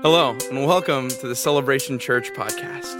Hello, 0.00 0.38
and 0.48 0.64
welcome 0.64 1.08
to 1.08 1.26
the 1.26 1.34
Celebration 1.34 1.98
Church 1.98 2.30
podcast. 2.30 2.94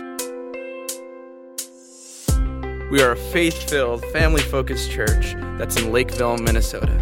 We 2.91 3.01
are 3.01 3.13
a 3.13 3.17
faith 3.17 3.71
filled, 3.71 4.05
family 4.07 4.43
focused 4.43 4.91
church 4.91 5.35
that's 5.59 5.81
in 5.81 5.93
Lakeville, 5.93 6.39
Minnesota. 6.39 6.93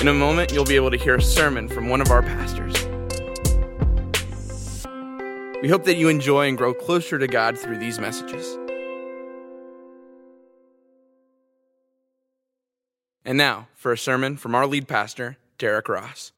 In 0.00 0.06
a 0.06 0.14
moment, 0.14 0.52
you'll 0.52 0.64
be 0.64 0.76
able 0.76 0.92
to 0.92 0.96
hear 0.96 1.16
a 1.16 1.20
sermon 1.20 1.66
from 1.66 1.88
one 1.88 2.00
of 2.00 2.12
our 2.12 2.22
pastors. 2.22 2.74
We 5.60 5.68
hope 5.68 5.82
that 5.82 5.96
you 5.96 6.08
enjoy 6.08 6.46
and 6.46 6.56
grow 6.56 6.72
closer 6.72 7.18
to 7.18 7.26
God 7.26 7.58
through 7.58 7.78
these 7.78 7.98
messages. 7.98 8.56
And 13.24 13.36
now, 13.36 13.66
for 13.74 13.90
a 13.90 13.98
sermon 13.98 14.36
from 14.36 14.54
our 14.54 14.68
lead 14.68 14.86
pastor, 14.86 15.38
Derrick 15.58 15.88
Ross. 15.88 16.30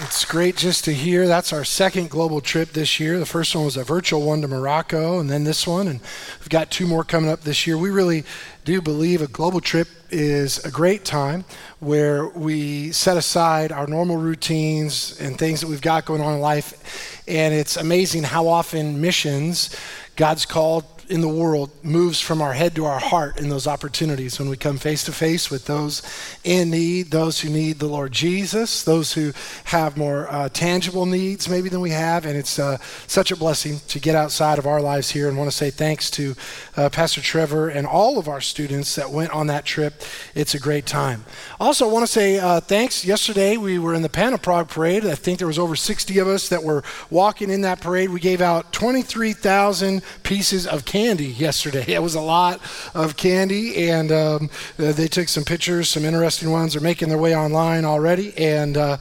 It's 0.00 0.24
great 0.24 0.56
just 0.56 0.84
to 0.84 0.92
hear. 0.92 1.26
That's 1.26 1.52
our 1.52 1.64
second 1.64 2.10
global 2.10 2.40
trip 2.40 2.72
this 2.72 3.00
year. 3.00 3.18
The 3.18 3.26
first 3.26 3.54
one 3.54 3.64
was 3.64 3.76
a 3.76 3.84
virtual 3.84 4.22
one 4.22 4.42
to 4.42 4.48
Morocco, 4.48 5.18
and 5.18 5.28
then 5.28 5.44
this 5.44 5.66
one. 5.66 5.88
And 5.88 6.00
we've 6.40 6.48
got 6.48 6.70
two 6.70 6.86
more 6.86 7.04
coming 7.04 7.30
up 7.30 7.40
this 7.40 7.66
year. 7.66 7.76
We 7.76 7.90
really 7.90 8.24
do 8.64 8.80
believe 8.80 9.22
a 9.22 9.26
global 9.26 9.60
trip 9.60 9.88
is 10.10 10.64
a 10.64 10.70
great 10.70 11.04
time 11.04 11.44
where 11.80 12.28
we 12.28 12.92
set 12.92 13.16
aside 13.16 13.72
our 13.72 13.86
normal 13.86 14.16
routines 14.16 15.18
and 15.20 15.38
things 15.38 15.60
that 15.60 15.66
we've 15.68 15.82
got 15.82 16.04
going 16.04 16.20
on 16.20 16.34
in 16.34 16.40
life. 16.40 17.22
And 17.26 17.52
it's 17.52 17.76
amazing 17.76 18.22
how 18.22 18.46
often 18.46 19.00
missions, 19.00 19.74
God's 20.16 20.46
called 20.46 20.84
in 21.08 21.20
the 21.20 21.28
world 21.28 21.70
moves 21.82 22.20
from 22.20 22.42
our 22.42 22.52
head 22.52 22.74
to 22.74 22.84
our 22.84 22.98
heart 22.98 23.40
in 23.40 23.48
those 23.48 23.66
opportunities 23.66 24.38
when 24.38 24.48
we 24.48 24.56
come 24.56 24.76
face 24.76 25.04
to 25.04 25.12
face 25.12 25.50
with 25.50 25.66
those 25.66 26.02
in 26.44 26.70
need, 26.70 27.10
those 27.10 27.40
who 27.40 27.48
need 27.48 27.78
the 27.78 27.86
Lord 27.86 28.12
Jesus, 28.12 28.82
those 28.82 29.12
who 29.14 29.32
have 29.64 29.96
more 29.96 30.30
uh, 30.30 30.48
tangible 30.50 31.06
needs 31.06 31.48
maybe 31.48 31.68
than 31.68 31.80
we 31.80 31.90
have. 31.90 32.26
And 32.26 32.36
it's 32.36 32.58
uh, 32.58 32.78
such 33.06 33.30
a 33.30 33.36
blessing 33.36 33.80
to 33.88 33.98
get 33.98 34.14
outside 34.14 34.58
of 34.58 34.66
our 34.66 34.80
lives 34.80 35.10
here 35.10 35.28
and 35.28 35.38
want 35.38 35.50
to 35.50 35.56
say 35.56 35.70
thanks 35.70 36.10
to 36.12 36.34
uh, 36.76 36.88
Pastor 36.90 37.22
Trevor 37.22 37.68
and 37.68 37.86
all 37.86 38.18
of 38.18 38.28
our 38.28 38.40
students 38.40 38.94
that 38.96 39.10
went 39.10 39.30
on 39.32 39.46
that 39.46 39.64
trip. 39.64 40.02
It's 40.34 40.54
a 40.54 40.60
great 40.60 40.84
time. 40.86 41.24
Also, 41.58 41.88
I 41.88 41.92
want 41.92 42.06
to 42.06 42.12
say 42.12 42.38
uh, 42.38 42.60
thanks. 42.60 43.04
Yesterday 43.04 43.56
we 43.56 43.78
were 43.78 43.94
in 43.94 44.02
the 44.02 44.08
Pan-O-Prog 44.08 44.68
parade. 44.68 45.06
I 45.06 45.14
think 45.14 45.38
there 45.38 45.46
was 45.46 45.58
over 45.58 45.76
60 45.76 46.18
of 46.18 46.28
us 46.28 46.48
that 46.50 46.62
were 46.62 46.82
walking 47.10 47.50
in 47.50 47.62
that 47.62 47.80
parade. 47.80 48.10
We 48.10 48.20
gave 48.20 48.40
out 48.40 48.72
23,000 48.72 50.02
pieces 50.22 50.66
of 50.66 50.84
candy 50.84 50.97
candy 50.98 51.26
yesterday. 51.26 51.84
It 51.98 52.02
was 52.02 52.16
a 52.16 52.20
lot 52.20 52.60
of 52.94 53.16
candy, 53.16 53.88
and 53.88 54.10
um, 54.10 54.50
uh, 54.78 54.92
they 54.92 55.06
took 55.08 55.28
some 55.28 55.44
pictures, 55.44 55.88
some 55.88 56.04
interesting 56.04 56.50
ones. 56.50 56.72
They're 56.72 56.82
making 56.82 57.08
their 57.08 57.18
way 57.18 57.36
online 57.36 57.84
already, 57.84 58.36
and 58.36 58.76
uh, 58.76 58.96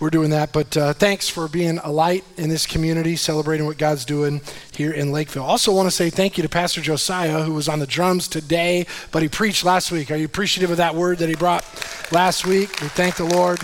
we're 0.00 0.10
doing 0.10 0.30
that. 0.30 0.52
But 0.52 0.76
uh, 0.76 0.92
thanks 0.94 1.28
for 1.28 1.48
being 1.48 1.78
a 1.78 1.90
light 1.90 2.24
in 2.36 2.48
this 2.48 2.66
community, 2.66 3.16
celebrating 3.16 3.66
what 3.66 3.78
God's 3.78 4.04
doing 4.04 4.40
here 4.74 4.92
in 4.92 5.12
Lakeville. 5.12 5.44
Also, 5.44 5.72
want 5.72 5.86
to 5.86 5.90
say 5.90 6.08
thank 6.08 6.36
you 6.38 6.42
to 6.42 6.48
Pastor 6.48 6.80
Josiah, 6.80 7.42
who 7.42 7.52
was 7.52 7.68
on 7.68 7.78
the 7.78 7.86
drums 7.86 8.28
today, 8.28 8.86
but 9.10 9.22
he 9.22 9.28
preached 9.28 9.64
last 9.64 9.92
week. 9.92 10.10
Are 10.10 10.16
you 10.16 10.26
appreciative 10.26 10.70
of 10.70 10.78
that 10.78 10.94
word 10.94 11.18
that 11.18 11.28
he 11.28 11.34
brought 11.34 11.64
last 12.12 12.46
week? 12.46 12.80
We 12.80 12.88
thank 12.88 13.16
the 13.16 13.24
Lord 13.24 13.60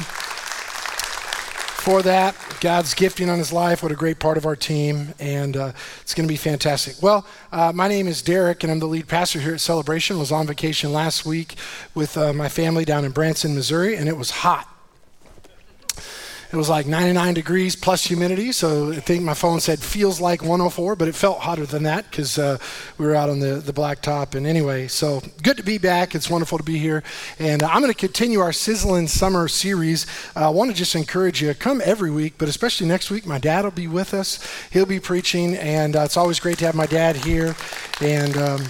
for 1.80 2.02
that. 2.02 2.34
God's 2.60 2.94
gifting 2.94 3.28
on 3.30 3.38
his 3.38 3.52
life. 3.52 3.82
What 3.82 3.92
a 3.92 3.96
great 3.96 4.18
part 4.18 4.36
of 4.36 4.46
our 4.46 4.56
team. 4.56 5.14
And 5.18 5.56
uh, 5.56 5.72
it's 6.00 6.14
going 6.14 6.26
to 6.26 6.32
be 6.32 6.36
fantastic. 6.36 7.02
Well, 7.02 7.26
uh, 7.52 7.72
my 7.74 7.88
name 7.88 8.06
is 8.06 8.22
Derrick, 8.22 8.62
and 8.62 8.70
I'm 8.70 8.78
the 8.78 8.86
lead 8.86 9.08
pastor 9.08 9.40
here 9.40 9.54
at 9.54 9.60
Celebration. 9.60 10.16
I 10.16 10.18
was 10.20 10.32
on 10.32 10.46
vacation 10.46 10.92
last 10.92 11.24
week 11.24 11.54
with 11.94 12.16
uh, 12.16 12.32
my 12.32 12.48
family 12.48 12.84
down 12.84 13.04
in 13.04 13.12
Branson, 13.12 13.54
Missouri, 13.54 13.96
and 13.96 14.08
it 14.08 14.16
was 14.16 14.30
hot. 14.30 14.77
It 16.50 16.56
was 16.56 16.70
like 16.70 16.86
99 16.86 17.34
degrees 17.34 17.76
plus 17.76 18.04
humidity, 18.04 18.52
so 18.52 18.92
I 18.92 19.00
think 19.00 19.22
my 19.22 19.34
phone 19.34 19.60
said 19.60 19.80
feels 19.80 20.18
like 20.18 20.40
104, 20.40 20.96
but 20.96 21.06
it 21.06 21.14
felt 21.14 21.40
hotter 21.40 21.66
than 21.66 21.82
that 21.82 22.10
because 22.10 22.38
uh, 22.38 22.56
we 22.96 23.04
were 23.04 23.14
out 23.14 23.28
on 23.28 23.40
the, 23.40 23.56
the 23.56 23.72
blacktop. 23.72 24.34
And 24.34 24.46
anyway, 24.46 24.88
so 24.88 25.20
good 25.42 25.58
to 25.58 25.62
be 25.62 25.76
back. 25.76 26.14
It's 26.14 26.30
wonderful 26.30 26.56
to 26.56 26.64
be 26.64 26.78
here. 26.78 27.02
And 27.38 27.62
I'm 27.62 27.82
going 27.82 27.92
to 27.92 27.98
continue 27.98 28.40
our 28.40 28.54
Sizzling 28.54 29.08
Summer 29.08 29.46
series. 29.46 30.06
Uh, 30.34 30.46
I 30.46 30.48
want 30.48 30.70
to 30.70 30.76
just 30.76 30.94
encourage 30.94 31.42
you 31.42 31.52
come 31.52 31.82
every 31.84 32.10
week, 32.10 32.34
but 32.38 32.48
especially 32.48 32.86
next 32.86 33.10
week. 33.10 33.26
My 33.26 33.38
dad 33.38 33.64
will 33.64 33.70
be 33.70 33.86
with 33.86 34.14
us, 34.14 34.40
he'll 34.70 34.86
be 34.86 35.00
preaching, 35.00 35.54
and 35.56 35.96
uh, 35.96 36.00
it's 36.00 36.16
always 36.16 36.40
great 36.40 36.56
to 36.58 36.64
have 36.64 36.74
my 36.74 36.86
dad 36.86 37.16
here. 37.16 37.56
And 38.00 38.34
um, 38.38 38.64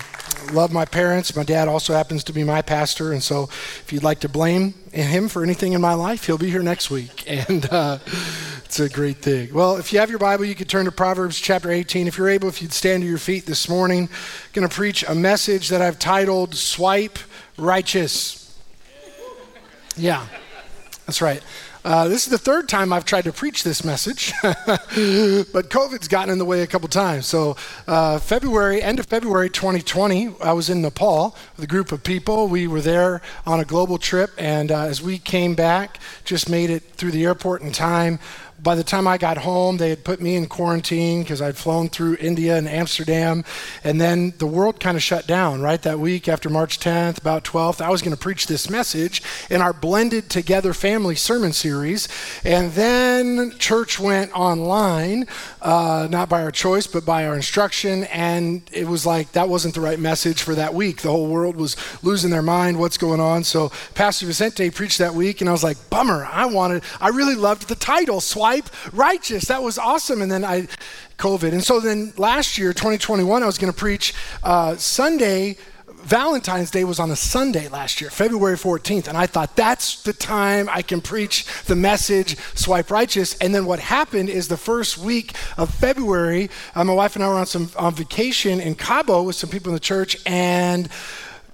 love 0.53 0.73
my 0.73 0.85
parents. 0.85 1.35
My 1.35 1.43
dad 1.43 1.69
also 1.69 1.95
happens 1.95 2.25
to 2.25 2.33
be 2.33 2.45
my 2.45 2.63
pastor, 2.63 3.13
and 3.13 3.23
so 3.23 3.45
if 3.45 3.93
you'd 3.93 4.03
like 4.03 4.21
to 4.21 4.29
blame 4.29 4.75
him 4.93 5.29
for 5.29 5.43
anything 5.43 5.73
in 5.73 5.81
my 5.81 5.95
life, 5.95 6.27
he'll 6.27 6.39
be 6.39 6.51
here 6.51 6.63
next 6.63 6.91
week, 6.91 7.25
and 7.49 7.67
uh, 7.67 7.99
it's 8.65 8.81
a 8.81 8.89
great 8.89 9.19
thing. 9.19 9.53
Well, 9.53 9.77
if 9.77 9.93
you 9.93 9.99
have 9.99 10.11
your 10.11 10.19
Bible, 10.19 10.45
you 10.45 10.55
could 10.55 10.69
turn 10.69 10.85
to 10.87 10.93
Proverbs 10.93 11.39
chapter 11.39 11.71
18. 11.71 12.07
If 12.07 12.19
you're 12.19 12.29
able, 12.29 12.49
if 12.49 12.63
you'd 12.63 12.73
stand 12.73 13.03
to 13.03 13.09
your 13.09 13.19
feet 13.19 13.47
this 13.47 13.69
morning, 13.69 14.05
I'm 14.05 14.53
going 14.53 14.69
to 14.69 14.75
preach 14.75 15.05
a 15.07 15.15
message 15.15 15.69
that 15.69 15.83
I've 15.83 15.99
titled 15.99 16.55
"Swipe 16.55 17.19
Righteous." 17.57 18.59
Yeah, 19.97 20.27
that's 21.07 21.21
right. 21.21 21.43
Uh, 21.89 22.07
this 22.07 22.27
is 22.27 22.31
the 22.31 22.37
third 22.37 22.69
time 22.69 22.93
I've 22.93 23.07
tried 23.07 23.25
to 23.25 23.33
preach 23.33 23.63
this 23.65 23.83
message, 23.83 24.35
but 24.43 25.71
COVID's 25.71 26.07
gotten 26.07 26.31
in 26.31 26.37
the 26.37 26.45
way 26.45 26.61
a 26.61 26.67
couple 26.67 26.87
times. 26.87 27.25
So, 27.25 27.57
uh, 27.87 28.19
February, 28.19 28.83
end 28.83 29.01
of 29.01 29.07
February 29.07 29.49
2020, 29.49 30.35
I 30.43 30.53
was 30.53 30.69
in 30.69 30.83
Nepal 30.83 31.35
with 31.57 31.65
a 31.65 31.67
group 31.67 31.91
of 31.91 32.05
people. 32.05 32.47
We 32.47 32.67
were 32.67 32.83
there 32.83 33.23
on 33.47 33.59
a 33.61 33.65
global 33.65 33.97
trip, 33.97 34.33
and 34.37 34.71
uh, 34.71 34.83
as 34.83 35.01
we 35.01 35.19
came 35.19 35.55
back, 35.55 35.99
just 36.27 36.51
made 36.51 36.69
it 36.69 36.83
through 36.83 37.13
the 37.13 37.25
airport 37.25 37.63
in 37.63 37.73
time 37.73 38.19
by 38.63 38.75
the 38.75 38.85
time 38.85 39.07
I 39.07 39.19
got 39.19 39.39
home, 39.39 39.77
they 39.77 39.91
had 39.91 40.05
put 40.05 40.21
me 40.21 40.35
in 40.35 40.47
quarantine 40.47 41.23
because 41.23 41.41
I'd 41.41 41.57
flown 41.57 41.89
through 41.89 42.17
India 42.21 42.57
and 42.57 42.69
Amsterdam. 42.69 43.45
And 43.85 44.01
then 44.01 44.35
the 44.39 44.47
world 44.47 44.81
kind 44.81 44.97
of 44.97 45.03
shut 45.03 45.27
down, 45.27 45.61
right? 45.61 45.81
That 45.81 45.99
week 45.99 46.29
after 46.29 46.51
March 46.51 46.81
10th, 46.81 47.19
about 47.19 47.45
12th, 47.45 47.81
I 47.81 47.91
was 47.91 48.03
going 48.03 48.17
to 48.17 48.21
preach 48.21 48.47
this 48.47 48.69
message 48.69 49.23
in 49.49 49.61
our 49.61 49.73
blended 49.73 50.29
together 50.29 50.75
family 50.75 51.15
sermon 51.15 51.53
series. 51.53 52.09
And 52.45 52.73
then 52.73 53.57
church 53.59 53.99
went 54.01 54.33
online, 54.33 55.27
uh, 55.63 56.09
not 56.11 56.29
by 56.29 56.43
our 56.43 56.51
choice, 56.51 56.87
but 56.87 57.05
by 57.05 57.27
our 57.27 57.37
instruction. 57.37 58.05
And 58.05 58.63
it 58.73 58.87
was 58.89 59.07
like 59.07 59.33
that 59.33 59.49
wasn't 59.49 59.75
the 59.75 59.81
right 59.81 59.99
message 59.99 60.43
for 60.43 60.55
that 60.55 60.75
week. 60.75 61.03
The 61.03 61.11
whole 61.11 61.29
world 61.29 61.57
was 61.57 61.77
losing 62.03 62.31
their 62.31 62.43
mind. 62.43 62.79
What's 62.79 62.99
going 62.99 63.21
on? 63.21 63.45
So 63.45 63.71
Pastor 63.95 64.27
Vicente 64.27 64.71
preached 64.71 64.99
that 64.99 65.15
week, 65.15 65.41
and 65.41 65.49
I 65.49 65.53
was 65.53 65.65
like, 65.65 65.77
bummer. 65.91 66.29
I 66.31 66.47
wanted, 66.47 66.83
I 67.01 67.09
really 67.09 67.35
loved 67.35 67.69
the 67.69 67.75
title, 67.75 68.21
Swap 68.49 68.71
righteous. 68.93 69.47
That 69.47 69.63
was 69.63 69.79
awesome. 69.79 70.23
And 70.23 70.31
then 70.31 70.45
I, 70.45 70.69
COVID. 71.19 71.53
And 71.53 71.63
so 71.63 71.81
then 71.81 72.13
last 72.17 72.59
year, 72.59 72.73
2021, 72.73 73.43
I 73.43 73.47
was 73.47 73.59
going 73.59 73.73
to 73.73 73.79
preach 73.79 74.15
uh, 74.43 74.77
Sunday. 74.77 75.57
Valentine's 76.03 76.71
Day 76.71 76.85
was 76.85 77.01
on 77.01 77.11
a 77.11 77.17
Sunday 77.17 77.69
last 77.69 78.01
year, 78.01 78.09
February 78.09 78.57
14th, 78.57 79.09
and 79.09 79.19
I 79.19 79.27
thought 79.27 79.57
that's 79.57 80.01
the 80.05 80.13
time 80.13 80.69
I 80.71 80.81
can 80.81 81.01
preach 81.01 81.45
the 81.65 81.75
message, 81.75 82.39
swipe 82.55 82.91
righteous. 82.91 83.37
And 83.39 83.53
then 83.53 83.67
what 83.67 83.81
happened 83.81 84.31
is 84.31 84.47
the 84.47 84.57
first 84.57 84.97
week 84.97 85.33
of 85.59 85.75
February, 85.75 86.51
uh, 86.77 86.85
my 86.85 86.95
wife 86.95 87.17
and 87.17 87.25
I 87.25 87.29
were 87.29 87.35
on 87.35 87.47
some 87.47 87.71
on 87.77 87.95
vacation 87.95 88.61
in 88.61 88.77
Cabo 88.77 89.25
with 89.25 89.35
some 89.37 89.51
people 89.51 89.71
in 89.71 89.75
the 89.75 89.81
church, 89.81 90.17
and 90.25 90.89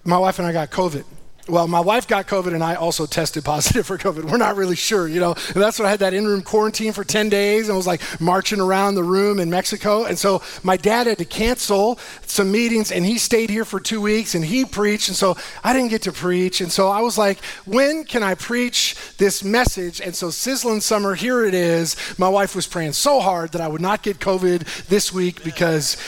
my 0.05 0.19
wife 0.19 0.39
and 0.39 0.47
I 0.47 0.53
got 0.53 0.71
COVID. 0.71 1.05
Well, 1.47 1.69
my 1.69 1.81
wife 1.81 2.09
got 2.09 2.27
COVID 2.27 2.55
and 2.55 2.65
I 2.65 2.75
also 2.77 3.05
tested 3.05 3.45
positive 3.45 3.87
for 3.87 3.99
COVID. 3.99 4.25
We're 4.31 4.39
not 4.39 4.57
really 4.57 4.77
sure, 4.77 5.07
you 5.07 5.21
know. 5.21 5.33
And 5.33 5.63
that's 5.63 5.79
when 5.79 5.85
I 5.85 5.91
had 5.91 6.01
that 6.01 6.15
in 6.15 6.27
room 6.27 6.41
quarantine 6.41 6.95
for 6.95 7.05
10 7.05 7.29
days 7.29 7.69
and 7.69 7.75
I 7.75 7.77
was 7.77 7.87
like 7.87 8.01
marching 8.19 8.61
around 8.61 8.95
the 8.95 9.05
room 9.05 9.39
in 9.39 9.51
Mexico. 9.51 10.05
And 10.05 10.19
so 10.19 10.41
my 10.63 10.79
dad 10.79 11.07
had 11.07 11.19
to 11.19 11.27
cancel 11.27 11.99
some 12.23 12.51
meetings 12.51 12.91
and 12.91 13.05
he 13.05 13.19
stayed 13.19 13.51
here 13.51 13.67
for 13.67 13.79
two 13.79 14.01
weeks 14.01 14.35
and 14.35 14.43
he 14.43 14.65
preached. 14.65 15.09
And 15.09 15.17
so 15.17 15.37
I 15.63 15.75
didn't 15.75 15.91
get 15.91 16.01
to 16.03 16.13
preach. 16.13 16.63
And 16.63 16.73
so 16.73 16.89
I 16.89 17.03
was 17.03 17.19
like, 17.19 17.45
when 17.67 18.05
can 18.05 18.23
I 18.23 18.35
preach 18.37 18.97
this 19.19 19.45
message? 19.45 20.01
And 20.01 20.17
so 20.17 20.31
Sizzling 20.31 20.81
Summer, 20.81 21.15
here 21.15 21.45
it 21.45 21.53
is. 21.53 21.95
My 22.19 22.29
wife 22.29 22.57
was 22.57 22.67
praying 22.67 22.93
so 22.93 23.21
hard 23.21 23.53
that 23.53 23.61
I 23.61 23.69
would 23.69 23.83
not 23.83 24.03
get 24.03 24.19
COVID 24.19 24.87
this 24.87 25.13
week 25.13 25.45
because 25.45 25.99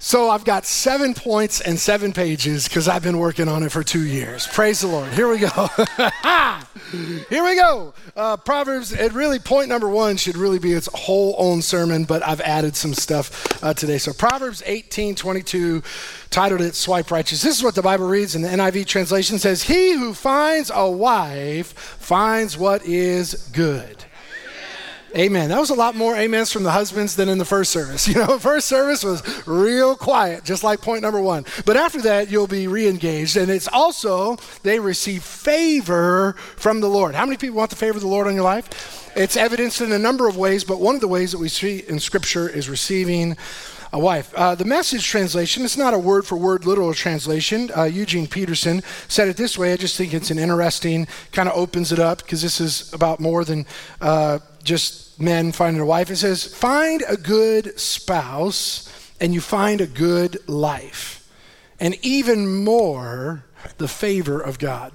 so 0.00 0.30
I've 0.30 0.44
got 0.44 0.64
seven 0.64 1.12
points 1.12 1.60
and 1.60 1.78
seven 1.78 2.12
pages 2.12 2.68
because 2.68 2.86
I've 2.86 3.02
been 3.02 3.18
working 3.18 3.48
on 3.48 3.64
it 3.64 3.72
for 3.72 3.82
two 3.82 4.06
years. 4.06 4.46
Praise 4.46 4.80
the 4.80 4.86
Lord. 4.86 5.12
Here 5.12 5.28
we 5.28 5.38
go. 5.38 5.48
Here 7.28 7.44
we 7.44 7.56
go. 7.56 7.94
Uh, 8.16 8.36
Proverbs, 8.36 8.92
it 8.92 9.12
really, 9.12 9.40
point 9.40 9.68
number 9.68 9.88
one 9.88 10.16
should 10.16 10.36
really 10.36 10.60
be 10.60 10.72
its 10.72 10.88
whole 10.94 11.34
own 11.36 11.62
sermon, 11.62 12.04
but 12.04 12.26
I've 12.26 12.40
added 12.40 12.76
some 12.76 12.94
stuff 12.94 13.62
uh, 13.62 13.74
today. 13.74 13.98
So 13.98 14.12
Proverbs 14.12 14.62
18 14.64 15.16
22, 15.16 15.82
titled 16.30 16.60
it 16.60 16.76
Swipe 16.76 17.10
Righteous. 17.10 17.42
This 17.42 17.58
is 17.58 17.64
what 17.64 17.74
the 17.74 17.82
Bible 17.82 18.06
reads 18.06 18.36
in 18.36 18.42
the 18.42 18.48
NIV 18.48 18.86
translation 18.86 19.38
says, 19.38 19.64
He 19.64 19.94
who 19.94 20.14
finds 20.14 20.70
a 20.72 20.88
wife 20.88 21.72
finds 21.72 22.56
what 22.56 22.84
is 22.84 23.34
good 23.52 24.04
Amen. 25.16 25.48
That 25.48 25.58
was 25.58 25.70
a 25.70 25.74
lot 25.74 25.94
more 25.94 26.14
amens 26.16 26.52
from 26.52 26.64
the 26.64 26.70
husbands 26.70 27.16
than 27.16 27.28
in 27.28 27.38
the 27.38 27.44
first 27.44 27.70
service. 27.70 28.06
You 28.18 28.26
know, 28.26 28.38
first 28.38 28.68
service 28.68 29.04
was 29.04 29.46
real 29.46 29.94
quiet, 29.94 30.44
just 30.44 30.64
like 30.64 30.80
point 30.80 31.02
number 31.02 31.20
one. 31.20 31.44
But 31.64 31.76
after 31.76 32.00
that, 32.02 32.30
you'll 32.30 32.46
be 32.46 32.66
re 32.66 32.88
engaged. 32.88 33.36
And 33.36 33.50
it's 33.50 33.68
also, 33.68 34.36
they 34.62 34.80
receive 34.80 35.22
favor 35.22 36.32
from 36.56 36.80
the 36.80 36.88
Lord. 36.88 37.14
How 37.14 37.24
many 37.24 37.36
people 37.36 37.56
want 37.56 37.70
the 37.70 37.76
favor 37.76 37.96
of 37.96 38.02
the 38.02 38.08
Lord 38.08 38.26
on 38.26 38.34
your 38.34 38.44
life? 38.44 38.98
it's 39.18 39.36
evidenced 39.36 39.80
in 39.80 39.90
a 39.90 39.98
number 39.98 40.28
of 40.28 40.36
ways, 40.36 40.62
but 40.62 40.80
one 40.80 40.94
of 40.94 41.00
the 41.00 41.08
ways 41.08 41.32
that 41.32 41.38
we 41.38 41.48
see 41.48 41.78
in 41.88 41.98
Scripture 41.98 42.48
is 42.48 42.68
receiving 42.68 43.36
a 43.92 43.98
wife. 43.98 44.32
Uh, 44.34 44.54
the 44.54 44.64
message 44.64 45.06
translation, 45.06 45.64
it's 45.64 45.76
not 45.76 45.94
a 45.94 45.98
word 45.98 46.26
for 46.26 46.36
word 46.36 46.66
literal 46.66 46.92
translation. 46.94 47.70
Uh, 47.76 47.84
Eugene 47.84 48.26
Peterson 48.26 48.82
said 49.08 49.28
it 49.28 49.36
this 49.36 49.58
way. 49.58 49.72
I 49.72 49.76
just 49.76 49.96
think 49.96 50.14
it's 50.14 50.30
an 50.30 50.38
interesting, 50.38 51.08
kind 51.32 51.48
of 51.48 51.56
opens 51.56 51.90
it 51.90 51.98
up 51.98 52.18
because 52.18 52.42
this 52.42 52.60
is 52.60 52.92
about 52.92 53.18
more 53.18 53.44
than 53.44 53.66
uh, 54.00 54.38
just 54.62 55.20
men 55.20 55.52
finding 55.52 55.82
a 55.82 55.86
wife. 55.86 56.10
It 56.10 56.16
says, 56.16 56.44
Find 56.44 57.02
a 57.08 57.16
good 57.16 57.78
spouse 57.78 58.88
and 59.20 59.34
you 59.34 59.40
find 59.40 59.80
a 59.80 59.86
good 59.86 60.38
life, 60.48 61.28
and 61.80 61.96
even 62.02 62.64
more, 62.64 63.44
the 63.78 63.88
favor 63.88 64.40
of 64.40 64.58
God. 64.58 64.92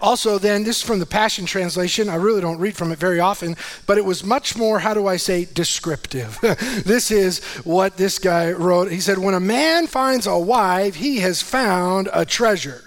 Also, 0.00 0.38
then, 0.38 0.62
this 0.62 0.78
is 0.78 0.82
from 0.84 1.00
the 1.00 1.06
Passion 1.06 1.44
Translation. 1.44 2.08
I 2.08 2.14
really 2.14 2.40
don't 2.40 2.60
read 2.60 2.76
from 2.76 2.92
it 2.92 3.00
very 3.00 3.18
often, 3.18 3.56
but 3.84 3.98
it 3.98 4.04
was 4.04 4.22
much 4.22 4.56
more, 4.56 4.78
how 4.78 4.94
do 4.94 5.08
I 5.08 5.16
say, 5.16 5.44
descriptive. 5.44 6.38
this 6.84 7.10
is 7.10 7.44
what 7.64 7.96
this 7.96 8.20
guy 8.20 8.52
wrote. 8.52 8.92
He 8.92 9.00
said, 9.00 9.18
When 9.18 9.34
a 9.34 9.40
man 9.40 9.88
finds 9.88 10.28
a 10.28 10.38
wife, 10.38 10.94
he 10.94 11.18
has 11.18 11.42
found 11.42 12.08
a 12.12 12.24
treasure. 12.24 12.84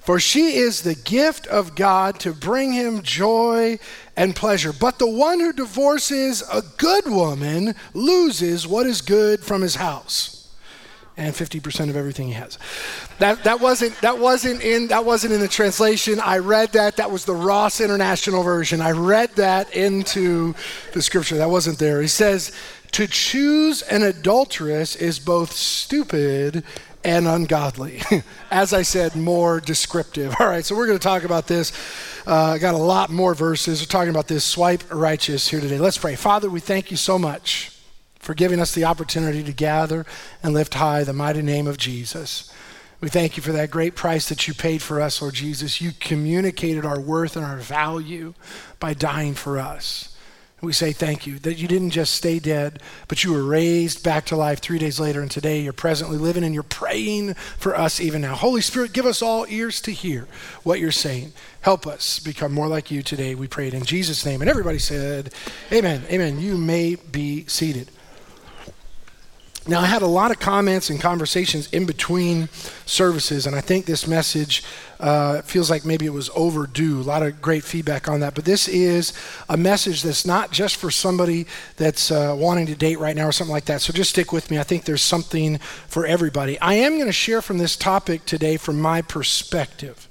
For 0.00 0.20
she 0.20 0.56
is 0.56 0.82
the 0.82 0.94
gift 0.94 1.46
of 1.48 1.74
God 1.74 2.18
to 2.20 2.32
bring 2.32 2.72
him 2.72 3.02
joy 3.02 3.78
and 4.18 4.34
pleasure. 4.34 4.72
But 4.72 4.98
the 4.98 5.08
one 5.08 5.38
who 5.38 5.52
divorces 5.52 6.42
a 6.52 6.60
good 6.76 7.06
woman 7.06 7.76
loses 7.94 8.66
what 8.66 8.84
is 8.84 9.00
good 9.00 9.44
from 9.44 9.62
his 9.62 9.76
house 9.76 10.34
and 11.16 11.34
50% 11.34 11.88
of 11.88 11.96
everything 11.96 12.26
he 12.26 12.32
has. 12.34 12.58
That, 13.20 13.44
that, 13.44 13.60
wasn't, 13.60 13.94
that, 14.00 14.18
wasn't 14.18 14.62
in, 14.62 14.88
that 14.88 15.04
wasn't 15.04 15.34
in 15.34 15.40
the 15.40 15.48
translation. 15.48 16.20
I 16.20 16.38
read 16.38 16.72
that. 16.72 16.96
That 16.96 17.10
was 17.10 17.24
the 17.24 17.34
Ross 17.34 17.80
International 17.80 18.42
Version. 18.42 18.80
I 18.80 18.90
read 18.90 19.30
that 19.36 19.72
into 19.74 20.54
the 20.92 21.02
scripture. 21.02 21.36
That 21.36 21.50
wasn't 21.50 21.78
there. 21.78 22.02
He 22.02 22.08
says, 22.08 22.52
To 22.92 23.06
choose 23.06 23.82
an 23.82 24.02
adulteress 24.02 24.96
is 24.96 25.20
both 25.20 25.52
stupid 25.52 26.64
and 27.04 27.26
ungodly. 27.26 28.02
As 28.50 28.72
I 28.72 28.82
said, 28.82 29.16
more 29.16 29.60
descriptive. 29.60 30.34
All 30.40 30.48
right, 30.48 30.64
so 30.64 30.76
we're 30.76 30.86
going 30.86 30.98
to 30.98 31.02
talk 31.02 31.24
about 31.24 31.46
this. 31.46 31.72
Uh, 32.26 32.52
I 32.52 32.58
got 32.58 32.74
a 32.74 32.78
lot 32.78 33.10
more 33.10 33.34
verses. 33.34 33.80
We're 33.80 33.86
talking 33.86 34.10
about 34.10 34.28
this 34.28 34.44
swipe 34.44 34.82
righteous 34.92 35.48
here 35.48 35.60
today. 35.60 35.78
Let's 35.78 35.98
pray. 35.98 36.14
Father, 36.16 36.50
we 36.50 36.60
thank 36.60 36.90
you 36.90 36.96
so 36.96 37.18
much 37.18 37.72
for 38.18 38.34
giving 38.34 38.60
us 38.60 38.74
the 38.74 38.84
opportunity 38.84 39.42
to 39.42 39.52
gather 39.52 40.04
and 40.42 40.52
lift 40.52 40.74
high 40.74 41.04
the 41.04 41.12
mighty 41.12 41.42
name 41.42 41.66
of 41.66 41.78
Jesus. 41.78 42.52
We 43.00 43.08
thank 43.08 43.36
you 43.36 43.42
for 43.42 43.52
that 43.52 43.70
great 43.70 43.94
price 43.94 44.28
that 44.28 44.48
you 44.48 44.54
paid 44.54 44.82
for 44.82 45.00
us, 45.00 45.22
Lord 45.22 45.34
Jesus. 45.34 45.80
You 45.80 45.92
communicated 46.00 46.84
our 46.84 47.00
worth 47.00 47.36
and 47.36 47.44
our 47.46 47.58
value 47.58 48.34
by 48.80 48.92
dying 48.92 49.34
for 49.34 49.58
us. 49.58 50.16
We 50.60 50.72
say 50.72 50.90
thank 50.92 51.24
you 51.24 51.38
that 51.40 51.54
you 51.54 51.68
didn't 51.68 51.90
just 51.90 52.14
stay 52.14 52.40
dead, 52.40 52.82
but 53.06 53.22
you 53.22 53.32
were 53.32 53.44
raised 53.44 54.02
back 54.02 54.26
to 54.26 54.36
life 54.36 54.58
three 54.58 54.80
days 54.80 54.98
later, 54.98 55.22
and 55.22 55.30
today 55.30 55.60
you're 55.60 55.72
presently 55.72 56.18
living 56.18 56.42
and 56.42 56.52
you're 56.52 56.64
praying 56.64 57.34
for 57.34 57.76
us 57.76 58.00
even 58.00 58.22
now. 58.22 58.34
Holy 58.34 58.60
Spirit, 58.60 58.92
give 58.92 59.06
us 59.06 59.22
all 59.22 59.46
ears 59.48 59.80
to 59.82 59.92
hear 59.92 60.26
what 60.64 60.80
you're 60.80 60.90
saying. 60.90 61.32
Help 61.60 61.86
us 61.86 62.18
become 62.18 62.52
more 62.52 62.66
like 62.66 62.90
you 62.90 63.02
today. 63.04 63.36
We 63.36 63.46
pray 63.46 63.68
it 63.68 63.74
in 63.74 63.84
Jesus' 63.84 64.26
name. 64.26 64.40
And 64.40 64.50
everybody 64.50 64.80
said, 64.80 65.32
Amen. 65.72 66.02
Amen. 66.10 66.40
You 66.40 66.58
may 66.58 66.96
be 66.96 67.44
seated. 67.46 67.90
Now, 69.68 69.80
I 69.80 69.86
had 69.86 70.00
a 70.00 70.06
lot 70.06 70.30
of 70.30 70.40
comments 70.40 70.88
and 70.88 70.98
conversations 70.98 71.70
in 71.74 71.84
between 71.84 72.48
services, 72.86 73.46
and 73.46 73.54
I 73.54 73.60
think 73.60 73.84
this 73.84 74.06
message 74.06 74.64
uh, 74.98 75.42
feels 75.42 75.68
like 75.68 75.84
maybe 75.84 76.06
it 76.06 76.12
was 76.12 76.30
overdue. 76.34 77.00
A 77.00 77.02
lot 77.02 77.22
of 77.22 77.42
great 77.42 77.64
feedback 77.64 78.08
on 78.08 78.20
that. 78.20 78.34
But 78.34 78.46
this 78.46 78.66
is 78.66 79.12
a 79.46 79.58
message 79.58 80.02
that's 80.02 80.24
not 80.24 80.52
just 80.52 80.76
for 80.76 80.90
somebody 80.90 81.46
that's 81.76 82.10
uh, 82.10 82.34
wanting 82.36 82.64
to 82.66 82.74
date 82.74 82.98
right 82.98 83.14
now 83.14 83.26
or 83.26 83.32
something 83.32 83.52
like 83.52 83.66
that. 83.66 83.82
So 83.82 83.92
just 83.92 84.08
stick 84.08 84.32
with 84.32 84.50
me. 84.50 84.58
I 84.58 84.62
think 84.62 84.84
there's 84.86 85.02
something 85.02 85.58
for 85.58 86.06
everybody. 86.06 86.58
I 86.60 86.72
am 86.74 86.94
going 86.94 87.04
to 87.04 87.12
share 87.12 87.42
from 87.42 87.58
this 87.58 87.76
topic 87.76 88.24
today 88.24 88.56
from 88.56 88.80
my 88.80 89.02
perspective. 89.02 90.07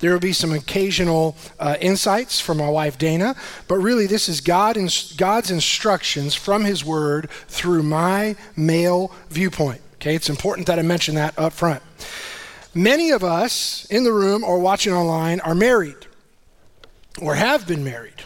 There 0.00 0.12
will 0.12 0.20
be 0.20 0.32
some 0.32 0.52
occasional 0.52 1.36
uh, 1.58 1.76
insights 1.80 2.40
from 2.40 2.58
my 2.58 2.68
wife 2.68 2.98
Dana, 2.98 3.34
but 3.68 3.76
really 3.76 4.06
this 4.06 4.28
is 4.28 4.40
God 4.40 4.76
God's 5.16 5.50
instructions 5.50 6.34
from 6.34 6.64
His 6.64 6.84
Word 6.84 7.30
through 7.48 7.82
my 7.82 8.36
male 8.56 9.12
viewpoint. 9.30 9.80
Okay, 9.96 10.14
it's 10.14 10.28
important 10.28 10.66
that 10.66 10.78
I 10.78 10.82
mention 10.82 11.14
that 11.14 11.38
up 11.38 11.52
front. 11.52 11.82
Many 12.74 13.10
of 13.10 13.22
us 13.22 13.86
in 13.86 14.04
the 14.04 14.12
room 14.12 14.42
or 14.42 14.58
watching 14.58 14.92
online 14.92 15.40
are 15.40 15.54
married, 15.54 16.06
or 17.20 17.36
have 17.36 17.66
been 17.66 17.84
married, 17.84 18.22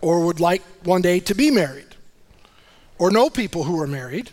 or 0.00 0.24
would 0.24 0.38
like 0.38 0.62
one 0.84 1.02
day 1.02 1.18
to 1.20 1.34
be 1.34 1.50
married, 1.50 1.96
or 2.98 3.10
know 3.10 3.28
people 3.28 3.64
who 3.64 3.80
are 3.80 3.86
married 3.86 4.30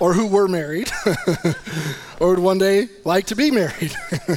or 0.00 0.14
who 0.14 0.26
were 0.26 0.48
married 0.48 0.90
or 2.20 2.30
would 2.30 2.38
one 2.38 2.58
day 2.58 2.88
like 3.04 3.26
to 3.26 3.36
be 3.36 3.50
married. 3.50 3.94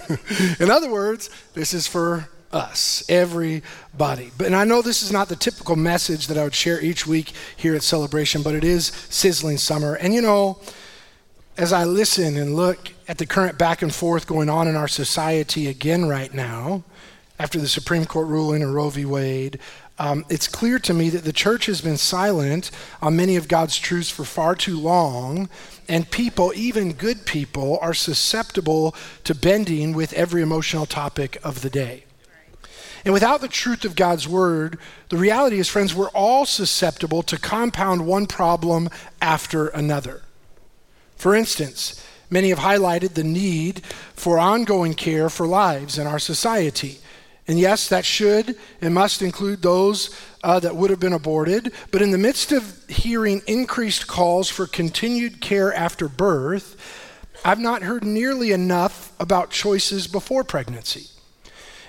In 0.59 0.69
other 0.71 0.89
words, 0.89 1.29
this 1.53 1.73
is 1.73 1.87
for 1.87 2.29
us, 2.51 3.03
everybody. 3.09 4.31
But, 4.37 4.47
and 4.47 4.55
I 4.55 4.63
know 4.63 4.81
this 4.81 5.03
is 5.03 5.11
not 5.11 5.29
the 5.29 5.35
typical 5.35 5.75
message 5.75 6.27
that 6.27 6.37
I 6.37 6.43
would 6.43 6.55
share 6.55 6.81
each 6.81 7.05
week 7.05 7.33
here 7.55 7.75
at 7.75 7.83
Celebration, 7.83 8.41
but 8.41 8.55
it 8.55 8.63
is 8.63 8.87
sizzling 9.09 9.57
summer. 9.57 9.95
And 9.95 10.13
you 10.13 10.21
know, 10.21 10.59
as 11.57 11.73
I 11.73 11.83
listen 11.83 12.37
and 12.37 12.55
look 12.55 12.89
at 13.07 13.17
the 13.17 13.25
current 13.25 13.57
back 13.57 13.81
and 13.81 13.93
forth 13.93 14.27
going 14.27 14.49
on 14.49 14.67
in 14.67 14.75
our 14.75 14.87
society 14.87 15.67
again 15.67 16.05
right 16.05 16.33
now, 16.33 16.83
after 17.37 17.59
the 17.59 17.67
Supreme 17.67 18.05
Court 18.05 18.27
ruling 18.27 18.61
in 18.61 18.73
Roe 18.73 18.89
v. 18.89 19.05
Wade, 19.05 19.59
um, 19.99 20.25
it's 20.29 20.47
clear 20.47 20.79
to 20.79 20.93
me 20.93 21.09
that 21.09 21.25
the 21.25 21.33
church 21.33 21.65
has 21.65 21.81
been 21.81 21.97
silent 21.97 22.71
on 23.01 23.17
many 23.17 23.35
of 23.35 23.49
God's 23.49 23.77
truths 23.77 24.09
for 24.09 24.23
far 24.23 24.55
too 24.55 24.79
long, 24.79 25.49
and 25.89 26.09
people, 26.09 26.53
even 26.55 26.93
good 26.93 27.25
people, 27.25 27.77
are 27.81 27.93
susceptible 27.93 28.95
to 29.25 29.35
bending 29.35 29.93
with 29.93 30.13
every 30.13 30.41
emotional 30.41 30.85
topic 30.85 31.37
of 31.43 31.61
the 31.61 31.69
day. 31.69 32.05
And 33.03 33.13
without 33.13 33.41
the 33.41 33.47
truth 33.49 33.83
of 33.83 33.95
God's 33.95 34.27
word, 34.27 34.79
the 35.09 35.17
reality 35.17 35.59
is, 35.59 35.67
friends, 35.67 35.93
we're 35.93 36.09
all 36.09 36.45
susceptible 36.45 37.21
to 37.23 37.37
compound 37.37 38.05
one 38.05 38.25
problem 38.25 38.89
after 39.21 39.67
another. 39.67 40.21
For 41.17 41.35
instance, 41.35 42.05
many 42.29 42.49
have 42.49 42.59
highlighted 42.59 43.15
the 43.15 43.23
need 43.23 43.85
for 44.13 44.39
ongoing 44.39 44.93
care 44.93 45.29
for 45.29 45.45
lives 45.45 45.97
in 45.97 46.07
our 46.07 46.19
society. 46.19 46.99
And 47.49 47.59
yes, 47.59 47.89
that 47.89 48.05
should 48.05 48.55
and 48.79 48.93
must 48.93 49.23
include 49.23 49.63
those 49.63 50.15
uh, 50.43 50.59
that 50.59 50.75
would 50.75 50.91
have 50.91 50.99
been 50.99 51.13
aborted. 51.13 51.73
But 51.89 52.03
in 52.03 52.11
the 52.11 52.17
midst 52.19 52.51
of 52.51 52.87
hearing 52.87 53.41
increased 53.47 54.05
calls 54.05 54.49
for 54.49 54.67
continued 54.67 55.41
care 55.41 55.73
after 55.73 56.07
birth, 56.07 56.77
I've 57.43 57.57
not 57.57 57.81
heard 57.81 58.03
nearly 58.03 58.51
enough 58.51 59.13
about 59.19 59.49
choices 59.49 60.05
before 60.05 60.43
pregnancy. 60.43 61.07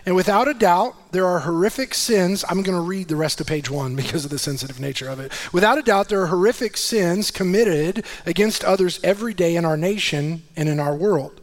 And 0.06 0.16
without 0.16 0.48
a 0.48 0.54
doubt, 0.54 1.12
there 1.12 1.26
are 1.26 1.40
horrific 1.40 1.92
sins. 1.92 2.42
I'm 2.48 2.62
going 2.62 2.78
to 2.78 2.80
read 2.80 3.08
the 3.08 3.16
rest 3.16 3.38
of 3.42 3.46
page 3.46 3.68
one 3.68 3.94
because 3.96 4.24
of 4.24 4.30
the 4.30 4.38
sensitive 4.38 4.80
nature 4.80 5.10
of 5.10 5.20
it. 5.20 5.30
Without 5.52 5.76
a 5.76 5.82
doubt, 5.82 6.08
there 6.08 6.22
are 6.22 6.28
horrific 6.28 6.78
sins 6.78 7.30
committed 7.30 8.06
against 8.24 8.64
others 8.64 8.98
every 9.04 9.34
day 9.34 9.56
in 9.56 9.66
our 9.66 9.76
nation 9.76 10.42
and 10.56 10.70
in 10.70 10.80
our 10.80 10.94
world. 10.96 11.42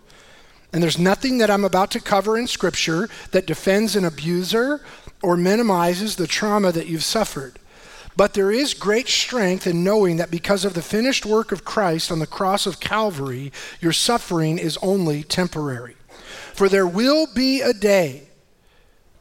And 0.74 0.84
there's 0.84 1.00
nothing 1.00 1.38
that 1.38 1.50
I'm 1.50 1.64
about 1.64 1.92
to 1.92 2.02
cover 2.02 2.38
in 2.38 2.48
Scripture 2.48 3.10
that 3.32 3.48
defends 3.48 3.96
an 3.96 4.06
abuser 4.06 4.82
or 5.22 5.38
minimizes 5.38 6.16
the 6.16 6.28
trauma 6.28 6.72
that 6.72 6.88
you've 6.88 7.04
suffered. 7.04 7.60
But 8.18 8.34
there 8.34 8.52
is 8.52 8.74
great 8.74 9.08
strength 9.08 9.68
in 9.68 9.84
knowing 9.84 10.18
that 10.18 10.32
because 10.32 10.66
of 10.66 10.74
the 10.74 10.82
finished 10.82 11.26
work 11.26 11.52
of 11.52 11.64
Christ 11.64 12.12
on 12.12 12.20
the 12.20 12.28
cross 12.28 12.66
of 12.66 12.80
Calvary, 12.80 13.52
your 13.80 13.94
suffering 13.94 14.58
is 14.58 14.78
only 14.82 15.24
temporary. 15.24 15.96
For 16.54 16.68
there 16.68 16.88
will 16.88 17.28
be 17.28 17.62
a 17.62 17.74
day 17.74 18.28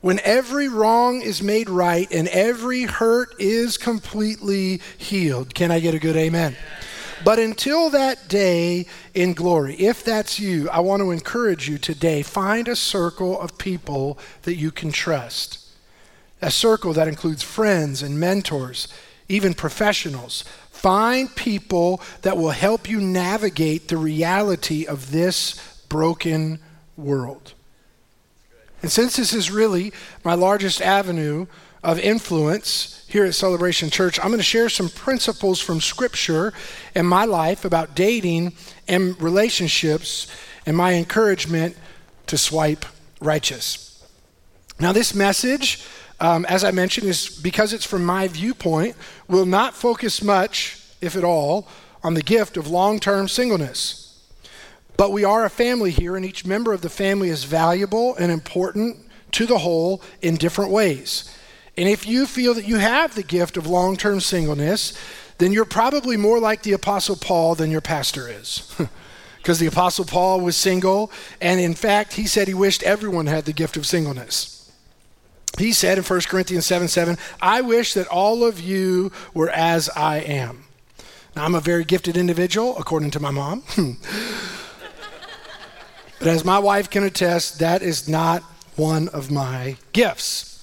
when 0.00 0.18
every 0.20 0.68
wrong 0.68 1.20
is 1.20 1.42
made 1.42 1.68
right 1.68 2.10
and 2.10 2.28
every 2.28 2.84
hurt 2.84 3.34
is 3.38 3.76
completely 3.76 4.80
healed. 4.96 5.54
Can 5.54 5.70
I 5.70 5.80
get 5.80 5.94
a 5.94 5.98
good 5.98 6.16
amen? 6.16 6.56
But 7.26 7.40
until 7.40 7.90
that 7.90 8.28
day 8.28 8.86
in 9.12 9.34
glory, 9.34 9.74
if 9.74 10.04
that's 10.04 10.38
you, 10.38 10.70
I 10.70 10.78
want 10.78 11.02
to 11.02 11.10
encourage 11.10 11.68
you 11.68 11.76
today 11.76 12.22
find 12.22 12.68
a 12.68 12.76
circle 12.76 13.40
of 13.40 13.58
people 13.58 14.16
that 14.42 14.54
you 14.54 14.70
can 14.70 14.92
trust. 14.92 15.58
A 16.40 16.52
circle 16.52 16.92
that 16.92 17.08
includes 17.08 17.42
friends 17.42 18.00
and 18.00 18.20
mentors, 18.20 18.86
even 19.28 19.54
professionals. 19.54 20.44
Find 20.70 21.34
people 21.34 22.00
that 22.22 22.36
will 22.36 22.50
help 22.50 22.88
you 22.88 23.00
navigate 23.00 23.88
the 23.88 23.96
reality 23.96 24.86
of 24.86 25.10
this 25.10 25.82
broken 25.88 26.60
world. 26.96 27.54
And 28.82 28.92
since 28.92 29.16
this 29.16 29.32
is 29.32 29.50
really 29.50 29.92
my 30.22 30.34
largest 30.34 30.80
avenue 30.80 31.46
of 31.86 31.98
influence 31.98 33.02
here 33.08 33.24
at 33.24 33.34
Celebration 33.34 33.88
Church, 33.88 34.18
I'm 34.18 34.26
going 34.26 34.38
to 34.38 34.44
share 34.44 34.68
some 34.68 34.90
principles 34.90 35.60
from 35.60 35.80
Scripture 35.80 36.52
in 36.94 37.06
my 37.06 37.24
life 37.24 37.64
about 37.64 37.94
dating 37.94 38.52
and 38.86 39.18
relationships 39.22 40.26
and 40.66 40.76
my 40.76 40.92
encouragement 40.92 41.76
to 42.26 42.36
swipe 42.36 42.84
righteous. 43.20 44.04
Now, 44.78 44.92
this 44.92 45.14
message 45.14 45.82
um, 46.20 46.46
as 46.46 46.64
I 46.64 46.70
mentioned, 46.70 47.08
is 47.08 47.28
because 47.28 47.72
it's 47.72 47.84
from 47.84 48.04
my 48.04 48.28
viewpoint, 48.28 48.96
will 49.28 49.46
not 49.46 49.74
focus 49.74 50.22
much, 50.22 50.80
if 51.00 51.16
at 51.16 51.24
all, 51.24 51.68
on 52.02 52.14
the 52.14 52.22
gift 52.22 52.56
of 52.56 52.68
long 52.68 52.98
term 53.00 53.28
singleness. 53.28 54.02
But 54.96 55.12
we 55.12 55.24
are 55.24 55.44
a 55.44 55.50
family 55.50 55.90
here, 55.90 56.16
and 56.16 56.24
each 56.24 56.46
member 56.46 56.72
of 56.72 56.80
the 56.80 56.88
family 56.88 57.28
is 57.28 57.44
valuable 57.44 58.16
and 58.16 58.32
important 58.32 58.96
to 59.32 59.44
the 59.44 59.58
whole 59.58 60.00
in 60.22 60.36
different 60.36 60.70
ways. 60.70 61.35
And 61.76 61.88
if 61.88 62.06
you 62.06 62.26
feel 62.26 62.54
that 62.54 62.66
you 62.66 62.76
have 62.76 63.14
the 63.14 63.22
gift 63.22 63.56
of 63.56 63.66
long 63.66 63.96
term 63.96 64.20
singleness, 64.20 64.98
then 65.38 65.52
you're 65.52 65.64
probably 65.64 66.16
more 66.16 66.38
like 66.38 66.62
the 66.62 66.72
Apostle 66.72 67.16
Paul 67.16 67.54
than 67.54 67.70
your 67.70 67.80
pastor 67.80 68.28
is. 68.28 68.74
Because 69.36 69.60
the 69.60 69.68
Apostle 69.68 70.04
Paul 70.04 70.40
was 70.40 70.56
single, 70.56 71.08
and 71.40 71.60
in 71.60 71.74
fact, 71.74 72.14
he 72.14 72.26
said 72.26 72.48
he 72.48 72.54
wished 72.54 72.82
everyone 72.82 73.26
had 73.26 73.44
the 73.44 73.52
gift 73.52 73.76
of 73.76 73.86
singleness. 73.86 74.72
He 75.56 75.72
said 75.72 75.98
in 75.98 76.04
1 76.04 76.20
Corinthians 76.22 76.66
7 76.66 76.88
7, 76.88 77.16
I 77.40 77.60
wish 77.60 77.94
that 77.94 78.08
all 78.08 78.42
of 78.42 78.60
you 78.60 79.12
were 79.34 79.48
as 79.50 79.88
I 79.90 80.16
am. 80.16 80.64
Now, 81.36 81.44
I'm 81.44 81.54
a 81.54 81.60
very 81.60 81.84
gifted 81.84 82.16
individual, 82.16 82.76
according 82.76 83.12
to 83.12 83.20
my 83.20 83.30
mom. 83.30 83.62
but 86.18 86.26
as 86.26 86.44
my 86.44 86.58
wife 86.58 86.90
can 86.90 87.04
attest, 87.04 87.60
that 87.60 87.82
is 87.82 88.08
not 88.08 88.42
one 88.74 89.08
of 89.10 89.30
my 89.30 89.76
gifts. 89.92 90.55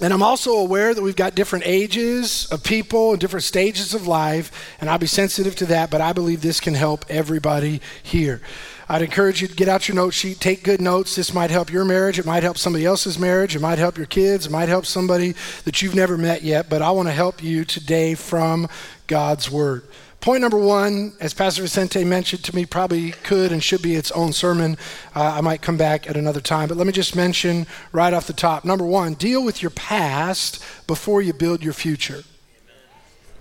And 0.00 0.12
I'm 0.12 0.22
also 0.22 0.52
aware 0.52 0.94
that 0.94 1.02
we've 1.02 1.16
got 1.16 1.34
different 1.34 1.66
ages 1.66 2.46
of 2.52 2.62
people 2.62 3.10
and 3.10 3.20
different 3.20 3.42
stages 3.42 3.94
of 3.94 4.06
life, 4.06 4.76
and 4.80 4.88
I'll 4.88 4.98
be 4.98 5.08
sensitive 5.08 5.56
to 5.56 5.66
that, 5.66 5.90
but 5.90 6.00
I 6.00 6.12
believe 6.12 6.40
this 6.40 6.60
can 6.60 6.74
help 6.74 7.04
everybody 7.08 7.80
here. 8.02 8.40
I'd 8.88 9.02
encourage 9.02 9.42
you 9.42 9.48
to 9.48 9.54
get 9.54 9.68
out 9.68 9.86
your 9.86 9.96
note 9.96 10.14
sheet, 10.14 10.40
take 10.40 10.62
good 10.62 10.80
notes. 10.80 11.14
This 11.14 11.34
might 11.34 11.50
help 11.50 11.70
your 11.70 11.84
marriage. 11.84 12.18
It 12.18 12.24
might 12.24 12.42
help 12.42 12.56
somebody 12.56 12.86
else's 12.86 13.18
marriage. 13.18 13.54
It 13.54 13.60
might 13.60 13.78
help 13.78 13.98
your 13.98 14.06
kids. 14.06 14.46
It 14.46 14.52
might 14.52 14.70
help 14.70 14.86
somebody 14.86 15.34
that 15.64 15.82
you've 15.82 15.94
never 15.94 16.16
met 16.16 16.42
yet. 16.42 16.70
But 16.70 16.80
I 16.80 16.90
want 16.92 17.08
to 17.08 17.12
help 17.12 17.42
you 17.42 17.66
today 17.66 18.14
from 18.14 18.66
God's 19.06 19.50
Word. 19.50 19.82
Point 20.20 20.40
number 20.40 20.58
one, 20.58 21.12
as 21.20 21.32
Pastor 21.32 21.62
Vicente 21.62 22.04
mentioned 22.04 22.42
to 22.44 22.54
me, 22.54 22.66
probably 22.66 23.12
could 23.12 23.52
and 23.52 23.62
should 23.62 23.82
be 23.82 23.94
its 23.94 24.10
own 24.10 24.32
sermon. 24.32 24.76
Uh, 25.14 25.34
I 25.36 25.40
might 25.40 25.62
come 25.62 25.76
back 25.76 26.10
at 26.10 26.16
another 26.16 26.40
time, 26.40 26.68
but 26.68 26.76
let 26.76 26.86
me 26.88 26.92
just 26.92 27.14
mention 27.14 27.66
right 27.92 28.12
off 28.12 28.26
the 28.26 28.32
top. 28.32 28.64
Number 28.64 28.84
one, 28.84 29.14
deal 29.14 29.44
with 29.44 29.62
your 29.62 29.70
past 29.70 30.62
before 30.88 31.22
you 31.22 31.32
build 31.32 31.62
your 31.62 31.72
future. 31.72 32.24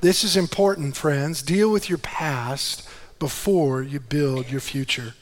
This 0.02 0.24
is 0.24 0.38
important, 0.38 0.96
friends. 0.96 1.42
Deal 1.42 1.72
with 1.72 1.90
your 1.90 1.98
past 1.98 2.88
before 3.18 3.82
you 3.82 4.00
build 4.00 4.52
your 4.52 4.62
future. 4.62 5.16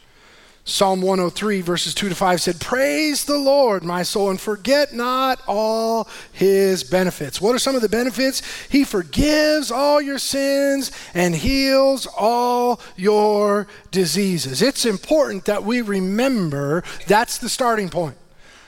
Psalm 0.67 0.99
103, 0.99 1.61
verses 1.61 1.93
2 1.93 2.09
to 2.09 2.15
5 2.15 2.41
said, 2.41 2.59
Praise 2.59 3.25
the 3.25 3.37
Lord, 3.37 3.83
my 3.83 4.01
soul, 4.01 4.31
and 4.31 4.41
forget 4.41 4.93
not 4.93 5.39
all 5.47 6.07
his 6.31 6.83
benefits. 6.83 7.39
What 7.39 7.53
are 7.53 7.59
some 7.59 7.75
of 7.75 7.83
the 7.83 7.89
benefits? 7.89 8.41
He 8.67 8.83
forgives 8.83 9.69
all 9.69 10.01
your 10.01 10.17
sins 10.17 10.91
and 11.13 11.35
heals 11.35 12.07
all 12.07 12.81
your 12.95 13.67
diseases. 13.91 14.63
It's 14.63 14.87
important 14.87 15.45
that 15.45 15.63
we 15.63 15.81
remember 15.81 16.83
that's 17.05 17.37
the 17.37 17.49
starting 17.49 17.89
point. 17.89 18.17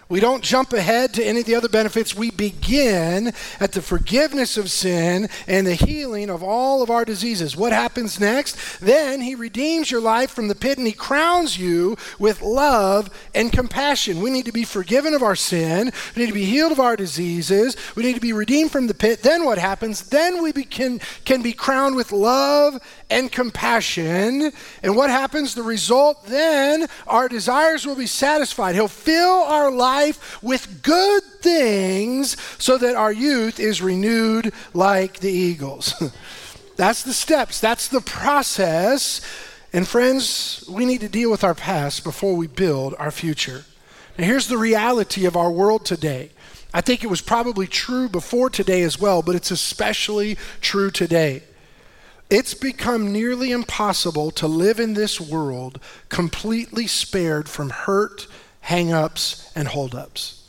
We 0.10 0.22
don't 0.22 0.44
jump 0.44 0.72
ahead 0.72 1.14
to 1.16 1.24
any 1.24 1.42
of 1.42 1.46
the 1.46 1.56
other 1.56 1.68
benefits. 1.68 2.16
We 2.16 2.32
begin 2.32 3.34
at 3.60 3.74
the 3.74 3.82
forgiveness 3.82 4.56
of 4.56 4.72
sin 4.72 5.28
and 5.48 5.68
the 5.68 5.76
healing 5.76 6.30
of 6.30 6.42
all 6.42 6.82
of 6.82 6.90
our 6.90 7.04
diseases. 7.04 7.58
What 7.58 7.74
happens 7.74 8.18
next? 8.18 8.80
Then 8.80 9.20
he 9.20 9.36
redeems 9.36 9.92
your 9.92 10.00
life 10.00 10.32
from 10.32 10.48
the 10.48 10.56
pit 10.56 10.78
and 10.78 10.88
he 10.88 10.94
crowns 10.94 11.60
you 11.60 11.98
with 12.20 12.42
love 12.42 13.10
and 13.36 13.52
compassion. 13.52 14.22
We 14.22 14.30
need 14.30 14.46
to 14.46 14.54
be 14.54 14.64
forgiven 14.64 15.14
of 15.14 15.24
our 15.24 15.36
sin. 15.36 15.92
We 16.16 16.22
need 16.22 16.30
to 16.30 16.34
be 16.34 16.46
healed 16.46 16.72
of 16.72 16.80
our 16.80 16.96
diseases. 16.96 17.76
We 17.96 18.04
need 18.04 18.16
to 18.16 18.22
be 18.22 18.34
redeemed 18.34 18.72
from 18.72 18.88
the 18.88 18.94
pit. 18.94 19.24
Then 19.24 19.44
what 19.44 19.58
happens? 19.58 20.08
Then 20.08 20.42
we 20.42 20.54
can, 20.54 21.02
can 21.26 21.42
be 21.42 21.52
crowned 21.52 21.98
with 21.98 22.14
love 22.14 22.80
and 23.10 23.30
compassion. 23.30 24.54
And 24.84 24.96
what 24.96 25.10
happens? 25.10 25.54
The 25.54 25.64
result 25.64 26.26
then, 26.28 26.88
our 27.08 27.28
desires 27.28 27.86
will 27.86 27.96
be 27.96 28.08
satisfied. 28.08 28.76
He'll 28.76 28.88
fill 28.88 29.44
our 29.44 29.70
life 29.98 30.44
with 30.44 30.84
good 30.84 31.24
things 31.42 32.38
so 32.60 32.78
that 32.78 32.96
our 32.96 33.12
youth 33.12 33.60
is 33.60 33.82
renewed 33.82 34.54
like 34.74 35.20
the 35.20 35.32
eagles. 35.32 35.86
that's 36.76 37.04
the 37.04 37.14
steps, 37.14 37.60
that's 37.60 37.88
the 37.88 38.02
process. 38.02 39.22
And 39.74 39.88
friends, 39.88 40.64
we 40.70 40.86
need 40.86 41.02
to 41.02 41.10
deal 41.10 41.32
with 41.32 41.44
our 41.44 41.56
past 41.56 42.04
before 42.04 42.36
we 42.36 42.48
build 42.48 42.96
our 43.00 43.12
future. 43.12 43.66
Now, 44.18 44.26
here's 44.26 44.48
the 44.48 44.58
reality 44.58 45.26
of 45.26 45.36
our 45.36 45.52
world 45.52 45.86
today. 45.86 46.32
I 46.74 46.82
think 46.82 47.04
it 47.04 47.10
was 47.10 47.22
probably 47.22 47.68
true 47.68 48.08
before 48.10 48.50
today 48.50 48.84
as 48.84 49.00
well, 49.00 49.22
but 49.22 49.36
it's 49.36 49.52
especially 49.52 50.38
true 50.62 50.92
today. 50.92 51.44
It's 52.30 52.54
become 52.54 53.14
nearly 53.14 53.52
impossible 53.52 54.32
to 54.32 54.48
live 54.48 54.80
in 54.80 54.94
this 54.94 55.20
world 55.20 55.80
completely 56.10 56.86
spared 56.86 57.48
from 57.48 57.70
hurt, 57.70 58.28
hang 58.68 58.92
ups, 58.92 59.50
and 59.56 59.66
hold 59.66 59.96
ups. 59.96 60.44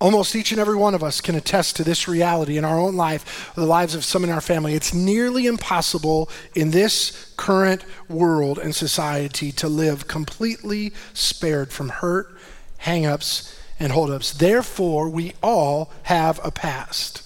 Almost 0.00 0.34
each 0.34 0.50
and 0.50 0.58
every 0.58 0.76
one 0.76 0.94
of 0.94 1.04
us 1.04 1.20
can 1.20 1.34
attest 1.34 1.76
to 1.76 1.84
this 1.84 2.08
reality 2.08 2.56
in 2.56 2.64
our 2.64 2.78
own 2.78 2.96
life, 2.96 3.52
or 3.54 3.60
the 3.60 3.66
lives 3.66 3.94
of 3.94 4.02
some 4.02 4.24
in 4.24 4.30
our 4.30 4.40
family. 4.40 4.72
It's 4.72 4.94
nearly 4.94 5.44
impossible 5.44 6.30
in 6.54 6.70
this 6.70 7.34
current 7.36 7.84
world 8.08 8.58
and 8.58 8.74
society 8.74 9.52
to 9.52 9.68
live 9.68 10.08
completely 10.08 10.94
spared 11.12 11.70
from 11.70 11.90
hurt, 11.90 12.34
hang 12.78 13.04
ups, 13.04 13.54
and 13.78 13.92
hold 13.92 14.10
ups. 14.10 14.32
Therefore, 14.32 15.10
we 15.10 15.34
all 15.42 15.92
have 16.04 16.40
a 16.42 16.50
past. 16.50 17.21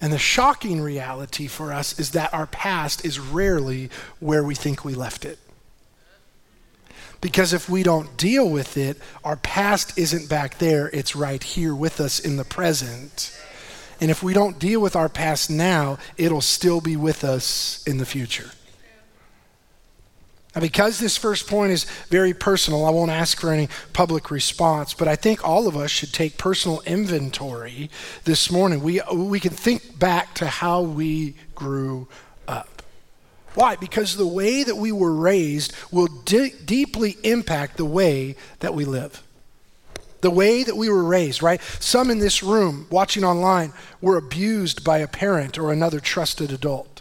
And 0.00 0.12
the 0.12 0.18
shocking 0.18 0.80
reality 0.80 1.48
for 1.48 1.72
us 1.72 1.98
is 1.98 2.12
that 2.12 2.32
our 2.32 2.46
past 2.46 3.04
is 3.04 3.18
rarely 3.18 3.90
where 4.20 4.44
we 4.44 4.54
think 4.54 4.84
we 4.84 4.94
left 4.94 5.24
it. 5.24 5.38
Because 7.20 7.52
if 7.52 7.68
we 7.68 7.82
don't 7.82 8.16
deal 8.16 8.48
with 8.48 8.76
it, 8.76 8.96
our 9.24 9.36
past 9.36 9.98
isn't 9.98 10.28
back 10.28 10.58
there, 10.58 10.88
it's 10.92 11.16
right 11.16 11.42
here 11.42 11.74
with 11.74 12.00
us 12.00 12.20
in 12.20 12.36
the 12.36 12.44
present. 12.44 13.36
And 14.00 14.08
if 14.08 14.22
we 14.22 14.32
don't 14.32 14.60
deal 14.60 14.80
with 14.80 14.94
our 14.94 15.08
past 15.08 15.50
now, 15.50 15.98
it'll 16.16 16.40
still 16.40 16.80
be 16.80 16.96
with 16.96 17.24
us 17.24 17.82
in 17.84 17.98
the 17.98 18.06
future. 18.06 18.52
Now, 20.58 20.62
because 20.62 20.98
this 20.98 21.16
first 21.16 21.46
point 21.46 21.70
is 21.70 21.84
very 22.08 22.34
personal, 22.34 22.84
I 22.84 22.90
won't 22.90 23.12
ask 23.12 23.40
for 23.40 23.52
any 23.52 23.68
public 23.92 24.28
response, 24.28 24.92
but 24.92 25.06
I 25.06 25.14
think 25.14 25.46
all 25.46 25.68
of 25.68 25.76
us 25.76 25.92
should 25.92 26.12
take 26.12 26.36
personal 26.36 26.80
inventory 26.80 27.90
this 28.24 28.50
morning. 28.50 28.82
We, 28.82 29.00
we 29.14 29.38
can 29.38 29.52
think 29.52 30.00
back 30.00 30.34
to 30.34 30.48
how 30.48 30.82
we 30.82 31.36
grew 31.54 32.08
up. 32.48 32.82
Why? 33.54 33.76
Because 33.76 34.16
the 34.16 34.26
way 34.26 34.64
that 34.64 34.74
we 34.74 34.90
were 34.90 35.14
raised 35.14 35.74
will 35.92 36.08
di- 36.08 36.54
deeply 36.64 37.18
impact 37.22 37.76
the 37.76 37.84
way 37.84 38.34
that 38.58 38.74
we 38.74 38.84
live. 38.84 39.22
The 40.22 40.30
way 40.32 40.64
that 40.64 40.76
we 40.76 40.88
were 40.88 41.04
raised, 41.04 41.40
right? 41.40 41.62
Some 41.78 42.10
in 42.10 42.18
this 42.18 42.42
room 42.42 42.88
watching 42.90 43.22
online 43.22 43.72
were 44.00 44.16
abused 44.16 44.82
by 44.82 44.98
a 44.98 45.06
parent 45.06 45.56
or 45.56 45.70
another 45.70 46.00
trusted 46.00 46.50
adult. 46.50 46.97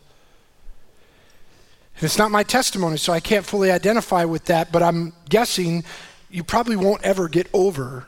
And 1.98 2.04
it's 2.04 2.20
not 2.20 2.30
my 2.30 2.44
testimony, 2.44 2.98
so 2.98 3.12
I 3.12 3.20
can't 3.20 3.44
fully 3.44 3.72
identify 3.72 4.24
with 4.24 4.46
that, 4.46 4.72
but 4.72 4.84
I'm 4.84 5.14
guessing 5.30 5.84
you 6.30 6.44
probably 6.44 6.76
won't 6.76 7.04
ever 7.04 7.28
get 7.28 7.48
over 7.54 8.06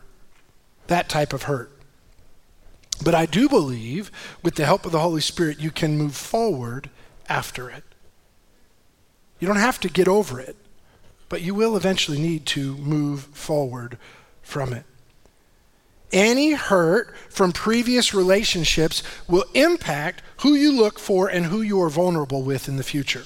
that 0.86 1.10
type 1.10 1.34
of 1.34 1.44
hurt. 1.44 1.72
But 3.04 3.16
I 3.16 3.26
do 3.26 3.50
believe, 3.50 4.12
with 4.44 4.56
the 4.56 4.66
help 4.66 4.86
of 4.86 4.92
the 4.92 5.00
Holy 5.00 5.22
Spirit, 5.22 5.60
you 5.60 5.72
can 5.72 5.98
move 5.98 6.16
forward 6.16 6.92
after 7.28 7.68
it. 7.68 7.84
You 9.40 9.48
don't 9.48 9.58
have 9.58 9.80
to 9.80 9.90
get 9.90 10.08
over 10.08 10.40
it, 10.40 10.56
but 11.28 11.42
you 11.42 11.56
will 11.56 11.76
eventually 11.76 12.20
need 12.20 12.46
to 12.48 12.78
move 12.78 13.24
forward 13.24 13.98
from 14.44 14.72
it. 14.72 14.84
Any 16.12 16.52
hurt 16.52 17.16
from 17.30 17.54
previous 17.54 18.14
relationships 18.14 19.02
will 19.28 19.46
impact 19.56 20.22
who 20.42 20.54
you 20.54 20.72
look 20.72 21.00
for 21.00 21.28
and 21.28 21.48
who 21.48 21.62
you 21.64 21.82
are 21.82 21.90
vulnerable 21.90 22.44
with 22.44 22.68
in 22.68 22.76
the 22.78 22.84
future 22.84 23.26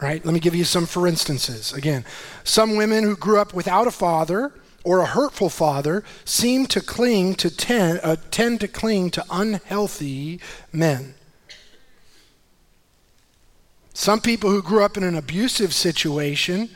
right? 0.00 0.24
Let 0.24 0.32
me 0.32 0.40
give 0.40 0.54
you 0.54 0.64
some 0.64 0.86
for 0.86 1.06
instances. 1.06 1.72
Again, 1.72 2.04
some 2.44 2.76
women 2.76 3.04
who 3.04 3.16
grew 3.16 3.38
up 3.38 3.52
without 3.52 3.86
a 3.86 3.90
father 3.90 4.52
or 4.82 5.00
a 5.00 5.06
hurtful 5.06 5.50
father 5.50 6.02
seem 6.24 6.66
to 6.66 6.80
cling 6.80 7.34
to 7.36 7.54
ten, 7.54 8.00
uh, 8.02 8.16
tend 8.30 8.60
to 8.60 8.68
cling 8.68 9.10
to 9.10 9.24
unhealthy 9.30 10.40
men. 10.72 11.14
Some 13.92 14.20
people 14.20 14.50
who 14.50 14.62
grew 14.62 14.82
up 14.82 14.96
in 14.96 15.02
an 15.02 15.14
abusive 15.14 15.74
situation, 15.74 16.70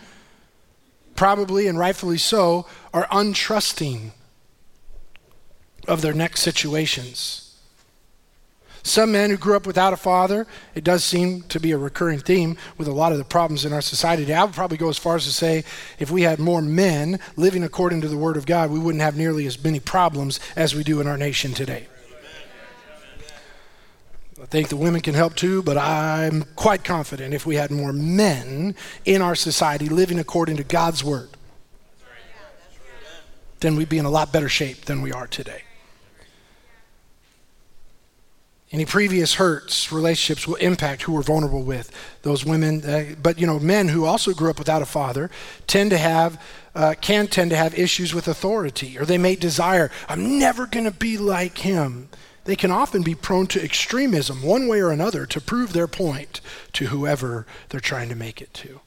probably 1.17 1.67
and 1.67 1.79
rightfully 1.79 2.19
so, 2.19 2.67
are 2.93 3.07
untrusting 3.07 4.11
of 5.89 6.03
their 6.03 6.13
next 6.13 6.41
situations. 6.41 7.44
Some 8.87 9.13
men 9.13 9.31
who 9.31 9.39
grew 9.39 9.57
up 9.57 9.67
without 9.67 9.95
a 9.95 9.97
father, 9.97 10.47
it 10.75 10.85
does 10.85 11.03
seem 11.03 11.41
to 11.45 11.59
be 11.59 11.73
a 11.73 11.79
recurring 11.79 12.19
theme 12.19 12.59
with 12.77 12.87
a 12.87 12.93
lot 12.93 13.13
of 13.13 13.19
the 13.19 13.25
problems 13.25 13.65
in 13.65 13.73
our 13.73 13.81
society. 13.81 14.33
I 14.33 14.45
would 14.45 14.55
probably 14.55 14.77
go 14.77 14.91
as 14.91 14.99
far 14.99 15.17
as 15.17 15.25
to 15.25 15.33
say 15.33 15.65
if 15.99 16.11
we 16.11 16.21
had 16.21 16.39
more 16.39 16.61
men 16.61 17.19
living 17.35 17.65
according 17.65 18.03
to 18.03 18.09
the 18.09 18.19
Word 18.19 18.37
of 18.37 18.45
God, 18.45 18.71
we 18.71 18.79
wouldn't 18.79 19.01
have 19.01 19.17
nearly 19.17 19.47
as 19.47 19.63
many 19.65 19.81
problems 19.81 20.39
as 20.55 20.75
we 20.75 20.85
do 20.85 21.01
in 21.01 21.07
our 21.07 21.17
nation 21.17 21.55
today. 21.55 21.89
I 24.41 24.47
think 24.47 24.69
the 24.69 24.77
women 24.77 25.01
can 25.01 25.15
help 25.15 25.35
too, 25.35 25.63
but 25.63 25.79
I'm 25.79 26.43
quite 26.55 26.85
confident 26.85 27.33
if 27.33 27.47
we 27.47 27.57
had 27.57 27.71
more 27.71 27.95
men 27.95 28.77
in 29.07 29.23
our 29.23 29.35
society 29.35 29.89
living 29.89 30.19
according 30.19 30.59
to 30.59 30.65
God's 30.65 31.03
word, 31.03 31.31
then 33.61 33.77
we'd 33.77 33.89
be 33.89 33.97
in 33.97 34.05
a 34.05 34.11
lot 34.11 34.31
better 34.31 34.51
shape 34.51 34.85
than 34.85 35.01
we 35.01 35.11
are 35.11 35.27
today. 35.27 35.63
Any 38.75 38.85
previous 38.85 39.35
hurts, 39.35 39.93
relationships 39.93 40.49
will 40.49 40.57
impact 40.57 41.03
who 41.03 41.13
we're 41.13 41.23
vulnerable 41.23 41.63
with. 41.63 41.93
Those 42.23 42.45
women, 42.45 42.85
uh, 42.85 43.15
but 43.23 43.39
you 43.39 43.47
know, 43.47 43.61
men 43.61 43.87
who 43.87 44.05
also 44.05 44.33
grew 44.33 44.51
up 44.51 44.59
without 44.59 44.83
a 44.83 44.85
father 44.85 45.31
tend 45.69 45.91
to 45.91 45.99
have, 45.99 46.43
uh, 46.75 46.95
can 47.01 47.29
tend 47.29 47.53
to 47.53 47.57
have 47.57 47.79
issues 47.79 48.13
with 48.13 48.27
authority, 48.27 48.99
or 48.99 49.05
they 49.05 49.17
may 49.17 49.37
desire, 49.37 49.93
I'm 50.09 50.41
never 50.41 50.67
going 50.67 50.87
to 50.87 50.91
be 50.91 51.17
like 51.17 51.59
him 51.59 52.09
they 52.47 52.57
can 52.57 52.73
often 52.73 53.03
be 53.03 53.15
prone 53.15 53.47
to 53.47 53.63
extremism, 53.63 54.43
one 54.43 54.67
way 54.67 54.81
or 54.81 54.91
another, 54.91 55.25
to 55.25 55.41
prove 55.41 55.73
their 55.73 55.87
point 55.87 56.41
to 56.73 56.87
whoever 56.87 57.47
they're 57.69 57.79
trying 57.79 58.09
to 58.09 58.17
make 58.17 58.43
it 58.43 58.53
to. 58.55 58.81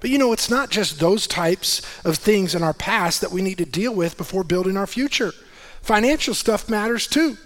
But 0.00 0.10
you 0.10 0.18
know, 0.18 0.34
it's 0.34 0.50
not 0.50 0.68
just 0.68 1.00
those 1.00 1.26
types 1.26 1.80
of 2.04 2.18
things 2.18 2.54
in 2.54 2.62
our 2.62 2.74
past 2.74 3.22
that 3.22 3.32
we 3.32 3.40
need 3.40 3.56
to 3.56 3.64
deal 3.64 3.94
with 3.94 4.18
before 4.18 4.44
building 4.44 4.76
our 4.76 4.86
future. 4.86 5.32
Financial 5.80 6.34
stuff 6.34 6.68
matters 6.68 7.06
too. 7.06 7.38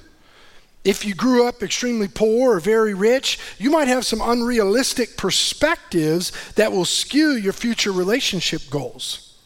If 0.88 1.04
you 1.04 1.14
grew 1.14 1.46
up 1.46 1.62
extremely 1.62 2.08
poor 2.08 2.56
or 2.56 2.60
very 2.60 2.94
rich, 2.94 3.38
you 3.58 3.70
might 3.70 3.88
have 3.88 4.06
some 4.06 4.22
unrealistic 4.22 5.18
perspectives 5.18 6.32
that 6.54 6.72
will 6.72 6.86
skew 6.86 7.32
your 7.32 7.52
future 7.52 7.92
relationship 7.92 8.62
goals. 8.70 9.36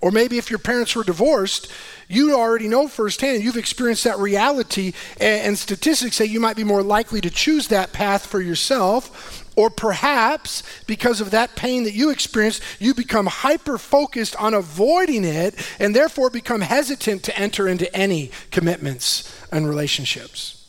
Or 0.00 0.12
maybe 0.12 0.38
if 0.38 0.50
your 0.50 0.60
parents 0.60 0.94
were 0.94 1.02
divorced, 1.02 1.72
you 2.06 2.36
already 2.36 2.68
know 2.68 2.86
firsthand, 2.86 3.42
you've 3.42 3.56
experienced 3.56 4.04
that 4.04 4.20
reality, 4.20 4.92
and, 5.18 5.58
statistics 5.58 6.14
say 6.14 6.26
you 6.26 6.38
might 6.38 6.54
be 6.56 6.62
more 6.62 6.84
likely 6.84 7.20
to 7.20 7.30
choose 7.30 7.66
that 7.66 7.92
path 7.92 8.24
for 8.24 8.40
yourself. 8.40 9.43
Or 9.56 9.70
perhaps 9.70 10.62
because 10.86 11.20
of 11.20 11.30
that 11.30 11.54
pain 11.54 11.84
that 11.84 11.94
you 11.94 12.10
experienced, 12.10 12.62
you 12.80 12.92
become 12.94 13.26
hyper 13.26 13.78
focused 13.78 14.34
on 14.36 14.52
avoiding 14.52 15.24
it 15.24 15.54
and 15.78 15.94
therefore 15.94 16.28
become 16.30 16.60
hesitant 16.60 17.22
to 17.24 17.38
enter 17.38 17.68
into 17.68 17.94
any 17.96 18.32
commitments 18.50 19.32
and 19.52 19.68
relationships. 19.68 20.60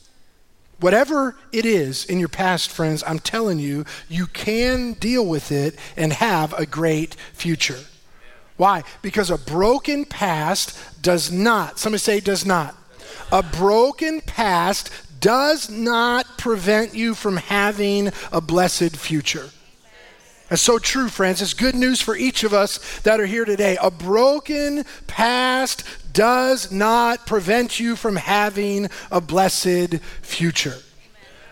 Whatever 0.79 1.35
it 1.51 1.65
is 1.65 2.05
in 2.05 2.19
your 2.19 2.29
past, 2.29 2.69
friends, 2.69 3.03
I'm 3.07 3.19
telling 3.19 3.59
you, 3.59 3.85
you 4.09 4.27
can 4.27 4.93
deal 4.93 5.25
with 5.25 5.51
it 5.51 5.79
and 5.95 6.13
have 6.13 6.53
a 6.53 6.65
great 6.65 7.15
future. 7.33 7.79
Why? 8.57 8.83
Because 9.01 9.29
a 9.29 9.37
broken 9.37 10.05
past 10.05 10.77
does 11.01 11.31
not, 11.31 11.79
somebody 11.79 11.99
say 11.99 12.19
does 12.19 12.45
not. 12.45 12.75
A 13.31 13.41
broken 13.41 14.21
past 14.21 14.91
does 15.19 15.69
not 15.69 16.37
prevent 16.37 16.93
you 16.93 17.13
from 17.13 17.37
having 17.37 18.11
a 18.31 18.41
blessed 18.41 18.95
future. 18.95 19.49
That's 20.49 20.61
so 20.61 20.77
true, 20.77 21.09
friends. 21.09 21.41
It's 21.41 21.53
good 21.53 21.73
news 21.73 22.01
for 22.01 22.15
each 22.15 22.43
of 22.43 22.53
us 22.53 22.99
that 22.99 23.19
are 23.19 23.25
here 23.25 23.45
today. 23.45 23.77
A 23.81 23.89
broken 23.89 24.85
past 25.07 25.83
does 26.13 26.71
not 26.71 27.25
prevent 27.25 27.79
you 27.79 27.95
from 27.95 28.15
having 28.15 28.89
a 29.11 29.19
blessed 29.19 29.95
future. 30.21 30.77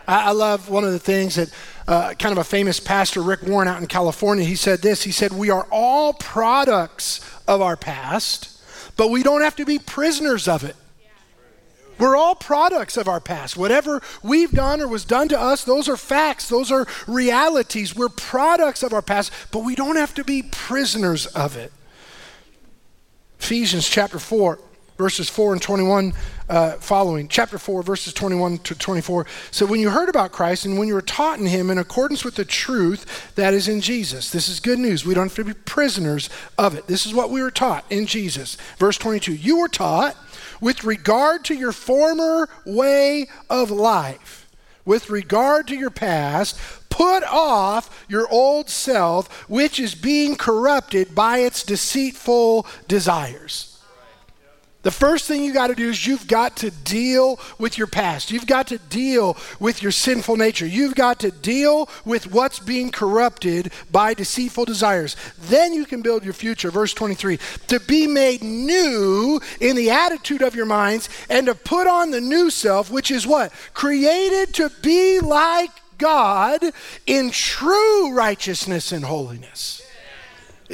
I, 0.07 0.29
I 0.29 0.31
love 0.31 0.69
one 0.69 0.83
of 0.83 0.91
the 0.91 0.99
things 0.99 1.35
that 1.35 1.51
uh, 1.87 2.13
kind 2.13 2.31
of 2.31 2.37
a 2.37 2.43
famous 2.43 2.79
pastor, 2.79 3.21
Rick 3.21 3.43
Warren, 3.43 3.67
out 3.67 3.81
in 3.81 3.87
California, 3.87 4.45
he 4.45 4.55
said 4.55 4.81
this. 4.81 5.03
He 5.03 5.11
said, 5.11 5.33
We 5.33 5.49
are 5.49 5.67
all 5.71 6.13
products 6.13 7.19
of 7.47 7.61
our 7.61 7.75
past, 7.75 8.61
but 8.95 9.09
we 9.09 9.23
don't 9.23 9.41
have 9.41 9.55
to 9.55 9.65
be 9.65 9.79
prisoners 9.79 10.47
of 10.47 10.63
it. 10.63 10.75
We're 12.03 12.17
all 12.17 12.35
products 12.35 12.97
of 12.97 13.07
our 13.07 13.21
past. 13.21 13.55
Whatever 13.55 14.01
we've 14.21 14.51
done 14.51 14.81
or 14.81 14.89
was 14.89 15.05
done 15.05 15.29
to 15.29 15.39
us, 15.39 15.63
those 15.63 15.87
are 15.87 15.95
facts, 15.95 16.49
those 16.49 16.69
are 16.69 16.85
realities. 17.07 17.95
We're 17.95 18.09
products 18.09 18.83
of 18.83 18.91
our 18.91 19.01
past, 19.01 19.31
but 19.51 19.59
we 19.59 19.73
don't 19.73 19.95
have 19.95 20.13
to 20.15 20.25
be 20.25 20.41
prisoners 20.43 21.27
of 21.27 21.55
it. 21.55 21.71
Ephesians 23.39 23.87
chapter 23.87 24.19
4 24.19 24.59
verses 24.97 25.27
4 25.29 25.53
and 25.53 25.61
21 25.61 26.13
uh, 26.49 26.73
following. 26.73 27.27
Chapter 27.27 27.57
4, 27.57 27.83
verses 27.83 28.13
21 28.13 28.59
to 28.59 28.75
24. 28.75 29.25
So, 29.49 29.65
when 29.65 29.79
you 29.79 29.89
heard 29.89 30.07
about 30.07 30.31
Christ 30.31 30.65
and 30.65 30.77
when 30.77 30.87
you 30.87 30.93
were 30.93 31.01
taught 31.01 31.39
in 31.39 31.45
him 31.45 31.69
in 31.69 31.77
accordance 31.77 32.23
with 32.23 32.35
the 32.35 32.45
truth 32.45 33.33
that 33.35 33.53
is 33.53 33.67
in 33.67 33.81
Jesus, 33.81 34.29
this 34.29 34.47
is 34.47 34.59
good 34.59 34.79
news. 34.79 35.05
We 35.05 35.13
don't 35.13 35.25
have 35.25 35.35
to 35.35 35.45
be 35.45 35.53
prisoners 35.53 36.29
of 36.57 36.75
it. 36.75 36.87
This 36.87 37.05
is 37.05 37.13
what 37.13 37.31
we 37.31 37.41
were 37.41 37.51
taught 37.51 37.85
in 37.89 38.05
Jesus. 38.05 38.55
Verse 38.77 38.97
22 38.97 39.33
You 39.33 39.59
were 39.59 39.67
taught 39.67 40.15
with 40.63 40.85
regard 40.85 41.43
to 41.43 41.53
your 41.53 41.73
former 41.73 42.47
way 42.65 43.27
of 43.49 43.69
life, 43.69 44.49
with 44.85 45.09
regard 45.09 45.67
to 45.67 45.75
your 45.75 45.89
past, 45.89 46.57
put 46.89 47.21
off 47.25 48.05
your 48.07 48.25
old 48.31 48.69
self, 48.69 49.49
which 49.49 49.77
is 49.77 49.93
being 49.93 50.37
corrupted 50.37 51.13
by 51.13 51.39
its 51.39 51.63
deceitful 51.63 52.65
desires. 52.87 53.72
The 54.83 54.91
first 54.91 55.27
thing 55.27 55.43
you 55.43 55.53
got 55.53 55.67
to 55.67 55.75
do 55.75 55.89
is 55.89 56.05
you've 56.05 56.27
got 56.27 56.57
to 56.57 56.69
deal 56.69 57.39
with 57.57 57.77
your 57.77 57.87
past. 57.87 58.31
You've 58.31 58.45
got 58.45 58.67
to 58.67 58.77
deal 58.77 59.37
with 59.59 59.81
your 59.81 59.93
sinful 59.93 60.35
nature. 60.35 60.67
You've 60.67 60.95
got 60.95 61.19
to 61.21 61.31
deal 61.31 61.89
with 62.03 62.31
what's 62.31 62.59
being 62.59 62.91
corrupted 62.91 63.71
by 63.91 64.13
deceitful 64.13 64.65
desires. 64.65 65.15
Then 65.39 65.73
you 65.73 65.85
can 65.85 66.01
build 66.01 66.25
your 66.25 66.33
future. 66.33 66.69
Verse 66.69 66.93
23 66.93 67.39
to 67.67 67.79
be 67.79 68.07
made 68.07 68.43
new 68.43 69.39
in 69.61 69.77
the 69.77 69.89
attitude 69.89 70.41
of 70.41 70.53
your 70.53 70.65
minds 70.65 71.07
and 71.29 71.47
to 71.47 71.55
put 71.55 71.87
on 71.87 72.11
the 72.11 72.21
new 72.21 72.49
self, 72.49 72.91
which 72.91 73.09
is 73.09 73.25
what? 73.25 73.53
Created 73.73 74.53
to 74.55 74.69
be 74.81 75.21
like 75.21 75.71
God 75.97 76.61
in 77.07 77.31
true 77.31 78.13
righteousness 78.13 78.91
and 78.91 79.05
holiness. 79.05 79.82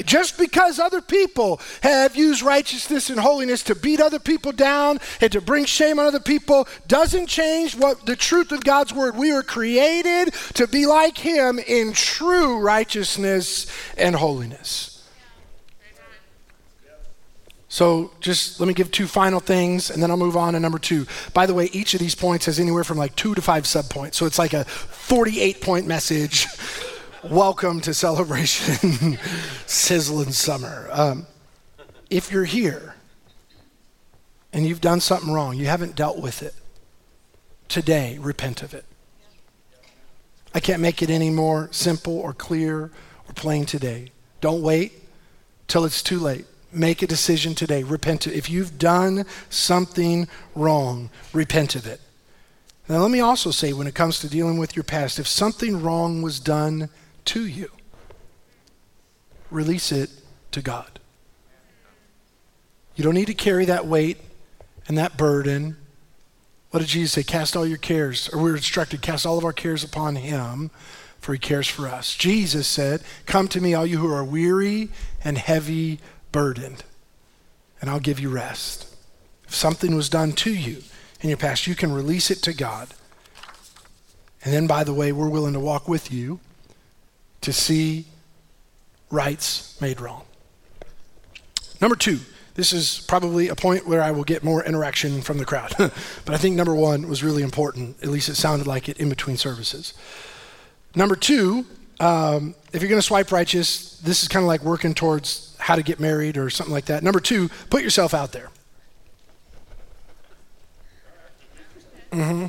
Just 0.06 0.38
because 0.38 0.80
other 0.80 1.02
people 1.02 1.60
have 1.82 2.16
used 2.16 2.42
righteousness 2.42 3.10
and 3.10 3.20
holiness 3.20 3.64
to 3.64 3.76
beat 3.76 4.00
other 4.00 4.20
people 4.20 4.52
down 4.52 5.00
and 5.22 5.32
to 5.32 5.42
bring 5.42 5.66
shame 5.66 6.00
on 6.00 6.06
other 6.06 6.20
people 6.20 6.68
doesn't 6.88 7.28
change 7.28 7.76
what 7.76 8.06
the 8.06 8.16
truth 8.16 8.52
of 8.52 8.64
God's 8.64 8.94
word. 8.94 9.16
We 9.16 9.34
were 9.34 9.44
created 9.44 10.34
to 10.56 10.68
be 10.68 10.86
like 10.86 11.18
him 11.18 11.60
in 11.60 11.94
true 11.94 12.60
righteousness 12.60 13.68
and 13.98 14.16
holiness. 14.16 15.00
So, 17.72 18.12
just 18.20 18.60
let 18.60 18.66
me 18.66 18.74
give 18.74 18.90
two 18.90 19.06
final 19.06 19.40
things 19.40 19.92
and 19.92 20.02
then 20.02 20.10
I'll 20.10 20.18
move 20.18 20.36
on 20.36 20.54
to 20.54 20.60
number 20.60 20.80
two. 20.80 21.06
By 21.36 21.46
the 21.46 21.54
way, 21.54 21.70
each 21.72 21.94
of 21.94 22.00
these 22.00 22.16
points 22.16 22.48
has 22.48 22.60
anywhere 22.60 22.84
from 22.84 22.98
like 22.98 23.16
two 23.16 23.36
to 23.36 23.44
five 23.44 23.66
subpoints. 23.66 24.16
So, 24.16 24.26
it's 24.26 24.40
like 24.40 24.54
a 24.54 24.66
48 24.66 25.62
point 25.62 25.86
message 25.86 26.48
welcome 27.24 27.82
to 27.82 27.94
Celebration 27.94 29.18
Sizzling 29.66 30.32
Summer. 30.32 30.88
Um, 30.92 31.28
if 32.10 32.32
you're 32.32 32.46
here 32.46 32.96
and 34.54 34.66
you've 34.66 34.82
done 34.82 35.00
something 35.00 35.32
wrong, 35.32 35.58
you 35.58 35.66
haven't 35.66 35.96
dealt 35.96 36.20
with 36.20 36.42
it, 36.42 36.56
today, 37.68 38.18
repent 38.20 38.64
of 38.64 38.74
it. 38.74 38.86
I 40.54 40.60
can't 40.60 40.82
make 40.82 41.02
it 41.02 41.10
any 41.10 41.30
more 41.30 41.70
simple 41.72 42.18
or 42.18 42.34
clear 42.34 42.86
or 43.28 43.34
plain 43.36 43.66
today. 43.66 44.12
Don't 44.42 44.62
wait 44.62 44.94
till 45.68 45.86
it's 45.86 46.02
too 46.02 46.20
late. 46.20 46.46
Make 46.72 47.02
a 47.02 47.08
decision 47.08 47.54
today. 47.54 47.84
Repent. 47.84 48.28
Of, 48.28 48.34
If 48.34 48.50
you've 48.50 48.78
done 48.78 49.26
something 49.50 50.28
wrong, 50.56 51.10
repent 51.34 51.76
of 51.76 51.86
it. 51.86 52.00
Now, 52.88 53.00
let 53.00 53.12
me 53.12 53.20
also 53.20 53.52
say 53.52 53.74
when 53.74 53.86
it 53.86 53.94
comes 53.94 54.20
to 54.20 54.30
dealing 54.30 54.58
with 54.58 54.76
your 54.76 54.84
past, 54.84 55.20
if 55.20 55.28
something 55.28 55.82
wrong 55.82 56.24
was 56.24 56.40
done 56.40 56.90
to 57.30 57.46
you. 57.46 57.70
Release 59.52 59.92
it 59.92 60.10
to 60.52 60.62
God. 60.62 61.00
You 62.96 63.04
don't 63.04 63.14
need 63.14 63.28
to 63.28 63.36
carry 63.36 63.66
that 63.66 63.86
weight 63.86 64.18
and 64.88 64.98
that 64.98 65.16
burden. 65.16 65.78
What 66.72 66.80
did 66.80 66.90
Jesus 66.90 67.12
say? 67.12 67.24
Cast 67.24 67.56
all 67.56 67.68
your 67.68 67.78
cares, 67.78 68.30
or 68.30 68.42
we 68.42 68.50
were 68.50 68.58
instructed, 68.58 69.04
cast 69.04 69.28
all 69.28 69.38
of 69.38 69.46
our 69.46 69.54
cares 69.54 69.84
upon 69.84 70.16
Him, 70.16 70.72
for 71.20 71.34
He 71.34 71.40
cares 71.40 71.68
for 71.68 71.88
us. 71.88 72.16
Jesus 72.16 72.68
said, 72.68 73.04
Come 73.28 73.48
to 73.50 73.62
me, 73.62 73.76
all 73.76 73.86
you 73.86 74.00
who 74.00 74.12
are 74.12 74.24
weary 74.24 74.90
and 75.24 75.38
heavy 75.38 76.00
burdened, 76.32 76.84
and 77.80 77.92
I'll 77.92 78.00
give 78.00 78.20
you 78.20 78.30
rest. 78.30 78.88
If 79.48 79.54
something 79.54 79.96
was 79.96 80.10
done 80.10 80.32
to 80.34 80.54
you 80.54 80.82
in 81.22 81.30
your 81.30 81.38
past, 81.38 81.68
you 81.68 81.76
can 81.76 81.92
release 81.92 82.32
it 82.32 82.42
to 82.44 82.54
God. 82.54 82.90
And 84.44 84.52
then, 84.52 84.66
by 84.66 84.84
the 84.84 84.96
way, 84.96 85.12
we're 85.12 85.30
willing 85.30 85.54
to 85.54 85.60
walk 85.60 85.88
with 85.88 86.12
you 86.12 86.40
to 87.42 87.54
see 87.54 88.06
rights 89.10 89.80
made 89.82 90.00
wrong. 90.02 90.24
Number 91.82 91.96
two, 91.96 92.20
This 92.60 92.74
is 92.74 93.06
probably 93.08 93.48
a 93.48 93.56
point 93.56 93.88
where 93.88 94.02
I 94.02 94.12
will 94.12 94.26
get 94.26 94.44
more 94.44 94.62
interaction 94.66 95.22
from 95.22 95.38
the 95.38 95.46
crowd. 95.46 95.74
but 95.78 96.30
I 96.30 96.36
think 96.36 96.58
number 96.58 96.76
one 96.76 97.08
was 97.08 97.24
really 97.24 97.42
important. 97.42 97.96
At 98.04 98.10
least 98.10 98.28
it 98.28 98.36
sounded 98.36 98.68
like 98.68 98.90
it 98.90 98.98
in 98.98 99.08
between 99.08 99.38
services. 99.38 99.94
Number 100.94 101.16
two, 101.16 101.66
um, 102.02 102.56
if 102.74 102.82
you're 102.82 102.90
going 102.90 103.00
to 103.00 103.06
swipe 103.08 103.32
righteous, 103.32 103.98
this 104.00 104.24
is 104.24 104.28
kind 104.28 104.44
of 104.44 104.48
like 104.48 104.62
working 104.62 104.94
towards 104.94 105.56
how 105.58 105.78
to 105.78 105.84
get 105.84 106.02
married 106.02 106.36
or 106.36 106.50
something 106.50 106.74
like 106.74 106.86
that. 106.86 107.02
Number 107.02 107.22
two, 107.22 107.50
put 107.70 107.82
yourself 107.82 108.14
out 108.14 108.34
there. 108.34 108.50
Mm-hmm. 112.12 112.48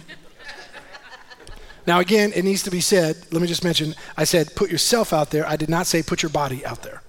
Now, 1.91 1.99
again, 1.99 2.31
it 2.37 2.45
needs 2.45 2.63
to 2.63 2.71
be 2.71 2.81
said. 2.81 3.17
Let 3.33 3.43
me 3.43 3.49
just 3.49 3.65
mention 3.65 3.97
I 4.17 4.23
said 4.23 4.55
put 4.55 4.71
yourself 4.71 5.13
out 5.13 5.31
there. 5.31 5.45
I 5.45 5.57
did 5.57 5.69
not 5.69 5.89
say 5.89 6.05
put 6.05 6.23
your 6.23 6.31
body 6.31 6.65
out 6.65 6.85
there. 6.85 7.03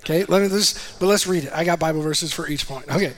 Okay, 0.00 0.24
let 0.24 0.42
me 0.42 0.48
just, 0.50 1.00
but 1.00 1.06
let's 1.06 1.26
read 1.26 1.44
it. 1.44 1.52
I 1.54 1.64
got 1.64 1.78
Bible 1.78 2.02
verses 2.02 2.34
for 2.34 2.46
each 2.46 2.68
point. 2.68 2.86
Okay. 2.94 3.14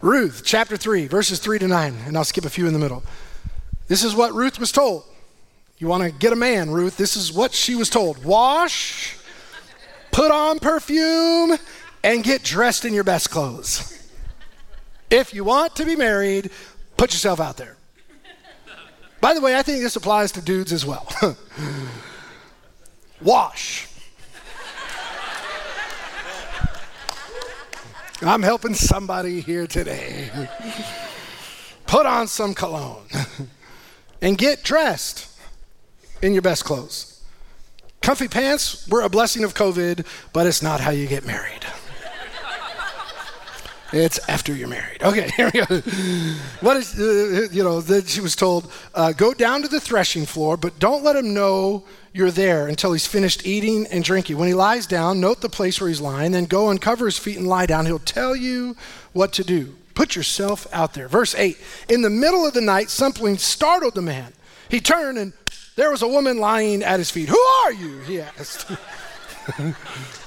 Ruth, 0.00 0.44
chapter 0.46 0.78
3, 0.78 1.08
verses 1.08 1.38
3 1.38 1.58
to 1.58 1.68
9, 1.68 1.96
and 2.06 2.16
I'll 2.16 2.24
skip 2.24 2.46
a 2.46 2.48
few 2.48 2.66
in 2.68 2.72
the 2.72 2.78
middle. 2.78 3.02
This 3.86 4.02
is 4.02 4.14
what 4.14 4.32
Ruth 4.32 4.58
was 4.58 4.72
told. 4.72 5.04
You 5.76 5.88
want 5.88 6.04
to 6.04 6.10
get 6.18 6.32
a 6.32 6.36
man, 6.36 6.70
Ruth, 6.70 6.96
this 6.96 7.18
is 7.18 7.34
what 7.34 7.52
she 7.52 7.74
was 7.74 7.90
told. 7.90 8.24
Wash, 8.24 9.18
put 10.10 10.30
on 10.30 10.58
perfume, 10.58 11.58
and 12.02 12.24
get 12.24 12.42
dressed 12.42 12.86
in 12.86 12.94
your 12.94 13.04
best 13.04 13.28
clothes. 13.28 13.92
If 15.10 15.34
you 15.34 15.44
want 15.44 15.76
to 15.76 15.84
be 15.84 15.96
married, 15.96 16.50
put 16.96 17.12
yourself 17.12 17.40
out 17.40 17.56
there. 17.56 17.76
By 19.20 19.34
the 19.34 19.40
way, 19.40 19.56
I 19.56 19.62
think 19.62 19.82
this 19.82 19.96
applies 19.96 20.32
to 20.32 20.40
dudes 20.40 20.72
as 20.72 20.84
well. 20.84 21.08
Wash 23.22 23.88
I'm 28.22 28.42
helping 28.42 28.74
somebody 28.74 29.40
here 29.40 29.66
today. 29.66 30.30
Put 31.86 32.06
on 32.06 32.28
some 32.28 32.54
cologne 32.54 33.06
and 34.22 34.38
get 34.38 34.62
dressed 34.62 35.28
in 36.22 36.32
your 36.32 36.42
best 36.42 36.64
clothes. 36.64 37.22
Comfy 38.00 38.28
pants 38.28 38.88
were 38.88 39.02
a 39.02 39.10
blessing 39.10 39.44
of 39.44 39.54
COVID, 39.54 40.06
but 40.32 40.46
it's 40.46 40.62
not 40.62 40.80
how 40.80 40.92
you 40.92 41.06
get 41.06 41.26
married. 41.26 41.66
It's 43.92 44.18
after 44.28 44.54
you're 44.54 44.68
married. 44.68 45.02
Okay, 45.02 45.30
here 45.36 45.50
we 45.52 45.60
go. 45.64 45.80
What 46.60 46.76
is, 46.76 46.98
uh, 46.98 47.48
you 47.52 47.62
know, 47.62 47.80
that 47.80 48.08
she 48.08 48.20
was 48.20 48.34
told, 48.34 48.70
uh, 48.94 49.12
go 49.12 49.32
down 49.32 49.62
to 49.62 49.68
the 49.68 49.80
threshing 49.80 50.26
floor, 50.26 50.56
but 50.56 50.78
don't 50.78 51.04
let 51.04 51.16
him 51.16 51.32
know 51.34 51.84
you're 52.12 52.30
there 52.30 52.66
until 52.66 52.92
he's 52.92 53.06
finished 53.06 53.46
eating 53.46 53.86
and 53.88 54.02
drinking. 54.02 54.38
When 54.38 54.48
he 54.48 54.54
lies 54.54 54.86
down, 54.86 55.20
note 55.20 55.40
the 55.40 55.48
place 55.48 55.80
where 55.80 55.88
he's 55.88 56.00
lying, 56.00 56.32
then 56.32 56.46
go 56.46 56.70
uncover 56.70 57.04
his 57.04 57.18
feet 57.18 57.36
and 57.36 57.46
lie 57.46 57.66
down. 57.66 57.86
He'll 57.86 57.98
tell 57.98 58.34
you 58.34 58.76
what 59.12 59.32
to 59.34 59.44
do. 59.44 59.76
Put 59.94 60.16
yourself 60.16 60.66
out 60.72 60.94
there. 60.94 61.08
Verse 61.08 61.34
8 61.34 61.56
In 61.88 62.02
the 62.02 62.10
middle 62.10 62.46
of 62.46 62.54
the 62.54 62.60
night, 62.60 62.90
something 62.90 63.38
startled 63.38 63.94
the 63.94 64.02
man. 64.02 64.32
He 64.68 64.80
turned 64.80 65.16
and 65.18 65.32
there 65.76 65.90
was 65.90 66.02
a 66.02 66.08
woman 66.08 66.38
lying 66.38 66.82
at 66.82 66.98
his 66.98 67.10
feet. 67.10 67.28
Who 67.28 67.38
are 67.38 67.72
you? 67.72 67.98
He 68.00 68.20
asked. 68.20 68.66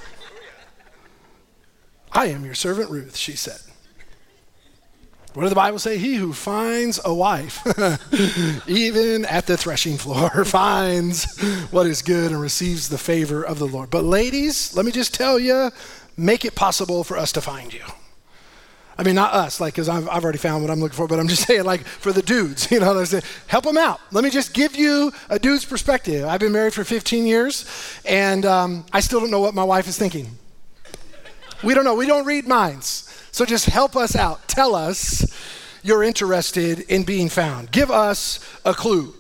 I 2.12 2.28
am 2.28 2.46
your 2.46 2.56
servant 2.56 2.90
Ruth, 2.90 3.16
she 3.16 3.34
said. 3.34 3.60
What 5.34 5.44
does 5.44 5.52
the 5.52 5.56
Bible 5.56 5.78
say? 5.78 6.00
He 6.00 6.16
who 6.16 6.34
finds 6.34 7.00
a 7.06 7.14
wife, 7.14 7.62
even 8.68 9.26
at 9.26 9.46
the 9.46 9.58
threshing 9.58 9.98
floor, 9.98 10.30
finds 10.46 11.40
what 11.72 11.86
is 11.86 12.02
good 12.02 12.32
and 12.32 12.42
receives 12.42 12.90
the 12.90 12.98
favor 12.98 13.44
of 13.44 13.60
the 13.60 13.68
Lord. 13.68 13.92
But, 13.92 14.04
ladies, 14.04 14.76
let 14.76 14.86
me 14.86 14.92
just 14.92 15.14
tell 15.14 15.40
you 15.40 15.70
make 16.18 16.46
it 16.46 16.56
possible 16.56 17.04
for 17.04 17.16
us 17.16 17.32
to 17.34 17.42
find 17.42 17.74
you. 17.74 17.84
I 18.98 19.04
mean, 19.04 19.16
not 19.16 19.34
us, 19.34 19.62
like, 19.62 19.76
because 19.76 19.88
I've, 19.88 20.10
I've 20.10 20.24
already 20.24 20.40
found 20.40 20.62
what 20.62 20.72
I'm 20.72 20.82
looking 20.82 20.98
for, 20.98 21.08
but 21.08 21.20
I'm 21.20 21.28
just 21.30 21.44
saying, 21.48 21.64
like, 21.64 21.86
for 21.86 22.12
the 22.12 22.24
dudes, 22.24 22.70
you 22.72 22.80
know, 22.80 22.88
what 22.88 22.98
I 22.98 23.04
say, 23.06 23.22
help 23.48 23.64
them 23.64 23.78
out. 23.78 24.02
Let 24.12 24.24
me 24.24 24.32
just 24.32 24.54
give 24.54 24.76
you 24.76 25.14
a 25.30 25.40
dude's 25.40 25.64
perspective. 25.64 26.26
I've 26.26 26.42
been 26.42 26.52
married 26.52 26.74
for 26.74 26.84
15 26.84 27.26
years, 27.26 27.66
and 28.04 28.46
um, 28.46 28.86
I 28.92 29.00
still 29.00 29.22
don't 29.22 29.32
know 29.32 29.40
what 29.40 29.54
my 29.54 29.64
wife 29.64 29.88
is 29.88 29.98
thinking. 29.98 30.38
We 31.64 31.74
don't 31.74 31.84
know. 31.84 31.96
We 31.96 32.06
don't 32.06 32.26
read 32.26 32.48
minds. 32.48 33.06
So 33.32 33.46
just 33.46 33.66
help 33.66 33.96
us 33.96 34.16
out. 34.16 34.48
Tell 34.48 34.76
us 34.76 35.26
you're 35.84 36.04
interested 36.04 36.80
in 36.82 37.04
being 37.04 37.30
found. 37.30 37.72
Give 37.72 37.92
us 37.92 38.40
a 38.66 38.74
clue. 38.74 39.14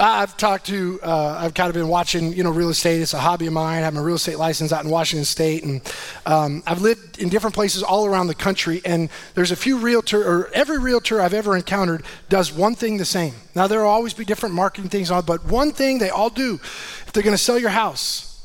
I've 0.00 0.36
talked 0.36 0.66
to, 0.66 0.98
uh, 1.02 1.38
I've 1.38 1.54
kind 1.54 1.68
of 1.68 1.74
been 1.74 1.86
watching, 1.88 2.32
you 2.32 2.42
know, 2.42 2.50
real 2.50 2.70
estate. 2.70 3.00
It's 3.00 3.14
a 3.14 3.18
hobby 3.18 3.46
of 3.46 3.52
mine. 3.52 3.78
I 3.78 3.82
have 3.82 3.96
a 3.96 4.02
real 4.02 4.16
estate 4.16 4.38
license 4.38 4.72
out 4.72 4.84
in 4.84 4.90
Washington 4.90 5.24
State, 5.24 5.62
and 5.62 5.80
um, 6.26 6.62
I've 6.66 6.82
lived 6.82 7.20
in 7.20 7.28
different 7.28 7.54
places 7.54 7.82
all 7.82 8.04
around 8.04 8.26
the 8.26 8.34
country. 8.34 8.82
And 8.84 9.08
there's 9.34 9.52
a 9.52 9.56
few 9.56 9.78
realtor, 9.78 10.22
or 10.22 10.50
every 10.52 10.78
realtor 10.78 11.20
I've 11.20 11.34
ever 11.34 11.56
encountered 11.56 12.04
does 12.28 12.52
one 12.52 12.74
thing 12.74 12.96
the 12.96 13.04
same. 13.04 13.34
Now 13.54 13.68
there 13.68 13.80
will 13.80 13.88
always 13.88 14.14
be 14.14 14.24
different 14.24 14.54
marketing 14.54 14.90
things 14.90 15.10
on, 15.10 15.24
but 15.24 15.44
one 15.44 15.70
thing 15.70 15.98
they 15.98 16.10
all 16.10 16.30
do, 16.30 16.54
if 16.54 17.12
they're 17.12 17.22
going 17.22 17.36
to 17.36 17.42
sell 17.42 17.58
your 17.58 17.70
house, 17.70 18.44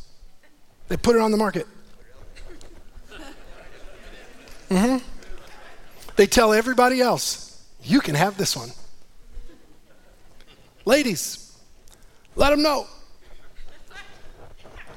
they 0.87 0.97
put 0.97 1.15
it 1.15 1.21
on 1.21 1.31
the 1.31 1.37
market. 1.37 1.65
Mm-hmm. 4.69 4.97
They 6.15 6.27
tell 6.27 6.53
everybody 6.53 7.01
else, 7.01 7.63
you 7.83 8.01
can 8.01 8.15
have 8.15 8.37
this 8.37 8.55
one. 8.55 8.69
Ladies, 10.85 11.57
let 12.35 12.49
them 12.49 12.61
know. 12.61 12.87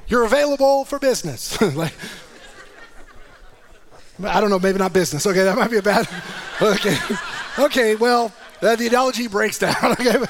You're 0.07 0.23
available 0.23 0.85
for 0.85 0.99
business. 0.99 1.59
like, 1.75 1.93
I 4.23 4.41
don't 4.41 4.49
know, 4.49 4.59
maybe 4.59 4.77
not 4.77 4.93
business. 4.93 5.25
Okay, 5.25 5.43
that 5.43 5.57
might 5.57 5.71
be 5.71 5.77
a 5.77 5.81
bad. 5.81 6.07
Okay, 6.61 6.97
okay. 7.57 7.95
Well, 7.95 8.31
the 8.61 8.87
analogy 8.87 9.27
breaks 9.27 9.57
down. 9.57 9.73
okay, 9.83 10.23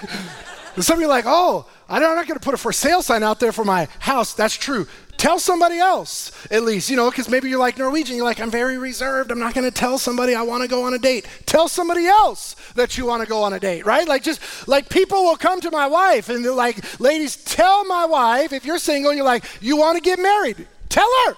some 0.81 0.95
of 0.95 1.01
you 1.01 1.05
are 1.05 1.09
like, 1.09 1.25
oh, 1.27 1.67
I'm 1.87 2.01
not 2.01 2.27
going 2.27 2.39
to 2.39 2.43
put 2.43 2.55
a 2.55 2.57
for 2.57 2.73
sale 2.73 3.01
sign 3.03 3.21
out 3.21 3.39
there 3.39 3.51
for 3.51 3.63
my 3.63 3.87
house. 3.99 4.33
That's 4.33 4.55
true. 4.55 4.87
Tell 5.17 5.37
somebody 5.37 5.77
else, 5.77 6.31
at 6.49 6.63
least, 6.63 6.89
you 6.89 6.95
know, 6.95 7.11
because 7.11 7.29
maybe 7.29 7.47
you're 7.47 7.59
like 7.59 7.77
Norwegian. 7.77 8.15
You're 8.15 8.25
like, 8.25 8.39
I'm 8.39 8.49
very 8.49 8.77
reserved. 8.79 9.31
I'm 9.31 9.39
not 9.39 9.53
going 9.53 9.69
to 9.69 9.71
tell 9.71 9.99
somebody 9.99 10.33
I 10.33 10.41
want 10.41 10.63
to 10.63 10.67
go 10.67 10.83
on 10.83 10.95
a 10.95 10.97
date. 10.97 11.27
Tell 11.45 11.67
somebody 11.67 12.07
else 12.07 12.55
that 12.75 12.97
you 12.97 13.05
want 13.05 13.21
to 13.21 13.29
go 13.29 13.43
on 13.43 13.53
a 13.53 13.59
date, 13.59 13.85
right? 13.85 14.07
Like, 14.07 14.23
just 14.23 14.67
like 14.67 14.89
people 14.89 15.23
will 15.23 15.37
come 15.37 15.61
to 15.61 15.69
my 15.69 15.85
wife 15.85 16.29
and 16.29 16.43
they're 16.43 16.51
like, 16.51 16.99
ladies, 16.99 17.35
tell 17.35 17.85
my 17.85 18.05
wife, 18.05 18.51
if 18.51 18.65
you're 18.65 18.79
single, 18.79 19.13
you're 19.13 19.23
like, 19.23 19.45
you 19.61 19.77
want 19.77 19.97
to 19.97 20.01
get 20.01 20.17
married. 20.19 20.67
Tell 20.89 21.09
her. 21.27 21.35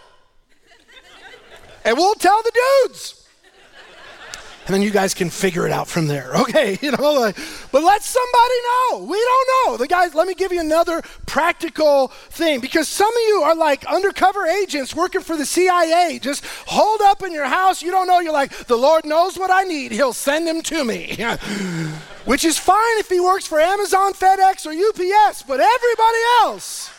and 1.83 1.97
we'll 1.97 2.15
tell 2.15 2.41
the 2.41 2.51
dudes 2.85 3.14
and 4.65 4.73
then 4.73 4.81
you 4.81 4.91
guys 4.91 5.13
can 5.13 5.29
figure 5.29 5.65
it 5.65 5.71
out 5.71 5.87
from 5.87 6.07
there. 6.07 6.31
Okay, 6.45 6.77
you 6.81 6.91
know, 6.91 7.13
like, 7.13 7.35
but 7.71 7.83
let 7.83 8.03
somebody 8.03 8.53
know. 8.63 9.05
We 9.09 9.17
don't 9.17 9.71
know. 9.71 9.77
The 9.77 9.87
guys, 9.87 10.13
let 10.13 10.27
me 10.27 10.35
give 10.35 10.51
you 10.51 10.59
another 10.59 11.01
practical 11.25 12.09
thing 12.09 12.59
because 12.59 12.87
some 12.87 13.09
of 13.09 13.21
you 13.27 13.41
are 13.43 13.55
like 13.55 13.83
undercover 13.85 14.45
agents 14.45 14.95
working 14.95 15.21
for 15.21 15.35
the 15.35 15.45
CIA. 15.45 16.19
Just 16.21 16.45
hold 16.67 17.01
up 17.01 17.23
in 17.23 17.31
your 17.31 17.47
house. 17.47 17.81
You 17.81 17.89
don't 17.89 18.05
know. 18.07 18.19
You're 18.19 18.31
like, 18.31 18.51
the 18.67 18.75
Lord 18.75 19.05
knows 19.05 19.39
what 19.39 19.49
I 19.49 19.63
need. 19.63 19.91
He'll 19.91 20.13
send 20.13 20.47
them 20.47 20.61
to 20.63 20.83
me. 20.83 21.17
Which 22.25 22.45
is 22.45 22.59
fine 22.59 22.97
if 22.99 23.09
he 23.09 23.19
works 23.19 23.47
for 23.47 23.59
Amazon, 23.59 24.13
FedEx, 24.13 24.65
or 24.65 24.71
UPS, 24.71 25.43
but 25.43 25.59
everybody 25.59 26.17
else. 26.41 26.89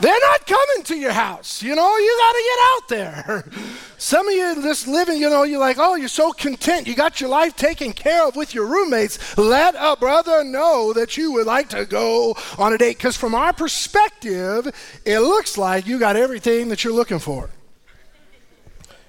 They're 0.00 0.20
not 0.20 0.46
coming 0.46 0.84
to 0.84 0.96
your 0.96 1.12
house. 1.12 1.60
You 1.60 1.74
know, 1.74 1.96
you 1.96 2.18
got 2.18 2.32
to 2.32 2.44
get 2.44 2.58
out 2.72 2.88
there. 2.88 3.44
Some 3.98 4.28
of 4.28 4.34
you 4.34 4.62
just 4.62 4.86
living, 4.86 5.20
you 5.20 5.28
know, 5.28 5.42
you're 5.42 5.58
like, 5.58 5.78
oh, 5.80 5.96
you're 5.96 6.08
so 6.08 6.32
content. 6.32 6.86
You 6.86 6.94
got 6.94 7.20
your 7.20 7.30
life 7.30 7.56
taken 7.56 7.92
care 7.92 8.26
of 8.26 8.36
with 8.36 8.54
your 8.54 8.66
roommates. 8.66 9.36
Let 9.36 9.74
a 9.76 9.96
brother 9.96 10.44
know 10.44 10.92
that 10.92 11.16
you 11.16 11.32
would 11.32 11.46
like 11.46 11.70
to 11.70 11.84
go 11.84 12.36
on 12.58 12.72
a 12.72 12.78
date. 12.78 12.96
Because 12.96 13.16
from 13.16 13.34
our 13.34 13.52
perspective, 13.52 14.72
it 15.04 15.18
looks 15.18 15.58
like 15.58 15.86
you 15.86 15.98
got 15.98 16.14
everything 16.14 16.68
that 16.68 16.84
you're 16.84 16.92
looking 16.92 17.18
for. 17.18 17.50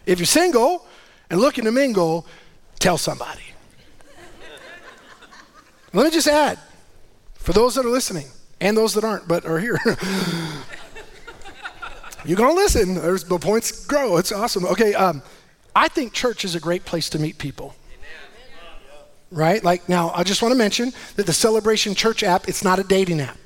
If 0.08 0.18
you're 0.18 0.26
single 0.26 0.88
and 1.30 1.40
looking 1.40 1.66
to 1.66 1.72
mingle, 1.72 2.26
tell 2.80 2.98
somebody. 2.98 3.44
Let 5.94 6.06
me 6.06 6.12
just 6.12 6.28
add 6.28 6.58
for 7.36 7.54
those 7.54 7.76
that 7.76 7.86
are 7.86 7.90
listening 7.90 8.28
and 8.60 8.76
those 8.76 8.96
that 8.96 9.04
aren't 9.04 9.28
but 9.28 9.46
are 9.46 9.60
here. 9.60 9.80
You're 12.26 12.38
going 12.38 12.50
to 12.50 12.56
listen. 12.56 12.96
There's, 12.96 13.24
the 13.24 13.40
points 13.40 13.86
grow. 13.86 14.18
It's 14.18 14.32
awesome. 14.32 14.66
Okay, 14.66 14.94
um, 14.94 15.22
I 15.76 15.88
think 15.88 16.14
church 16.14 16.44
is 16.46 16.56
a 16.56 16.60
great 16.60 16.86
place 16.86 17.10
to 17.10 17.20
meet 17.20 17.38
people. 17.38 17.76
Right? 19.32 19.64
Like, 19.64 19.88
now, 19.88 20.12
I 20.16 20.24
just 20.24 20.42
want 20.42 20.52
to 20.54 20.58
mention 20.58 20.92
that 21.16 21.26
the 21.26 21.34
Celebration 21.34 21.94
Church 21.94 22.24
app, 22.24 22.50
it's 22.50 22.64
not 22.64 22.80
a 22.80 22.84
dating 22.84 23.22
app. 23.22 23.38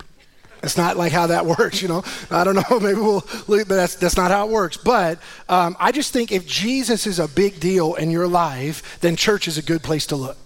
It's 0.63 0.77
not 0.77 0.95
like 0.95 1.11
how 1.11 1.27
that 1.27 1.45
works, 1.59 1.81
you 1.81 1.89
know. 1.89 2.03
I 2.31 2.43
don't 2.43 2.55
know. 2.55 2.79
Maybe 2.79 2.99
we'll, 2.99 3.23
but 3.47 3.67
that's 3.67 3.95
that's 3.95 4.15
not 4.15 4.31
how 4.31 4.47
it 4.47 4.51
works. 4.51 4.77
But 4.77 5.19
um, 5.49 5.75
I 5.79 5.91
just 5.91 6.13
think 6.13 6.31
if 6.31 6.47
Jesus 6.47 7.05
is 7.05 7.19
a 7.19 7.27
big 7.27 7.59
deal 7.59 7.95
in 7.95 8.09
your 8.09 8.27
life, 8.27 8.99
then 9.01 9.17
church 9.17 9.49
is 9.49 9.57
a 9.57 9.61
good 9.61 9.83
place 9.83 10.07
to 10.07 10.15
look. 10.15 10.37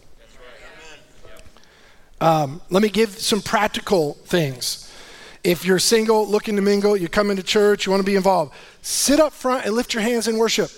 Um, 2.19 2.61
let 2.71 2.81
me 2.81 2.89
give 2.89 3.11
some 3.19 3.43
practical 3.43 4.15
things 4.25 4.86
If 5.47 5.63
you're 5.63 5.79
single, 5.79 6.27
looking 6.27 6.57
to 6.57 6.61
mingle, 6.61 6.97
you 6.97 7.07
come 7.07 7.31
into 7.31 7.41
church, 7.41 7.85
you 7.85 7.91
want 7.93 8.01
to 8.01 8.05
be 8.05 8.17
involved, 8.17 8.53
sit 8.81 9.17
up 9.17 9.31
front 9.31 9.65
and 9.65 9.73
lift 9.73 9.93
your 9.93 10.03
hands 10.03 10.27
in 10.27 10.37
worship. 10.37 10.69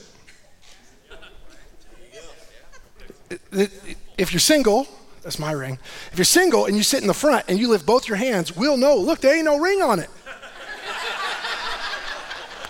If 3.51 4.31
you're 4.31 4.39
single, 4.39 4.87
that's 5.23 5.39
my 5.39 5.53
ring. 5.53 5.79
If 6.11 6.19
you're 6.19 6.23
single 6.23 6.67
and 6.67 6.77
you 6.77 6.83
sit 6.83 7.01
in 7.01 7.07
the 7.07 7.15
front 7.15 7.45
and 7.47 7.57
you 7.57 7.67
lift 7.67 7.83
both 7.83 8.07
your 8.07 8.17
hands, 8.17 8.55
we'll 8.55 8.77
know, 8.77 8.95
look, 8.95 9.21
there 9.21 9.35
ain't 9.35 9.45
no 9.45 9.57
ring 9.57 9.81
on 9.81 9.97
it. 9.97 10.09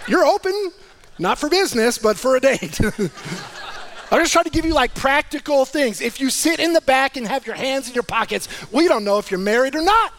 you're 0.08 0.24
open, 0.24 0.72
not 1.18 1.38
for 1.38 1.50
business, 1.50 1.98
but 1.98 2.16
for 2.16 2.38
a 2.38 2.40
date. 2.40 2.80
I'm 4.10 4.22
just 4.22 4.32
trying 4.32 4.46
to 4.46 4.52
give 4.52 4.64
you 4.64 4.74
like 4.74 4.96
practical 4.96 5.66
things. 5.66 6.00
If 6.00 6.22
you 6.22 6.30
sit 6.30 6.62
in 6.62 6.72
the 6.72 6.80
back 6.80 7.18
and 7.18 7.28
have 7.28 7.46
your 7.46 7.58
hands 7.58 7.90
in 7.90 7.94
your 7.94 8.04
pockets, 8.04 8.48
we 8.72 8.88
don't 8.88 9.04
know 9.04 9.18
if 9.18 9.30
you're 9.32 9.38
married 9.38 9.76
or 9.76 9.82
not. 9.82 10.14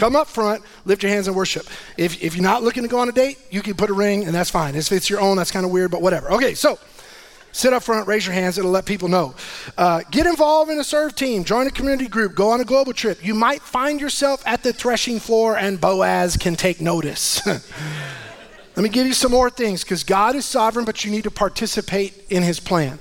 Come 0.00 0.16
up 0.16 0.28
front, 0.28 0.62
lift 0.86 1.02
your 1.02 1.12
hands 1.12 1.26
and 1.26 1.36
worship. 1.36 1.66
If, 1.98 2.22
if 2.22 2.34
you're 2.34 2.42
not 2.42 2.62
looking 2.62 2.84
to 2.84 2.88
go 2.88 3.00
on 3.00 3.10
a 3.10 3.12
date, 3.12 3.38
you 3.50 3.60
can 3.60 3.74
put 3.74 3.90
a 3.90 3.92
ring 3.92 4.24
and 4.24 4.34
that's 4.34 4.48
fine. 4.48 4.74
If 4.74 4.90
it's 4.92 5.10
your 5.10 5.20
own, 5.20 5.36
that's 5.36 5.50
kind 5.50 5.66
of 5.66 5.70
weird, 5.70 5.90
but 5.90 6.00
whatever. 6.00 6.32
Okay, 6.32 6.54
so 6.54 6.78
sit 7.52 7.74
up 7.74 7.82
front, 7.82 8.08
raise 8.08 8.24
your 8.24 8.32
hands, 8.32 8.56
it'll 8.56 8.70
let 8.70 8.86
people 8.86 9.08
know. 9.08 9.34
Uh, 9.76 10.00
get 10.10 10.26
involved 10.26 10.70
in 10.70 10.80
a 10.80 10.84
serve 10.84 11.14
team, 11.14 11.44
join 11.44 11.66
a 11.66 11.70
community 11.70 12.08
group, 12.08 12.34
go 12.34 12.48
on 12.48 12.62
a 12.62 12.64
global 12.64 12.94
trip. 12.94 13.22
You 13.22 13.34
might 13.34 13.60
find 13.60 14.00
yourself 14.00 14.42
at 14.46 14.62
the 14.62 14.72
threshing 14.72 15.20
floor 15.20 15.58
and 15.58 15.78
Boaz 15.78 16.38
can 16.38 16.56
take 16.56 16.80
notice. 16.80 17.46
Let 17.46 18.82
me 18.82 18.88
give 18.88 19.06
you 19.06 19.12
some 19.12 19.32
more 19.32 19.50
things 19.50 19.84
because 19.84 20.02
God 20.02 20.34
is 20.34 20.46
sovereign, 20.46 20.86
but 20.86 21.04
you 21.04 21.10
need 21.10 21.24
to 21.24 21.30
participate 21.30 22.14
in 22.30 22.42
his 22.42 22.58
plan, 22.58 22.98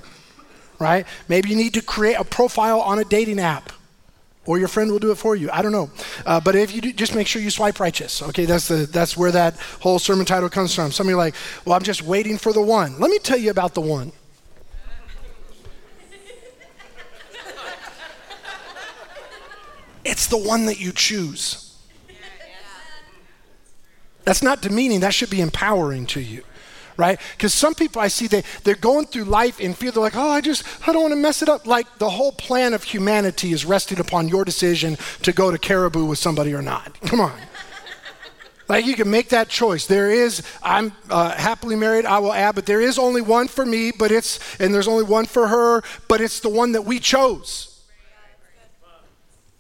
right? 0.80 1.08
Maybe 1.30 1.48
you 1.48 1.56
need 1.56 1.76
to 1.76 1.82
create 1.82 2.16
a 2.16 2.26
profile 2.26 2.82
on 2.82 3.00
a 3.00 3.06
dating 3.06 3.40
app. 3.40 3.72
Or 4.46 4.58
your 4.58 4.68
friend 4.68 4.92
will 4.92 5.00
do 5.00 5.12
it 5.12 5.16
for 5.16 5.36
you. 5.36 5.50
I 5.52 5.62
don't 5.62 5.72
know, 5.72 5.92
uh, 6.26 6.40
but 6.40 6.56
if 6.56 6.74
you 6.74 6.82
do, 6.82 6.92
just 6.94 7.14
make 7.14 7.28
sure 7.28 7.42
you 7.42 7.52
swipe 7.52 7.80
righteous. 7.80 8.22
Okay, 8.22 8.46
that's 8.46 8.68
the 8.68 8.88
that's 8.88 9.16
where 9.16 9.32
that 9.32 9.58
whole 9.82 10.00
sermon 10.00 10.26
title 10.26 10.50
comes 10.50 10.74
from. 10.74 10.92
Some 10.92 11.08
of 11.08 11.12
you 11.12 11.16
are 11.16 11.20
like, 11.20 11.36
"Well, 11.66 11.76
I'm 11.76 11.84
just 11.84 12.02
waiting 12.02 12.38
for 12.38 12.52
the 12.52 12.62
one." 12.62 13.00
Let 13.00 13.12
me 13.12 13.20
tell 13.20 13.38
you 13.38 13.52
about 13.52 13.76
the 13.76 13.82
one. 13.82 14.12
It's 20.06 20.28
the 20.28 20.38
one 20.38 20.66
that 20.66 20.80
you 20.80 20.92
choose. 20.92 21.76
That's 24.24 24.42
not 24.42 24.62
demeaning, 24.62 25.00
that 25.02 25.14
should 25.14 25.30
be 25.30 25.42
empowering 25.42 26.06
to 26.08 26.20
you. 26.20 26.44
Right? 27.00 27.18
Because 27.32 27.54
some 27.54 27.76
people 27.76 28.02
I 28.02 28.10
see 28.10 28.28
they, 28.28 28.44
they're 28.66 28.76
going 28.76 29.06
through 29.06 29.24
life 29.24 29.62
in 29.62 29.74
fear. 29.74 29.90
They're 29.90 30.04
like, 30.04 30.18
oh, 30.18 30.32
I 30.32 30.42
just, 30.42 30.66
I 30.86 30.92
don't 30.92 31.02
want 31.02 31.14
to 31.14 31.20
mess 31.20 31.42
it 31.42 31.48
up. 31.48 31.66
Like 31.66 31.98
the 31.98 32.10
whole 32.10 32.34
plan 32.34 32.74
of 32.74 32.84
humanity 32.84 33.54
is 33.54 33.64
resting 33.64 34.02
upon 34.02 34.28
your 34.28 34.44
decision 34.44 34.98
to 35.22 35.32
go 35.32 35.50
to 35.50 35.58
Caribou 35.58 36.04
with 36.04 36.20
somebody 36.20 36.54
or 36.54 36.62
not. 36.62 37.00
Come 37.06 37.22
on. 37.22 37.40
Like 38.68 38.86
you 38.86 38.96
can 38.96 39.10
make 39.10 39.30
that 39.30 39.48
choice. 39.48 39.88
There 39.88 40.12
is, 40.12 40.44
I'm 40.62 40.92
uh, 41.10 41.32
happily 41.32 41.78
married, 41.78 42.06
I 42.06 42.20
will 42.20 42.34
add, 42.34 42.56
but 42.56 42.66
there 42.66 42.82
is 42.82 43.00
only 43.00 43.22
one 43.22 43.48
for 43.48 43.66
me, 43.66 43.94
but 43.98 44.12
it's, 44.12 44.38
and 44.60 44.76
there's 44.76 44.88
only 44.90 45.06
one 45.06 45.26
for 45.26 45.48
her, 45.48 45.82
but 46.10 46.20
it's 46.20 46.42
the 46.42 46.50
one 46.50 46.74
that 46.74 46.84
we 46.84 47.00
chose 47.00 47.69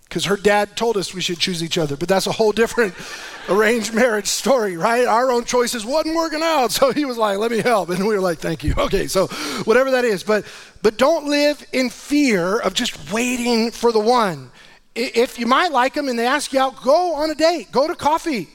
because 0.09 0.25
her 0.25 0.35
dad 0.35 0.75
told 0.75 0.97
us 0.97 1.13
we 1.13 1.21
should 1.21 1.37
choose 1.37 1.63
each 1.63 1.77
other. 1.77 1.95
But 1.95 2.09
that's 2.09 2.25
a 2.25 2.31
whole 2.31 2.51
different 2.51 2.95
arranged 3.49 3.93
marriage 3.93 4.25
story, 4.25 4.75
right? 4.75 5.05
Our 5.05 5.31
own 5.31 5.45
choices 5.45 5.85
wasn't 5.85 6.15
working 6.15 6.41
out, 6.41 6.71
so 6.77 6.91
he 6.91 7.05
was 7.05 7.17
like, 7.17 7.37
"Let 7.37 7.51
me 7.51 7.59
help," 7.59 7.89
and 7.89 7.99
we 7.99 8.15
were 8.15 8.21
like, 8.21 8.39
"Thank 8.39 8.63
you." 8.63 8.73
Okay, 8.77 9.07
so 9.07 9.27
whatever 9.65 9.91
that 9.91 10.03
is, 10.03 10.23
but 10.23 10.45
but 10.81 10.97
don't 10.97 11.27
live 11.27 11.63
in 11.71 11.89
fear 11.89 12.59
of 12.59 12.73
just 12.73 13.13
waiting 13.13 13.71
for 13.71 13.91
the 13.91 13.99
one. 13.99 14.51
If 14.95 15.37
you 15.37 15.45
might 15.45 15.71
like 15.71 15.93
them 15.93 16.09
and 16.09 16.17
they 16.17 16.25
ask 16.25 16.51
you 16.51 16.59
out, 16.59 16.81
go 16.83 17.13
on 17.15 17.29
a 17.29 17.35
date, 17.35 17.71
go 17.71 17.87
to 17.87 17.95
coffee. 17.95 18.49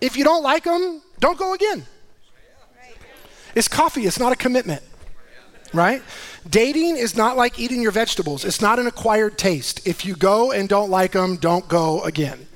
If 0.00 0.16
you 0.16 0.24
don't 0.24 0.42
like 0.42 0.64
them, 0.64 1.00
don't 1.20 1.38
go 1.38 1.54
again. 1.54 1.86
It's 3.54 3.68
coffee. 3.68 4.02
It's 4.02 4.18
not 4.18 4.32
a 4.32 4.36
commitment 4.36 4.82
right? 5.72 6.02
Dating 6.48 6.96
is 6.96 7.16
not 7.16 7.36
like 7.36 7.58
eating 7.58 7.82
your 7.82 7.92
vegetables, 7.92 8.44
it's 8.44 8.60
not 8.60 8.78
an 8.78 8.86
acquired 8.86 9.36
taste. 9.36 9.86
If 9.86 10.04
you 10.04 10.14
go 10.16 10.52
and 10.52 10.68
don't 10.68 10.90
like 10.90 11.12
them, 11.12 11.36
don't 11.36 11.68
go 11.68 12.02
again. 12.02 12.46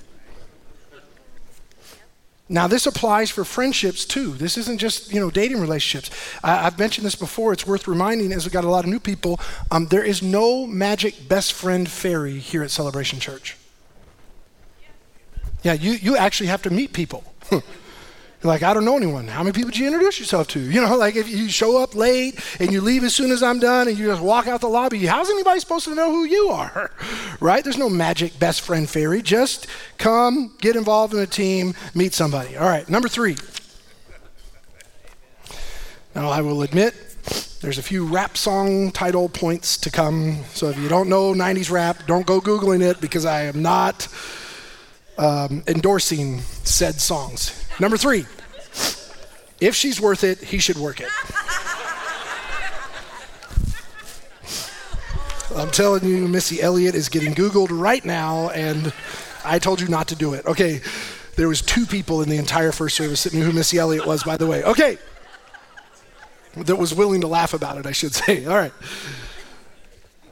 Now, 2.49 2.67
this 2.67 2.87
applies 2.87 3.31
for 3.31 3.45
friendships 3.45 4.05
too. 4.05 4.33
This 4.33 4.59
isn't 4.59 4.79
just 4.79 5.13
you 5.13 5.21
know 5.21 5.31
dating 5.31 5.61
relationships. 5.61 6.11
I, 6.45 6.65
have 6.65 6.79
mentioned 6.79 7.07
this 7.07 7.15
before. 7.15 7.53
It's 7.53 7.67
worth 7.67 7.89
reminding 7.89 8.33
as 8.33 8.45
we've 8.45 8.53
got 8.53 8.65
a 8.65 8.69
lot 8.69 8.85
of 8.85 8.91
new 8.91 9.01
people. 9.01 9.41
Um, 9.71 9.87
there 9.87 10.05
is 10.05 10.23
no 10.23 10.67
magic 10.67 11.29
best 11.29 11.55
friend 11.55 11.89
fairy 11.89 12.39
here 12.39 12.63
at 12.63 12.71
Celebration 12.71 13.21
Church. 13.21 13.57
Yeah, 15.63 15.75
you, 15.75 15.93
you 15.93 16.17
actually 16.17 16.49
have 16.49 16.63
to 16.63 16.71
meet 16.71 16.93
people. 16.93 17.25
like, 18.45 18.63
I 18.63 18.75
don't 18.75 18.85
know 18.85 18.97
anyone. 18.97 19.29
How 19.29 19.43
many 19.43 19.53
people 19.53 19.71
did 19.71 19.79
you 19.79 19.87
introduce 19.87 20.19
yourself 20.19 20.49
to? 20.49 20.61
You 20.61 20.81
know, 20.81 20.97
like 20.99 21.17
if 21.17 21.29
you 21.29 21.49
show 21.49 21.83
up 21.83 21.95
late 21.95 22.39
and 22.61 22.73
you 22.73 22.81
leave 22.81 23.05
as 23.05 23.15
soon 23.15 23.31
as 23.31 23.43
I'm 23.43 23.59
done 23.59 23.89
and 23.89 23.99
you 23.99 24.07
just 24.07 24.23
walk 24.23 24.47
out 24.47 24.61
the 24.61 24.69
lobby, 24.69 25.07
how's 25.07 25.31
anybody 25.31 25.61
supposed 25.61 25.85
to 25.85 25.95
know 25.95 26.11
who 26.11 26.25
you 26.25 26.49
are? 26.49 26.91
Right? 27.41 27.65
There's 27.65 27.79
no 27.79 27.91
magic 27.91 28.39
best 28.39 28.61
friend 28.61 28.89
fairy. 28.89 29.21
Just 29.21 29.67
come, 29.99 30.55
get 30.61 30.77
involved 30.77 31.13
in 31.13 31.19
a 31.19 31.27
team, 31.27 31.75
meet 31.93 32.15
somebody. 32.15 32.57
All 32.57 32.69
right, 32.69 32.89
number 32.89 33.09
three. 33.09 33.37
Now, 36.15 36.29
I 36.29 36.41
will 36.41 36.63
admit, 36.63 36.95
there's 37.63 37.79
a 37.79 37.83
few 37.83 38.07
rap 38.07 38.37
song 38.37 38.93
title 38.93 39.29
points 39.29 39.77
to 39.79 39.91
come. 39.91 40.45
So 40.53 40.69
if 40.69 40.79
you 40.79 40.89
don't 40.89 41.09
know 41.09 41.33
90s 41.33 41.71
rap, 41.71 42.07
don't 42.07 42.27
go 42.27 42.41
Googling 42.41 42.83
it 42.83 43.01
because 43.01 43.25
I 43.25 43.43
am 43.43 43.63
not 43.63 44.09
um, 45.18 45.62
endorsing 45.66 46.40
said 46.64 47.01
songs. 47.01 47.66
Number 47.81 47.96
three, 47.96 48.27
if 49.61 49.75
she's 49.75 50.01
worth 50.01 50.25
it, 50.25 50.38
he 50.38 50.59
should 50.59 50.79
work 50.79 51.01
it. 51.01 51.09
I'm 55.57 55.70
telling 55.70 56.05
you, 56.05 56.27
Missy 56.29 56.62
Elliott 56.62 56.94
is 56.94 57.09
getting 57.09 57.35
Googled 57.35 57.68
right 57.70 58.05
now, 58.05 58.48
and 58.51 58.92
I 59.44 59.59
told 59.59 59.81
you 59.81 59.88
not 59.88 60.09
to 60.09 60.14
do 60.14 60.35
it. 60.35 60.46
Okay, 60.46 60.81
there 61.37 61.48
was 61.48 61.61
two 61.61 61.85
people 61.87 62.22
in 62.22 62.29
the 62.29 62.37
entire 62.37 62.72
first 62.72 62.96
service 62.96 63.25
that 63.25 63.35
knew 63.35 63.44
who 63.44 63.53
Missy 63.53 63.79
Elliott 63.79 64.07
was, 64.07 64.22
by 64.22 64.37
the 64.37 64.46
way. 64.46 64.64
Okay, 64.64 64.98
that 66.57 66.77
was 66.77 66.94
willing 66.94 67.20
to 67.20 67.27
laugh 67.27 67.55
about 67.55 67.79
it, 67.79 67.87
I 67.87 67.92
should 67.92 68.14
say. 68.14 68.44
All 68.46 68.57
right. 68.57 68.72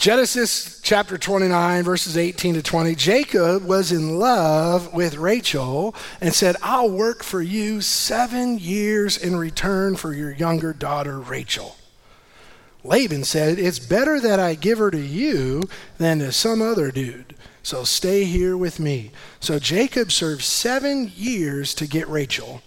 Genesis 0.00 0.80
chapter 0.82 1.18
29, 1.18 1.84
verses 1.84 2.16
18 2.16 2.54
to 2.54 2.62
20. 2.62 2.94
Jacob 2.94 3.66
was 3.66 3.92
in 3.92 4.18
love 4.18 4.94
with 4.94 5.18
Rachel 5.18 5.94
and 6.22 6.32
said, 6.32 6.56
I'll 6.62 6.90
work 6.90 7.22
for 7.22 7.42
you 7.42 7.82
seven 7.82 8.58
years 8.58 9.18
in 9.18 9.36
return 9.36 9.96
for 9.96 10.14
your 10.14 10.30
younger 10.32 10.72
daughter, 10.72 11.20
Rachel. 11.20 11.76
Laban 12.82 13.24
said, 13.24 13.58
It's 13.58 13.78
better 13.78 14.18
that 14.20 14.40
I 14.40 14.54
give 14.54 14.78
her 14.78 14.90
to 14.90 14.98
you 14.98 15.64
than 15.98 16.20
to 16.20 16.32
some 16.32 16.62
other 16.62 16.90
dude. 16.90 17.34
So 17.62 17.84
stay 17.84 18.24
here 18.24 18.56
with 18.56 18.80
me. 18.80 19.10
So 19.38 19.58
Jacob 19.58 20.12
served 20.12 20.44
seven 20.44 21.12
years 21.14 21.74
to 21.74 21.86
get 21.86 22.08
Rachel. 22.08 22.62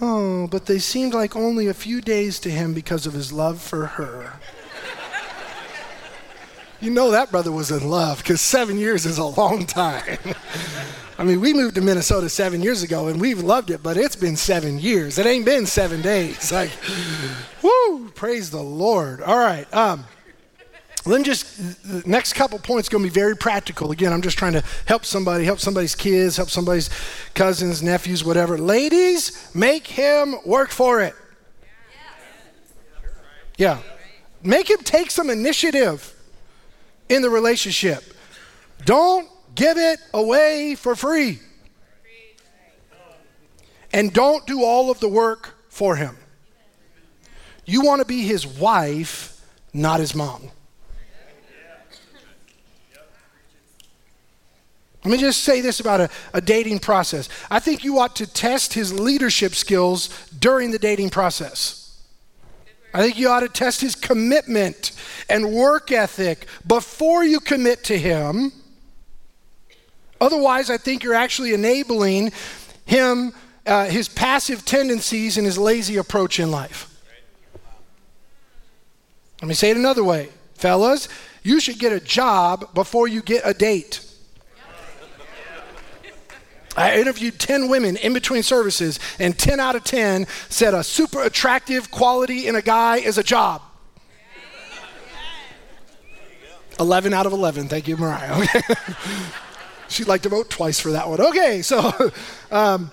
Oh, 0.00 0.46
but 0.46 0.64
they 0.64 0.78
seemed 0.78 1.12
like 1.12 1.36
only 1.36 1.66
a 1.66 1.74
few 1.74 2.00
days 2.00 2.40
to 2.40 2.50
him 2.50 2.72
because 2.72 3.04
of 3.04 3.12
his 3.12 3.34
love 3.34 3.60
for 3.60 3.84
her. 3.84 4.40
You 6.84 6.90
know 6.90 7.12
that 7.12 7.30
brother 7.30 7.50
was 7.50 7.70
in 7.70 7.88
love 7.88 8.18
because 8.18 8.42
seven 8.42 8.76
years 8.76 9.06
is 9.06 9.16
a 9.16 9.24
long 9.24 9.64
time. 9.64 10.18
I 11.18 11.24
mean, 11.24 11.40
we 11.40 11.54
moved 11.54 11.76
to 11.76 11.80
Minnesota 11.80 12.28
seven 12.28 12.60
years 12.60 12.82
ago 12.82 13.08
and 13.08 13.18
we've 13.18 13.40
loved 13.40 13.70
it, 13.70 13.82
but 13.82 13.96
it's 13.96 14.16
been 14.16 14.36
seven 14.36 14.78
years. 14.78 15.18
It 15.18 15.24
ain't 15.24 15.46
been 15.46 15.64
seven 15.64 16.02
days. 16.02 16.52
Like, 16.52 16.70
woo, 17.62 18.10
praise 18.10 18.50
the 18.50 18.60
Lord. 18.60 19.22
All 19.22 19.38
right. 19.38 19.66
Um, 19.72 20.04
let 21.06 21.20
me 21.20 21.24
just, 21.24 21.56
the 21.90 22.06
next 22.06 22.34
couple 22.34 22.58
points 22.58 22.90
going 22.90 23.02
to 23.02 23.10
be 23.10 23.14
very 23.14 23.34
practical. 23.34 23.90
Again, 23.90 24.12
I'm 24.12 24.20
just 24.20 24.36
trying 24.36 24.52
to 24.52 24.62
help 24.84 25.06
somebody, 25.06 25.46
help 25.46 25.60
somebody's 25.60 25.94
kids, 25.94 26.36
help 26.36 26.50
somebody's 26.50 26.90
cousins, 27.32 27.82
nephews, 27.82 28.22
whatever. 28.22 28.58
Ladies, 28.58 29.48
make 29.54 29.86
him 29.86 30.36
work 30.44 30.68
for 30.68 31.00
it. 31.00 31.14
Yeah. 33.56 33.78
Make 34.42 34.68
him 34.68 34.80
take 34.80 35.10
some 35.10 35.30
initiative 35.30 36.13
in 37.08 37.22
the 37.22 37.30
relationship. 37.30 38.02
Don't 38.84 39.28
give 39.54 39.76
it 39.78 39.98
away 40.12 40.74
for 40.74 40.94
free. 40.94 41.38
And 43.92 44.12
don't 44.12 44.44
do 44.46 44.64
all 44.64 44.90
of 44.90 44.98
the 45.00 45.08
work 45.08 45.54
for 45.68 45.96
him. 45.96 46.16
You 47.64 47.82
want 47.82 48.00
to 48.00 48.04
be 48.04 48.22
his 48.22 48.46
wife, 48.46 49.40
not 49.72 50.00
his 50.00 50.14
mom. 50.14 50.50
Let 55.04 55.10
me 55.10 55.18
just 55.18 55.42
say 55.42 55.60
this 55.60 55.80
about 55.80 56.00
a, 56.00 56.10
a, 56.32 56.40
dating 56.40 56.78
process. 56.78 57.28
I 57.50 57.60
think 57.60 57.84
you 57.84 57.98
ought 57.98 58.16
to 58.16 58.26
test 58.26 58.72
his 58.72 58.98
leadership 58.98 59.54
skills 59.54 60.08
during 60.38 60.70
the 60.70 60.78
dating 60.78 61.10
process. 61.10 61.83
I 62.94 63.02
think 63.02 63.18
you 63.18 63.28
ought 63.28 63.40
to 63.40 63.48
test 63.48 63.80
his 63.80 63.96
commitment 63.96 64.92
and 65.28 65.52
work 65.52 65.90
ethic 65.90 66.46
before 66.64 67.24
you 67.24 67.40
commit 67.40 67.82
to 67.84 67.98
him. 67.98 68.52
Otherwise, 70.20 70.70
I 70.70 70.76
think 70.76 71.02
you're 71.02 71.12
actually 71.12 71.54
enabling 71.54 72.30
him, 72.86 73.32
uh, 73.66 73.86
his 73.86 74.08
passive 74.08 74.64
tendencies, 74.64 75.36
and 75.36 75.44
his 75.44 75.58
lazy 75.58 75.96
approach 75.96 76.38
in 76.38 76.52
life. 76.52 76.88
Let 79.42 79.48
me 79.48 79.54
say 79.54 79.70
it 79.70 79.76
another 79.76 80.04
way. 80.04 80.28
Fellas, 80.54 81.08
you 81.42 81.58
should 81.58 81.80
get 81.80 81.92
a 81.92 81.98
job 81.98 82.72
before 82.74 83.08
you 83.08 83.22
get 83.22 83.42
a 83.44 83.52
date. 83.52 84.03
I 86.76 86.98
interviewed 86.98 87.38
10 87.38 87.68
women 87.68 87.96
in 87.96 88.12
between 88.12 88.42
services, 88.42 88.98
and 89.18 89.38
10 89.38 89.60
out 89.60 89.76
of 89.76 89.84
10 89.84 90.26
said 90.48 90.74
a 90.74 90.82
super 90.82 91.22
attractive 91.22 91.90
quality 91.90 92.46
in 92.46 92.56
a 92.56 92.62
guy 92.62 92.96
is 92.96 93.18
a 93.18 93.22
job. 93.22 93.62
11 96.80 97.12
out 97.12 97.26
of 97.26 97.32
11. 97.32 97.68
Thank 97.68 97.88
you, 97.88 97.96
Mariah. 97.96 98.46
Okay. 98.56 98.74
She'd 99.88 100.08
like 100.08 100.22
to 100.22 100.28
vote 100.28 100.50
twice 100.50 100.80
for 100.80 100.92
that 100.92 101.08
one. 101.08 101.20
Okay, 101.20 101.62
so 101.62 101.92
um, 102.50 102.90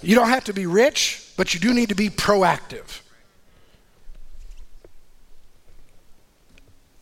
you 0.00 0.14
don't 0.14 0.28
have 0.28 0.44
to 0.44 0.54
be 0.54 0.64
rich, 0.64 1.32
but 1.36 1.52
you 1.52 1.60
do 1.60 1.74
need 1.74 1.90
to 1.90 1.94
be 1.94 2.08
proactive. 2.08 3.00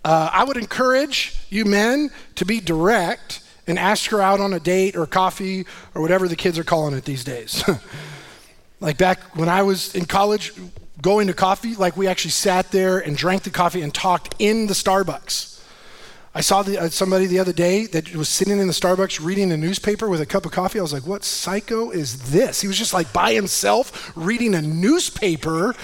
Uh, 0.08 0.30
I 0.32 0.42
would 0.42 0.56
encourage 0.56 1.36
you 1.50 1.66
men 1.66 2.10
to 2.36 2.46
be 2.46 2.60
direct 2.60 3.42
and 3.66 3.78
ask 3.78 4.08
her 4.10 4.22
out 4.22 4.40
on 4.40 4.54
a 4.54 4.58
date 4.58 4.96
or 4.96 5.06
coffee 5.06 5.66
or 5.94 6.00
whatever 6.00 6.26
the 6.26 6.34
kids 6.34 6.58
are 6.58 6.64
calling 6.64 6.96
it 6.96 7.04
these 7.04 7.24
days. 7.24 7.62
like 8.80 8.96
back 8.96 9.36
when 9.36 9.50
I 9.50 9.64
was 9.64 9.94
in 9.94 10.06
college, 10.06 10.54
going 11.02 11.26
to 11.26 11.34
coffee, 11.34 11.74
like 11.74 11.98
we 11.98 12.06
actually 12.06 12.30
sat 12.30 12.70
there 12.70 13.00
and 13.00 13.18
drank 13.18 13.42
the 13.42 13.50
coffee 13.50 13.82
and 13.82 13.92
talked 13.92 14.34
in 14.38 14.66
the 14.66 14.72
Starbucks. 14.72 15.60
I 16.34 16.40
saw 16.40 16.62
the, 16.62 16.78
uh, 16.78 16.88
somebody 16.88 17.26
the 17.26 17.40
other 17.40 17.52
day 17.52 17.84
that 17.88 18.16
was 18.16 18.30
sitting 18.30 18.58
in 18.58 18.66
the 18.66 18.72
Starbucks 18.72 19.22
reading 19.22 19.52
a 19.52 19.58
newspaper 19.58 20.08
with 20.08 20.22
a 20.22 20.26
cup 20.26 20.46
of 20.46 20.52
coffee. 20.52 20.78
I 20.78 20.82
was 20.82 20.94
like, 20.94 21.06
what 21.06 21.22
psycho 21.22 21.90
is 21.90 22.30
this? 22.30 22.62
He 22.62 22.66
was 22.66 22.78
just 22.78 22.94
like 22.94 23.12
by 23.12 23.34
himself 23.34 24.10
reading 24.16 24.54
a 24.54 24.62
newspaper 24.62 25.74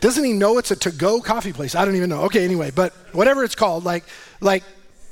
doesn't 0.00 0.24
he 0.24 0.32
know 0.32 0.58
it's 0.58 0.70
a 0.70 0.76
to-go 0.76 1.20
coffee 1.20 1.52
place? 1.52 1.74
I 1.74 1.84
don't 1.84 1.96
even 1.96 2.10
know. 2.10 2.22
Okay, 2.22 2.44
anyway, 2.44 2.70
but 2.70 2.92
whatever 3.12 3.44
it's 3.44 3.54
called, 3.54 3.84
like, 3.84 4.04
like, 4.40 4.64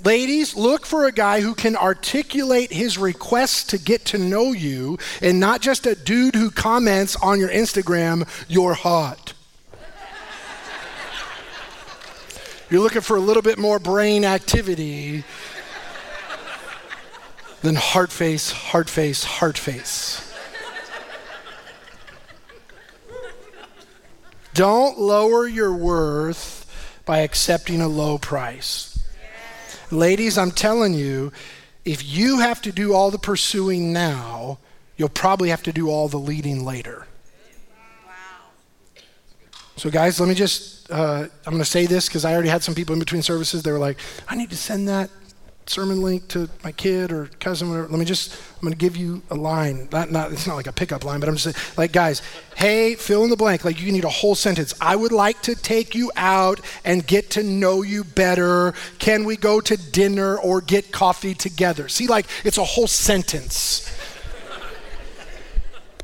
ladies, 0.04 0.56
look 0.56 0.86
for 0.86 1.06
a 1.06 1.12
guy 1.12 1.40
who 1.40 1.54
can 1.54 1.76
articulate 1.76 2.72
his 2.72 2.96
requests 2.96 3.64
to 3.64 3.78
get 3.78 4.04
to 4.06 4.18
know 4.18 4.52
you, 4.52 4.98
and 5.20 5.38
not 5.38 5.60
just 5.60 5.86
a 5.86 5.94
dude 5.94 6.34
who 6.34 6.50
comments 6.50 7.16
on 7.16 7.38
your 7.38 7.50
Instagram, 7.50 8.26
"You're 8.48 8.74
hot." 8.74 9.34
You're 12.70 12.82
looking 12.82 13.00
for 13.00 13.16
a 13.16 13.20
little 13.20 13.42
bit 13.42 13.58
more 13.58 13.78
brain 13.78 14.26
activity 14.26 15.24
than 17.62 17.76
heart 17.76 18.12
face, 18.12 18.50
heart 18.50 18.90
face, 18.90 19.24
heart 19.24 19.56
face. 19.56 20.27
Don't 24.58 24.98
lower 24.98 25.46
your 25.46 25.72
worth 25.72 26.66
by 27.06 27.18
accepting 27.18 27.80
a 27.80 27.86
low 27.86 28.18
price. 28.18 28.98
Ladies, 29.92 30.36
I'm 30.36 30.50
telling 30.50 30.94
you, 30.94 31.30
if 31.84 32.04
you 32.04 32.40
have 32.40 32.60
to 32.62 32.72
do 32.72 32.92
all 32.92 33.12
the 33.12 33.20
pursuing 33.20 33.92
now, 33.92 34.58
you'll 34.96 35.10
probably 35.10 35.50
have 35.50 35.62
to 35.62 35.72
do 35.72 35.88
all 35.88 36.08
the 36.08 36.18
leading 36.18 36.64
later. 36.64 37.06
Wow. 38.04 38.12
So, 39.76 39.90
guys, 39.90 40.18
let 40.18 40.28
me 40.28 40.34
just, 40.34 40.90
uh, 40.90 41.28
I'm 41.46 41.52
going 41.52 41.58
to 41.58 41.64
say 41.64 41.86
this 41.86 42.08
because 42.08 42.24
I 42.24 42.32
already 42.32 42.48
had 42.48 42.64
some 42.64 42.74
people 42.74 42.94
in 42.94 42.98
between 42.98 43.22
services. 43.22 43.62
They 43.62 43.70
were 43.70 43.78
like, 43.78 43.98
I 44.26 44.34
need 44.34 44.50
to 44.50 44.56
send 44.56 44.88
that 44.88 45.08
sermon 45.68 46.00
link 46.02 46.26
to 46.28 46.48
my 46.64 46.72
kid 46.72 47.12
or 47.12 47.26
cousin, 47.40 47.68
whatever. 47.68 47.88
Let 47.88 47.98
me 47.98 48.04
just, 48.04 48.32
I'm 48.32 48.62
going 48.62 48.72
to 48.72 48.78
give 48.78 48.96
you 48.96 49.22
a 49.30 49.34
line. 49.34 49.88
Not, 49.92 50.10
not, 50.10 50.32
it's 50.32 50.46
not 50.46 50.56
like 50.56 50.66
a 50.66 50.72
pickup 50.72 51.04
line, 51.04 51.20
but 51.20 51.28
I'm 51.28 51.36
just 51.36 51.54
saying, 51.56 51.74
like, 51.76 51.92
guys, 51.92 52.22
hey, 52.56 52.94
fill 52.94 53.24
in 53.24 53.30
the 53.30 53.36
blank. 53.36 53.64
Like, 53.64 53.80
you 53.80 53.92
need 53.92 54.04
a 54.04 54.08
whole 54.08 54.34
sentence. 54.34 54.74
I 54.80 54.96
would 54.96 55.12
like 55.12 55.42
to 55.42 55.54
take 55.54 55.94
you 55.94 56.10
out 56.16 56.60
and 56.84 57.06
get 57.06 57.30
to 57.30 57.42
know 57.42 57.82
you 57.82 58.04
better. 58.04 58.72
Can 58.98 59.24
we 59.24 59.36
go 59.36 59.60
to 59.60 59.76
dinner 59.76 60.38
or 60.38 60.60
get 60.60 60.90
coffee 60.92 61.34
together? 61.34 61.88
See, 61.88 62.06
like, 62.06 62.26
it's 62.44 62.58
a 62.58 62.64
whole 62.64 62.88
sentence. 62.88 63.94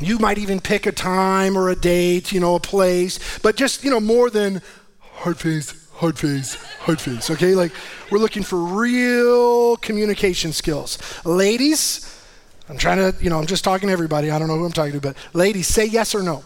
You 0.00 0.18
might 0.18 0.38
even 0.38 0.60
pick 0.60 0.86
a 0.86 0.92
time 0.92 1.56
or 1.56 1.68
a 1.68 1.76
date, 1.76 2.32
you 2.32 2.40
know, 2.40 2.56
a 2.56 2.60
place, 2.60 3.38
but 3.38 3.56
just, 3.56 3.84
you 3.84 3.90
know, 3.90 4.00
more 4.00 4.28
than 4.28 4.60
hard 4.98 5.38
face, 5.38 5.83
hard 5.94 6.18
face, 6.18 6.54
hard 6.80 7.00
face, 7.00 7.30
okay? 7.30 7.54
Like, 7.54 7.72
we're 8.10 8.18
looking 8.18 8.42
for 8.42 8.58
real 8.58 9.76
communication 9.76 10.52
skills. 10.52 10.98
Ladies, 11.24 12.22
I'm 12.68 12.76
trying 12.76 12.98
to, 12.98 13.22
you 13.22 13.30
know, 13.30 13.38
I'm 13.38 13.46
just 13.46 13.64
talking 13.64 13.88
to 13.88 13.92
everybody. 13.92 14.30
I 14.30 14.38
don't 14.38 14.48
know 14.48 14.58
who 14.58 14.64
I'm 14.64 14.72
talking 14.72 14.92
to, 14.92 15.00
but 15.00 15.16
ladies, 15.32 15.66
say 15.68 15.84
yes 15.86 16.14
or 16.14 16.22
no. 16.22 16.44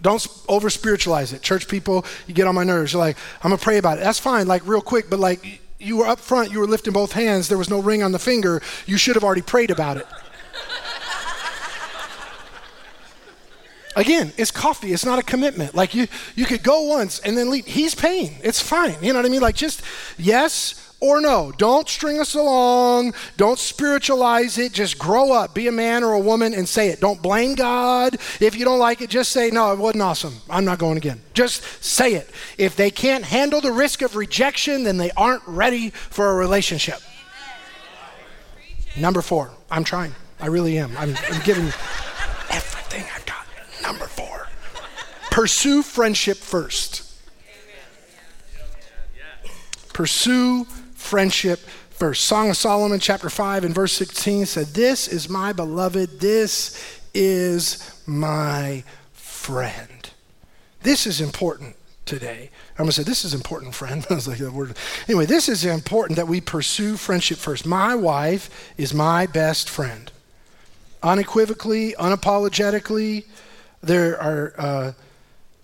Don't 0.00 0.26
over 0.48 0.70
spiritualize 0.70 1.32
it. 1.32 1.42
Church 1.42 1.68
people, 1.68 2.04
you 2.26 2.34
get 2.34 2.46
on 2.46 2.54
my 2.54 2.64
nerves. 2.64 2.92
You're 2.92 3.00
like, 3.00 3.16
I'm 3.42 3.50
to 3.50 3.58
pray 3.58 3.78
about 3.78 3.98
it. 3.98 4.00
That's 4.00 4.18
fine, 4.18 4.46
like, 4.46 4.66
real 4.66 4.80
quick, 4.80 5.08
but 5.08 5.20
like, 5.20 5.60
you 5.78 5.98
were 5.98 6.06
up 6.06 6.18
front, 6.18 6.50
you 6.50 6.58
were 6.58 6.66
lifting 6.66 6.92
both 6.92 7.12
hands, 7.12 7.48
there 7.48 7.58
was 7.58 7.68
no 7.68 7.80
ring 7.80 8.02
on 8.02 8.10
the 8.12 8.18
finger. 8.18 8.62
You 8.86 8.96
should 8.96 9.14
have 9.14 9.24
already 9.24 9.42
prayed 9.42 9.70
about 9.70 9.98
it. 9.98 10.06
Again, 13.96 14.34
it's 14.36 14.50
coffee. 14.50 14.92
It's 14.92 15.06
not 15.06 15.18
a 15.18 15.22
commitment. 15.22 15.74
Like 15.74 15.94
you, 15.94 16.06
you 16.34 16.44
could 16.44 16.62
go 16.62 16.82
once 16.82 17.18
and 17.20 17.36
then 17.36 17.50
leave. 17.50 17.64
He's 17.64 17.94
paying. 17.94 18.36
It's 18.44 18.60
fine. 18.60 18.94
You 19.02 19.14
know 19.14 19.18
what 19.18 19.26
I 19.26 19.30
mean? 19.30 19.40
Like 19.40 19.56
just 19.56 19.82
yes 20.18 20.94
or 21.00 21.22
no. 21.22 21.50
Don't 21.56 21.88
string 21.88 22.20
us 22.20 22.34
along. 22.34 23.14
Don't 23.38 23.58
spiritualize 23.58 24.58
it. 24.58 24.74
Just 24.74 24.98
grow 24.98 25.32
up. 25.32 25.54
Be 25.54 25.66
a 25.66 25.72
man 25.72 26.04
or 26.04 26.12
a 26.12 26.20
woman 26.20 26.52
and 26.52 26.68
say 26.68 26.88
it. 26.88 27.00
Don't 27.00 27.22
blame 27.22 27.54
God. 27.54 28.16
If 28.38 28.54
you 28.54 28.66
don't 28.66 28.78
like 28.78 29.00
it, 29.00 29.08
just 29.08 29.32
say, 29.32 29.50
no, 29.50 29.72
it 29.72 29.78
wasn't 29.78 30.02
awesome. 30.02 30.34
I'm 30.50 30.66
not 30.66 30.78
going 30.78 30.98
again. 30.98 31.22
Just 31.32 31.62
say 31.82 32.14
it. 32.14 32.30
If 32.58 32.76
they 32.76 32.90
can't 32.90 33.24
handle 33.24 33.62
the 33.62 33.72
risk 33.72 34.02
of 34.02 34.14
rejection, 34.14 34.84
then 34.84 34.98
they 34.98 35.10
aren't 35.12 35.42
ready 35.46 35.88
for 35.88 36.30
a 36.30 36.34
relationship. 36.34 37.00
Number 38.94 39.22
four, 39.22 39.52
I'm 39.70 39.84
trying. 39.84 40.14
I 40.38 40.48
really 40.48 40.76
am. 40.76 40.94
I'm, 40.98 41.14
I'm 41.30 41.42
giving. 41.44 41.72
Number 43.86 44.06
four, 44.06 44.48
pursue 45.30 45.80
friendship 45.80 46.38
first. 46.38 47.04
Pursue 49.92 50.64
friendship 50.94 51.60
first. 51.90 52.24
Song 52.24 52.50
of 52.50 52.56
Solomon, 52.56 52.98
chapter 52.98 53.30
5, 53.30 53.62
and 53.62 53.72
verse 53.72 53.92
16 53.92 54.46
said, 54.46 54.66
This 54.66 55.06
is 55.06 55.28
my 55.28 55.52
beloved, 55.52 56.18
this 56.18 57.00
is 57.14 58.02
my 58.08 58.82
friend. 59.12 60.10
This 60.82 61.06
is 61.06 61.20
important 61.20 61.76
today. 62.06 62.50
I'm 62.76 62.86
to 62.86 62.92
say, 62.92 63.04
This 63.04 63.24
is 63.24 63.34
important, 63.34 63.72
friend. 63.72 64.04
I 64.10 64.14
was 64.14 64.26
like, 64.26 64.38
that 64.38 64.52
word. 64.52 64.76
Anyway, 65.06 65.26
this 65.26 65.48
is 65.48 65.64
important 65.64 66.16
that 66.16 66.26
we 66.26 66.40
pursue 66.40 66.96
friendship 66.96 67.38
first. 67.38 67.64
My 67.64 67.94
wife 67.94 68.74
is 68.76 68.92
my 68.92 69.26
best 69.26 69.70
friend. 69.70 70.10
Unequivocally, 71.04 71.94
unapologetically, 72.00 73.26
there 73.86 74.20
are 74.20 74.54
uh, 74.58 74.92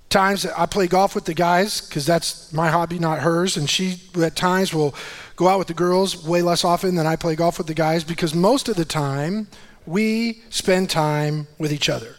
times 0.08 0.42
that 0.42 0.58
I 0.58 0.66
play 0.66 0.86
golf 0.86 1.14
with 1.14 1.24
the 1.24 1.34
guys 1.34 1.80
because 1.80 2.06
that's 2.06 2.52
my 2.52 2.70
hobby, 2.70 2.98
not 2.98 3.20
hers. 3.20 3.56
And 3.56 3.68
she, 3.68 4.00
at 4.20 4.36
times, 4.36 4.72
will 4.72 4.94
go 5.36 5.48
out 5.48 5.58
with 5.58 5.68
the 5.68 5.74
girls 5.74 6.24
way 6.24 6.42
less 6.42 6.64
often 6.64 6.94
than 6.94 7.06
I 7.06 7.16
play 7.16 7.34
golf 7.34 7.58
with 7.58 7.66
the 7.66 7.74
guys 7.74 8.04
because 8.04 8.34
most 8.34 8.68
of 8.68 8.76
the 8.76 8.84
time 8.84 9.48
we 9.86 10.42
spend 10.50 10.90
time 10.90 11.48
with 11.58 11.72
each 11.72 11.88
other. 11.88 12.16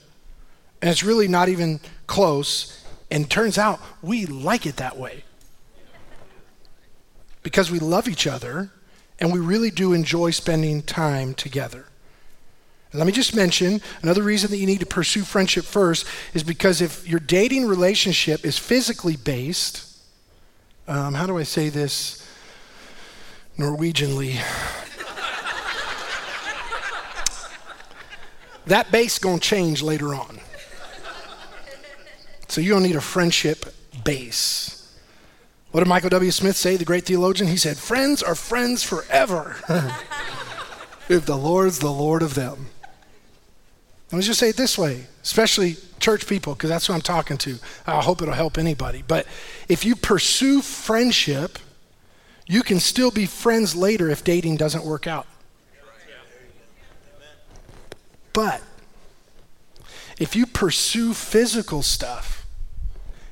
And 0.82 0.90
it's 0.90 1.04
really 1.04 1.28
not 1.28 1.48
even 1.50 1.80
close. 2.08 2.84
And 3.10 3.30
turns 3.30 3.58
out 3.58 3.80
we 4.02 4.26
like 4.26 4.66
it 4.66 4.78
that 4.78 4.98
way 4.98 5.24
because 7.44 7.70
we 7.70 7.80
love 7.80 8.08
each 8.08 8.26
other 8.26 8.72
and 9.20 9.32
we 9.32 9.40
really 9.40 9.70
do 9.70 9.94
enjoy 9.94 10.32
spending 10.32 10.82
time 10.82 11.34
together. 11.34 11.86
Let 12.94 13.08
me 13.08 13.12
just 13.12 13.36
mention 13.36 13.82
another 14.04 14.22
reason 14.22 14.52
that 14.52 14.58
you 14.58 14.68
need 14.68 14.82
to 14.82 14.86
pursue 14.86 15.24
friendship 15.24 15.66
first 15.66 16.06
is 16.36 16.44
because 16.44 16.80
if 16.80 17.08
your 17.08 17.20
dating 17.20 17.66
relationship 17.66 18.46
is 18.46 18.60
physically 18.60 19.16
based, 19.16 19.98
um, 20.88 21.16
how 21.16 21.26
do 21.26 21.40
I 21.40 21.44
say 21.44 21.70
this 21.70 22.24
Norwegianly? 23.58 24.34
that 28.68 28.92
base 28.92 29.18
gonna 29.18 29.40
change 29.40 29.82
later 29.82 30.14
on. 30.14 30.40
So 32.48 32.62
you 32.62 32.70
don't 32.70 32.84
need 32.84 32.96
a 32.96 33.02
friendship 33.02 33.74
base. 34.04 34.96
What 35.72 35.80
did 35.80 35.90
Michael 35.90 36.10
W. 36.10 36.30
Smith 36.30 36.56
say, 36.56 36.76
the 36.76 36.86
great 36.86 37.06
theologian? 37.06 37.50
He 37.50 37.58
said, 37.58 37.78
Friends 37.78 38.22
are 38.22 38.36
friends 38.36 38.84
forever 38.84 39.56
if 41.10 41.26
the 41.26 41.36
Lord's 41.36 41.80
the 41.80 41.90
Lord 41.90 42.22
of 42.22 42.36
them. 42.36 42.68
Let 44.14 44.18
me 44.20 44.26
just 44.26 44.40
say 44.40 44.50
it 44.50 44.58
this 44.58 44.78
way, 44.78 45.08
especially 45.24 45.76
church 46.00 46.28
people, 46.28 46.54
because 46.54 46.70
that's 46.70 46.86
who 46.86 46.94
I'm 46.94 47.02
talking 47.02 47.36
to. 47.40 47.58
I 47.88 48.00
hope 48.00 48.22
it'll 48.22 48.36
help 48.36 48.60
anybody. 48.60 49.04
But 49.08 49.26
if 49.68 49.84
you 49.84 49.96
pursue 49.96 50.62
friendship, 50.62 51.58
you 52.46 52.62
can 52.62 52.80
still 52.80 53.10
be 53.10 53.26
friends 53.26 53.76
later 53.76 54.12
if 54.12 54.24
dating 54.24 54.58
doesn't 54.58 54.86
work 54.86 55.08
out. 55.08 55.26
But 58.34 58.62
if 60.20 60.36
you 60.36 60.46
pursue 60.46 61.16
physical 61.16 61.82
stuff, 61.82 62.46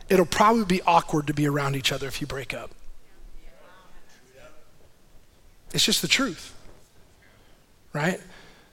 it'll 0.09 0.25
probably 0.25 0.65
be 0.65 0.81
awkward 0.87 1.27
to 1.27 1.33
be 1.35 1.47
around 1.47 1.75
each 1.75 1.91
other 1.91 2.07
if 2.07 2.21
you 2.21 2.25
break 2.25 2.55
up. 2.55 2.71
It's 5.75 5.85
just 5.85 6.01
the 6.01 6.07
truth, 6.07 6.55
right? 7.93 8.19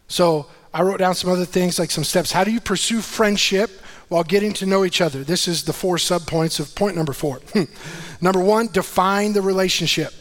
So 0.09 0.46
I 0.72 0.82
wrote 0.82 0.98
down 0.98 1.14
some 1.14 1.30
other 1.30 1.44
things, 1.44 1.78
like 1.78 1.90
some 1.90 2.04
steps. 2.04 2.32
How 2.32 2.44
do 2.44 2.50
you 2.50 2.60
pursue 2.60 3.00
friendship 3.00 3.70
while 4.08 4.24
getting 4.24 4.52
to 4.54 4.66
know 4.66 4.84
each 4.84 5.00
other? 5.00 5.24
This 5.24 5.48
is 5.48 5.64
the 5.64 5.72
four 5.72 5.96
subpoints 5.96 6.60
of 6.60 6.74
point 6.74 6.96
number 6.96 7.12
four. 7.12 7.40
number 8.20 8.40
one, 8.40 8.68
define 8.68 9.32
the 9.32 9.42
relationship. 9.42 10.12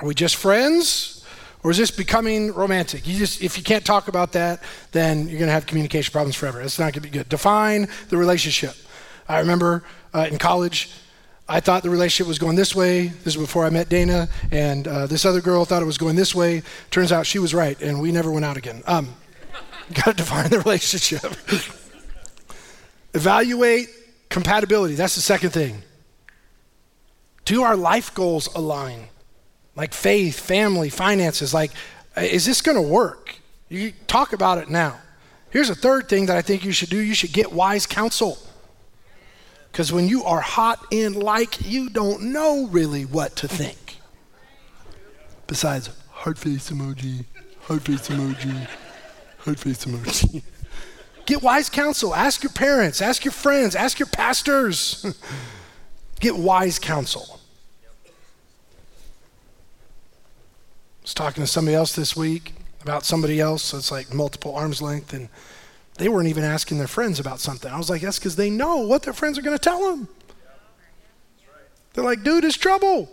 Are 0.00 0.06
we 0.06 0.14
just 0.14 0.36
friends? 0.36 1.24
Or 1.62 1.70
is 1.70 1.76
this 1.76 1.90
becoming 1.90 2.52
romantic? 2.52 3.06
You 3.06 3.18
just, 3.18 3.42
if 3.42 3.58
you 3.58 3.62
can't 3.62 3.84
talk 3.84 4.08
about 4.08 4.32
that, 4.32 4.62
then 4.92 5.28
you're 5.28 5.38
going 5.38 5.48
to 5.48 5.52
have 5.52 5.66
communication 5.66 6.10
problems 6.10 6.34
forever. 6.34 6.60
It's 6.62 6.78
not 6.78 6.84
going 6.84 6.94
to 6.94 7.00
be 7.02 7.10
good. 7.10 7.28
Define 7.28 7.86
the 8.08 8.16
relationship. 8.16 8.74
I 9.28 9.40
remember 9.40 9.84
uh, 10.14 10.26
in 10.30 10.38
college, 10.38 10.90
I 11.50 11.60
thought 11.60 11.82
the 11.82 11.90
relationship 11.90 12.28
was 12.28 12.38
going 12.38 12.56
this 12.56 12.74
way. 12.74 13.08
This 13.08 13.34
is 13.34 13.36
before 13.36 13.64
I 13.64 13.70
met 13.70 13.88
Dana, 13.88 14.28
and 14.50 14.88
uh, 14.88 15.06
this 15.06 15.24
other 15.24 15.40
girl 15.40 15.64
thought 15.64 15.82
it 15.82 15.86
was 15.86 15.98
going 15.98 16.16
this 16.16 16.34
way. 16.34 16.62
Turns 16.90 17.12
out 17.12 17.26
she 17.26 17.38
was 17.38 17.52
right, 17.52 17.80
and 17.82 18.00
we 18.00 18.12
never 18.12 18.30
went 18.30 18.44
out 18.44 18.56
again. 18.56 18.82
Um, 18.86 19.14
Got 19.92 20.04
to 20.04 20.12
define 20.14 20.48
the 20.48 20.60
relationship. 20.60 21.24
Evaluate 23.14 23.88
compatibility. 24.28 24.94
That's 24.94 25.16
the 25.16 25.20
second 25.20 25.50
thing. 25.50 25.82
Do 27.44 27.62
our 27.62 27.76
life 27.76 28.14
goals 28.14 28.46
align? 28.54 29.08
like 29.80 29.94
faith, 29.94 30.38
family, 30.38 30.90
finances. 30.90 31.54
Like, 31.54 31.72
is 32.16 32.44
this 32.44 32.60
going 32.60 32.76
to 32.76 32.82
work? 32.82 33.36
You 33.70 33.92
talk 34.06 34.32
about 34.34 34.58
it 34.58 34.68
now. 34.68 34.98
Here's 35.50 35.70
a 35.70 35.74
third 35.74 36.08
thing 36.08 36.26
that 36.26 36.36
I 36.36 36.42
think 36.42 36.64
you 36.64 36.72
should 36.72 36.90
do 36.90 36.98
you 36.98 37.14
should 37.14 37.32
get 37.32 37.50
wise 37.50 37.86
counsel. 37.86 38.38
Because 39.70 39.92
when 39.92 40.08
you 40.08 40.24
are 40.24 40.40
hot 40.40 40.84
in 40.90 41.14
like, 41.14 41.66
you 41.66 41.88
don't 41.88 42.32
know 42.32 42.66
really 42.68 43.04
what 43.04 43.36
to 43.36 43.48
think. 43.48 43.98
Besides, 45.46 45.90
heart 46.10 46.38
face 46.38 46.70
emoji, 46.70 47.24
heart 47.62 47.82
face 47.82 48.08
emoji, 48.08 48.68
heart 49.38 49.58
face 49.58 49.84
emoji. 49.84 50.42
Get 51.26 51.42
wise 51.42 51.68
counsel. 51.68 52.14
Ask 52.14 52.42
your 52.42 52.52
parents, 52.52 53.00
ask 53.00 53.24
your 53.24 53.32
friends, 53.32 53.76
ask 53.76 53.98
your 53.98 54.08
pastors. 54.08 55.06
Get 56.20 56.36
wise 56.36 56.78
counsel. 56.78 57.40
I 58.06 58.10
was 61.02 61.14
talking 61.14 61.42
to 61.42 61.46
somebody 61.46 61.74
else 61.74 61.94
this 61.94 62.16
week 62.16 62.54
about 62.82 63.04
somebody 63.04 63.40
else. 63.40 63.62
So 63.62 63.78
it's 63.78 63.90
like 63.90 64.12
multiple 64.12 64.54
arm's 64.54 64.82
length, 64.82 65.12
and 65.12 65.28
they 66.00 66.08
weren't 66.08 66.28
even 66.28 66.44
asking 66.44 66.78
their 66.78 66.88
friends 66.88 67.20
about 67.20 67.40
something. 67.40 67.70
I 67.70 67.76
was 67.76 67.90
like, 67.90 68.00
that's 68.00 68.18
because 68.18 68.34
they 68.34 68.48
know 68.48 68.78
what 68.78 69.02
their 69.02 69.12
friends 69.12 69.38
are 69.38 69.42
going 69.42 69.56
to 69.56 69.62
tell 69.62 69.90
them. 69.90 70.08
They're 71.92 72.02
like, 72.04 72.22
dude, 72.22 72.42
it's 72.42 72.56
trouble. 72.56 73.10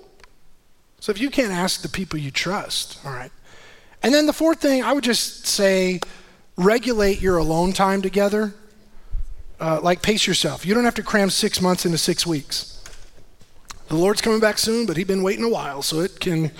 So 1.01 1.11
if 1.11 1.19
you 1.19 1.29
can't 1.29 1.51
ask 1.51 1.81
the 1.81 1.89
people 1.89 2.17
you 2.17 2.31
trust, 2.31 2.97
all 3.03 3.11
right. 3.11 3.31
And 4.01 4.13
then 4.13 4.25
the 4.25 4.31
fourth 4.31 4.61
thing, 4.61 4.83
I 4.83 4.93
would 4.93 5.03
just 5.03 5.45
say, 5.45 5.99
regulate 6.55 7.19
your 7.19 7.35
alone 7.35 7.73
time 7.73 8.01
together. 8.01 8.53
Uh, 9.59 9.81
like 9.81 10.01
pace 10.01 10.25
yourself. 10.25 10.65
You 10.65 10.73
don't 10.73 10.85
have 10.85 10.95
to 10.95 11.03
cram 11.03 11.29
six 11.29 11.59
months 11.59 11.85
into 11.85 11.97
six 11.97 12.25
weeks. 12.25 12.81
The 13.89 13.95
Lord's 13.95 14.21
coming 14.21 14.39
back 14.39 14.59
soon, 14.59 14.85
but 14.85 14.95
He's 14.95 15.07
been 15.07 15.23
waiting 15.23 15.43
a 15.43 15.49
while, 15.49 15.81
so 15.81 15.99
it 15.99 16.21
can 16.21 16.51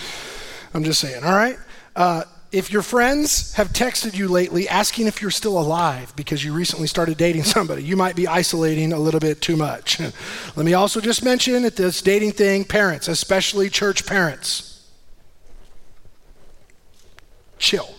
I'm 0.74 0.84
just 0.84 1.00
saying, 1.00 1.24
all 1.24 1.36
right? 1.36 1.58
Uh, 1.96 2.24
if 2.52 2.72
your 2.72 2.82
friends 2.82 3.54
have 3.54 3.70
texted 3.70 4.16
you 4.16 4.28
lately 4.28 4.70
asking 4.70 5.08
if 5.08 5.22
you're 5.22 5.32
still 5.32 5.60
alive 5.60 6.14
because 6.16 6.44
you 6.44 6.54
recently 6.54 6.88
started 6.88 7.18
dating 7.18 7.44
somebody, 7.56 7.84
you 7.84 7.98
might 7.98 8.16
be 8.16 8.28
isolating 8.28 8.94
a 8.94 9.00
little 9.00 9.20
bit 9.20 9.42
too 9.42 9.56
much. 9.56 10.00
Let 10.56 10.66
me 10.66 10.74
also 10.74 11.02
just 11.02 11.24
mention 11.24 11.66
at 11.66 11.76
this 11.76 12.02
dating 12.02 12.32
thing, 12.34 12.64
parents, 12.64 13.08
especially 13.08 13.70
church 13.70 14.06
parents, 14.06 14.88
chill. 17.60 17.96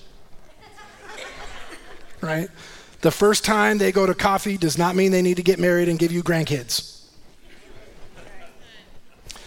right? 2.21 2.49
The 3.03 3.11
first 3.11 3.45
time 3.45 3.79
they 3.79 3.93
go 3.93 4.07
to 4.07 4.15
coffee 4.15 4.57
does 4.57 4.79
not 4.79 4.97
mean 4.97 5.13
they 5.13 5.23
need 5.23 5.37
to 5.37 5.43
get 5.43 5.59
married 5.59 5.89
and 5.89 5.99
give 5.99 6.11
you 6.11 6.23
grandkids. 6.23 6.95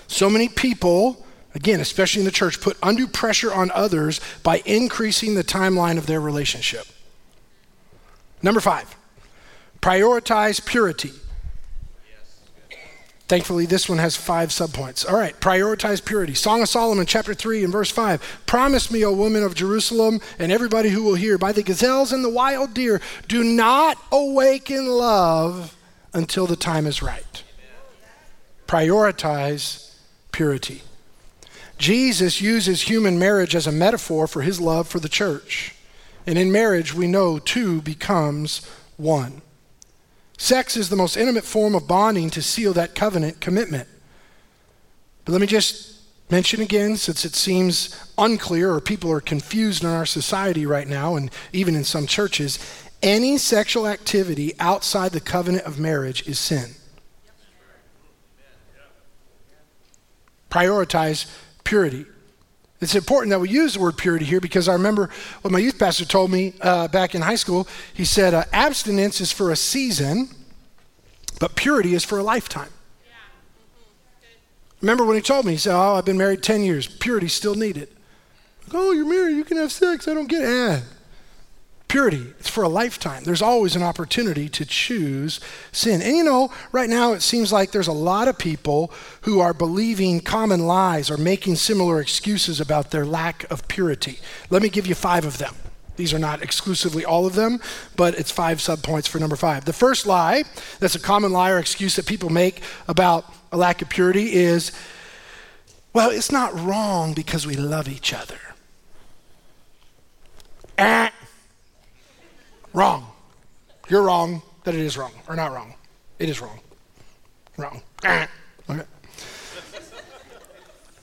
So 0.08 0.30
many 0.30 0.48
people 0.48 1.26
again, 1.54 1.80
especially 1.80 2.22
in 2.22 2.26
the 2.26 2.32
church, 2.32 2.62
put 2.62 2.78
undue 2.84 3.08
pressure 3.08 3.54
on 3.54 3.72
others 3.72 4.22
by 4.44 4.62
increasing 4.66 5.36
the 5.36 5.44
timeline 5.44 5.98
of 5.98 6.06
their 6.06 6.22
relationship. 6.22 6.86
Number 8.42 8.62
five, 8.62 8.96
prioritize 9.82 10.66
purity. 10.66 11.12
Thankfully, 13.28 13.66
this 13.66 13.88
one 13.88 14.00
has 14.00 14.18
five 14.18 14.50
subpoints. 14.50 15.10
All 15.10 15.18
right, 15.18 15.40
prioritize 15.40 16.04
purity. 16.04 16.34
Song 16.34 16.62
of 16.62 16.68
Solomon, 16.68 17.06
chapter 17.06 17.34
3, 17.34 17.64
and 17.64 17.72
verse 17.72 17.90
5. 17.90 18.42
Promise 18.46 18.92
me, 18.92 19.06
O 19.06 19.14
woman 19.14 19.44
of 19.44 19.56
Jerusalem, 19.56 20.20
and 20.38 20.52
everybody 20.52 20.90
who 20.90 21.02
will 21.02 21.16
hear, 21.16 21.38
by 21.38 21.54
the 21.54 21.64
gazelles 21.64 22.12
and 22.12 22.26
the 22.26 22.30
wild 22.30 22.74
deer, 22.74 23.00
do 23.30 23.42
not 23.42 23.98
awaken 24.12 24.86
love 24.86 25.78
until 26.14 26.46
the 26.46 26.58
time 26.58 26.86
is 26.86 27.02
right. 27.02 27.44
Prioritize 28.68 29.96
purity. 30.34 30.82
Jesus 31.82 32.40
uses 32.40 32.84
human 32.84 33.18
marriage 33.18 33.56
as 33.56 33.66
a 33.66 33.72
metaphor 33.72 34.28
for 34.28 34.44
his 34.44 34.62
love 34.62 34.88
for 34.88 35.00
the 35.00 35.10
church. 35.10 35.74
And 36.28 36.38
in 36.38 36.52
marriage, 36.52 36.94
we 36.94 37.08
know 37.08 37.40
two 37.40 37.82
becomes 37.82 38.64
one. 38.98 39.42
Sex 40.38 40.78
is 40.78 40.90
the 40.90 40.96
most 40.96 41.18
intimate 41.18 41.44
form 41.44 41.74
of 41.74 41.88
bonding 41.88 42.30
to 42.30 42.42
seal 42.44 42.74
that 42.74 42.94
covenant 42.94 43.42
commitment. 43.42 43.90
But 45.26 45.32
let 45.32 45.42
me 45.42 45.48
just 45.48 46.00
mention 46.30 46.62
again, 46.62 46.98
since 46.98 47.26
it 47.26 47.34
seems 47.34 48.14
unclear 48.16 48.72
or 48.72 48.80
people 48.80 49.12
are 49.12 49.20
confused 49.20 49.84
in 49.84 49.90
our 49.90 50.06
society 50.06 50.68
right 50.68 50.88
now, 50.88 51.16
and 51.16 51.32
even 51.52 51.76
in 51.76 51.84
some 51.84 52.06
churches, 52.06 52.60
any 53.02 53.40
sexual 53.40 53.88
activity 53.88 54.54
outside 54.60 55.14
the 55.14 55.20
covenant 55.20 55.66
of 55.66 55.80
marriage 55.80 56.28
is 56.28 56.38
sin. 56.38 56.76
Prioritize 60.52 61.26
purity. 61.72 62.06
It's 62.82 62.96
important 62.96 63.30
that 63.30 63.40
we 63.40 63.48
use 63.48 63.76
the 63.76 63.80
word 63.80 63.98
purity 63.98 64.26
here 64.26 64.42
because 64.42 64.68
I 64.68 64.74
remember 64.74 65.10
what 65.42 65.54
my 65.54 65.60
youth 65.60 65.80
pastor 65.80 66.04
told 66.04 66.30
me 66.30 66.54
uh, 66.60 66.90
back 66.90 67.16
in 67.16 67.22
high 67.22 67.36
school. 67.36 67.66
He 67.94 68.04
said, 68.04 68.34
uh, 68.34 68.44
abstinence 68.52 69.22
is 69.22 69.32
for 69.32 69.52
a 69.52 69.56
season, 69.56 70.28
but 71.40 71.56
purity 71.56 71.94
is 71.94 72.04
for 72.04 72.20
a 72.20 72.24
lifetime. 72.24 72.72
Yeah. 73.06 73.14
Mm-hmm. 74.20 74.26
Remember 74.82 75.06
when 75.06 75.16
he 75.16 75.22
told 75.22 75.46
me, 75.46 75.54
he 75.54 75.58
said, 75.58 75.74
Oh, 75.74 75.96
I've 75.96 76.04
been 76.04 76.18
married 76.18 76.44
10 76.44 76.62
years. 76.64 76.88
Purity's 76.88 77.32
still 77.32 77.56
needed. 77.56 77.88
Like, 78.64 78.74
oh, 78.74 78.92
you're 78.92 79.08
married. 79.08 79.38
You 79.38 79.46
can 79.46 79.56
have 79.56 79.72
sex. 79.72 80.10
I 80.10 80.14
don't 80.14 80.28
get 80.28 80.42
it. 80.42 80.50
Eh. 80.50 80.82
Purity, 81.92 82.34
it's 82.40 82.50
for 82.50 82.64
a 82.64 82.70
lifetime. 82.70 83.26
There's 83.26 83.42
always 83.42 83.76
an 83.76 83.84
opportunity 83.84 84.48
to 84.48 84.64
choose 84.64 85.42
sin. 85.74 86.02
And 86.02 86.16
you 86.16 86.24
know, 86.24 86.50
right 86.72 86.90
now 86.90 87.12
it 87.12 87.20
seems 87.20 87.52
like 87.52 87.72
there's 87.72 87.90
a 87.90 87.92
lot 87.92 88.30
of 88.30 88.38
people 88.38 88.94
who 89.24 89.42
are 89.42 89.54
believing 89.54 90.22
common 90.22 90.66
lies 90.66 91.12
or 91.12 91.18
making 91.18 91.58
similar 91.58 92.00
excuses 92.00 92.62
about 92.62 92.92
their 92.92 93.06
lack 93.06 93.44
of 93.52 93.68
purity. 93.68 94.20
Let 94.50 94.62
me 94.62 94.70
give 94.70 94.88
you 94.88 94.96
five 94.96 95.26
of 95.26 95.38
them. 95.38 95.54
These 95.98 96.14
are 96.14 96.18
not 96.18 96.42
exclusively 96.42 97.04
all 97.04 97.26
of 97.26 97.36
them, 97.36 97.60
but 97.98 98.18
it's 98.18 98.32
five 98.32 98.60
subpoints 98.60 99.10
for 99.10 99.20
number 99.20 99.36
five. 99.36 99.66
The 99.66 99.74
first 99.74 100.06
lie 100.08 100.46
that's 100.80 100.96
a 100.96 101.00
common 101.00 101.34
lie 101.34 101.50
or 101.50 101.60
excuse 101.60 101.98
that 101.98 102.06
people 102.06 102.30
make 102.30 102.62
about 102.88 103.26
a 103.52 103.58
lack 103.58 103.82
of 103.82 103.90
purity 103.90 104.32
is 104.32 104.72
well, 105.92 106.10
it's 106.10 106.32
not 106.32 106.58
wrong 106.58 107.14
because 107.14 107.46
we 107.46 107.56
love 107.56 107.90
each 107.90 108.14
other. 108.14 108.40
Ah, 110.80 111.12
Wrong. 112.74 113.08
You're 113.90 114.04
wrong 114.04 114.42
that 114.64 114.76
it 114.76 114.82
is 114.82 114.98
wrong, 114.98 115.12
or 115.28 115.36
not 115.36 115.52
wrong. 115.52 115.76
It 116.20 116.30
is 116.30 116.42
wrong. 116.42 116.60
Wrong. 117.58 117.82
Ah. 118.04 118.28
Okay. 118.70 118.84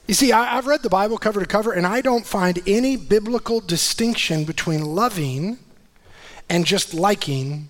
You 0.07 0.15
see, 0.15 0.33
I, 0.33 0.55
have 0.55 0.67
read 0.67 0.83
the 0.83 0.89
Bible 0.89 1.19
cover 1.19 1.41
to 1.41 1.47
cover, 1.47 1.73
and 1.73 1.87
I 1.87 2.01
don't 2.01 2.25
find 2.25 2.61
any 2.67 2.97
biblical 2.97 3.61
distinction 3.61 4.45
between 4.45 4.83
loving 4.83 5.59
and 6.49 6.65
just 6.65 6.95
liking 6.95 7.69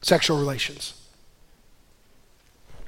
sexual 0.00 0.38
relations. 0.38 0.94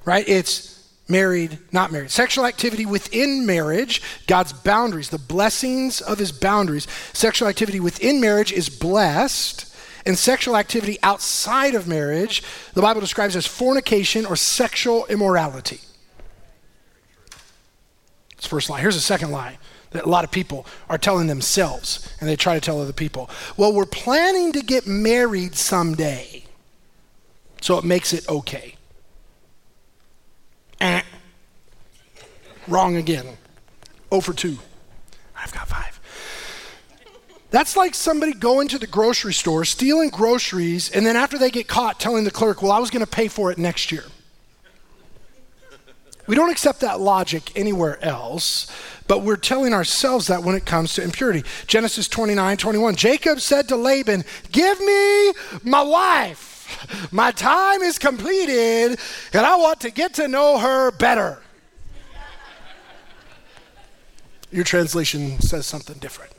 Right? 0.07 0.27
It's 0.27 0.89
married, 1.09 1.59
not 1.72 1.93
married. 1.93 2.11
Sexual 2.11 2.47
activity 2.47 2.87
within 2.87 3.45
marriage, 3.45 4.01
God's 4.27 4.55
boundaries, 4.55 5.11
the 5.11 5.18
blessings 5.18 6.01
of 6.01 6.18
his 6.18 6.33
boundaries. 6.33 6.87
Sexual 7.12 7.49
activity 7.49 7.81
within 7.81 8.18
marriage 8.18 8.51
is 8.51 8.70
blessed 8.70 9.74
and 10.07 10.19
sexual 10.19 10.57
activity 10.57 10.99
outside 11.03 11.75
of 11.75 11.89
marriage, 11.89 12.43
the 12.75 12.83
Bible 12.83 13.01
describes 13.01 13.37
as 13.37 13.47
fornication 13.47 14.27
or 14.27 14.37
sexual 14.37 15.07
immorality. 15.07 15.81
It's 18.33 18.47
first 18.47 18.69
lie. 18.69 18.81
Here's 18.81 18.97
a 18.97 19.01
second 19.01 19.31
lie 19.31 19.59
that 19.93 20.05
a 20.05 20.09
lot 20.09 20.25
of 20.25 20.31
people 20.31 20.67
are 20.91 20.99
telling 20.99 21.29
themselves 21.29 22.15
and 22.21 22.29
they 22.29 22.37
try 22.37 22.55
to 22.55 22.61
tell 22.61 22.81
other 22.81 22.93
people. 22.93 23.31
Well, 23.57 23.73
we're 23.73 23.87
planning 23.87 24.53
to 24.53 24.61
get 24.61 24.87
married 24.87 25.55
someday, 25.55 26.45
so 27.61 27.79
it 27.79 27.85
makes 27.85 28.13
it 28.13 28.29
okay. 28.29 28.75
Eh. 30.81 31.03
Wrong 32.69 32.97
again. 32.97 33.25
0 34.11 34.21
for 34.21 34.33
2. 34.33 34.59
I've 35.37 35.53
got 35.53 35.69
five. 35.69 35.93
That's 37.55 37.77
like 37.77 37.95
somebody 37.95 38.33
going 38.33 38.67
to 38.67 38.81
the 38.81 38.87
grocery 38.89 39.33
store, 39.33 39.65
stealing 39.65 40.09
groceries, 40.09 40.91
and 40.91 41.07
then 41.07 41.15
after 41.15 41.39
they 41.39 41.53
get 41.53 41.69
caught, 41.69 42.01
telling 42.01 42.25
the 42.25 42.33
clerk, 42.33 42.63
Well, 42.63 42.73
I 42.73 42.81
was 42.81 42.91
going 42.91 43.05
to 43.05 43.11
pay 43.11 43.29
for 43.29 43.53
it 43.53 43.59
next 43.59 43.93
year. 43.93 44.03
We 46.27 46.35
don't 46.35 46.51
accept 46.51 46.81
that 46.81 46.99
logic 46.99 47.57
anywhere 47.57 48.05
else, 48.05 48.67
but 49.07 49.23
we're 49.23 49.37
telling 49.37 49.73
ourselves 49.73 50.27
that 50.27 50.43
when 50.43 50.57
it 50.57 50.67
comes 50.67 50.95
to 50.95 51.05
impurity. 51.05 51.45
Genesis 51.69 52.09
29 52.09 52.57
21. 52.57 52.97
Jacob 52.97 53.39
said 53.39 53.69
to 53.69 53.77
Laban, 53.77 54.25
Give 54.51 54.81
me 54.81 55.33
my 55.63 55.83
wife. 55.83 57.09
My 57.13 57.31
time 57.31 57.83
is 57.83 58.01
completed, 58.01 58.99
and 59.33 59.47
I 59.47 59.55
want 59.55 59.79
to 59.83 59.93
get 59.93 60.15
to 60.15 60.27
know 60.27 60.59
her 60.59 60.91
better. 60.91 61.39
Your 64.51 64.65
translation 64.65 65.39
says 65.41 65.67
something 65.67 65.99
different. 65.99 66.33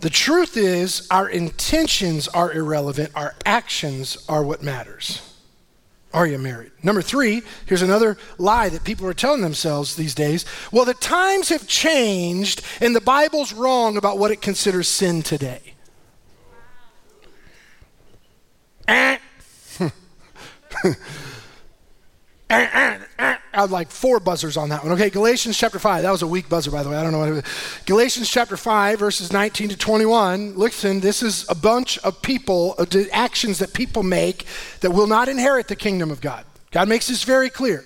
The 0.00 0.10
truth 0.10 0.56
is, 0.56 1.06
our 1.10 1.28
intentions 1.28 2.26
are 2.28 2.52
irrelevant, 2.52 3.10
our 3.14 3.34
actions 3.44 4.16
are 4.28 4.42
what 4.42 4.62
matters. 4.62 5.26
Are 6.12 6.26
you 6.26 6.38
married? 6.38 6.72
Number 6.82 7.02
three, 7.02 7.42
here's 7.66 7.82
another 7.82 8.16
lie 8.38 8.68
that 8.70 8.82
people 8.82 9.06
are 9.06 9.14
telling 9.14 9.42
themselves 9.42 9.94
these 9.94 10.14
days. 10.14 10.44
Well, 10.72 10.84
the 10.84 10.94
times 10.94 11.50
have 11.50 11.68
changed, 11.68 12.62
and 12.80 12.96
the 12.96 13.00
Bible's 13.00 13.52
wrong 13.52 13.96
about 13.96 14.18
what 14.18 14.30
it 14.30 14.40
considers 14.40 14.88
sin 14.88 15.22
today. 15.22 15.74
Eh. 18.88 19.18
Eh, 22.50 22.68
eh, 22.72 22.98
eh. 23.20 23.36
I 23.52 23.60
had 23.60 23.70
like 23.70 23.90
four 23.90 24.18
buzzers 24.18 24.56
on 24.56 24.70
that 24.70 24.82
one. 24.82 24.92
Okay, 24.92 25.08
Galatians 25.08 25.56
chapter 25.56 25.78
5. 25.78 26.02
That 26.02 26.10
was 26.10 26.22
a 26.22 26.26
weak 26.26 26.48
buzzer, 26.48 26.72
by 26.72 26.82
the 26.82 26.90
way. 26.90 26.96
I 26.96 27.02
don't 27.04 27.12
know 27.12 27.20
what 27.20 27.28
it 27.28 27.32
was. 27.32 27.44
Galatians 27.86 28.28
chapter 28.28 28.56
5, 28.56 28.98
verses 28.98 29.32
19 29.32 29.68
to 29.68 29.76
21. 29.76 30.56
Listen, 30.56 30.98
this 30.98 31.22
is 31.22 31.48
a 31.48 31.54
bunch 31.54 31.98
of 31.98 32.20
people, 32.22 32.74
of 32.74 32.90
the 32.90 33.08
actions 33.12 33.60
that 33.60 33.72
people 33.72 34.02
make 34.02 34.46
that 34.80 34.90
will 34.90 35.06
not 35.06 35.28
inherit 35.28 35.68
the 35.68 35.76
kingdom 35.76 36.10
of 36.10 36.20
God. 36.20 36.44
God 36.72 36.88
makes 36.88 37.06
this 37.06 37.22
very 37.22 37.50
clear. 37.50 37.84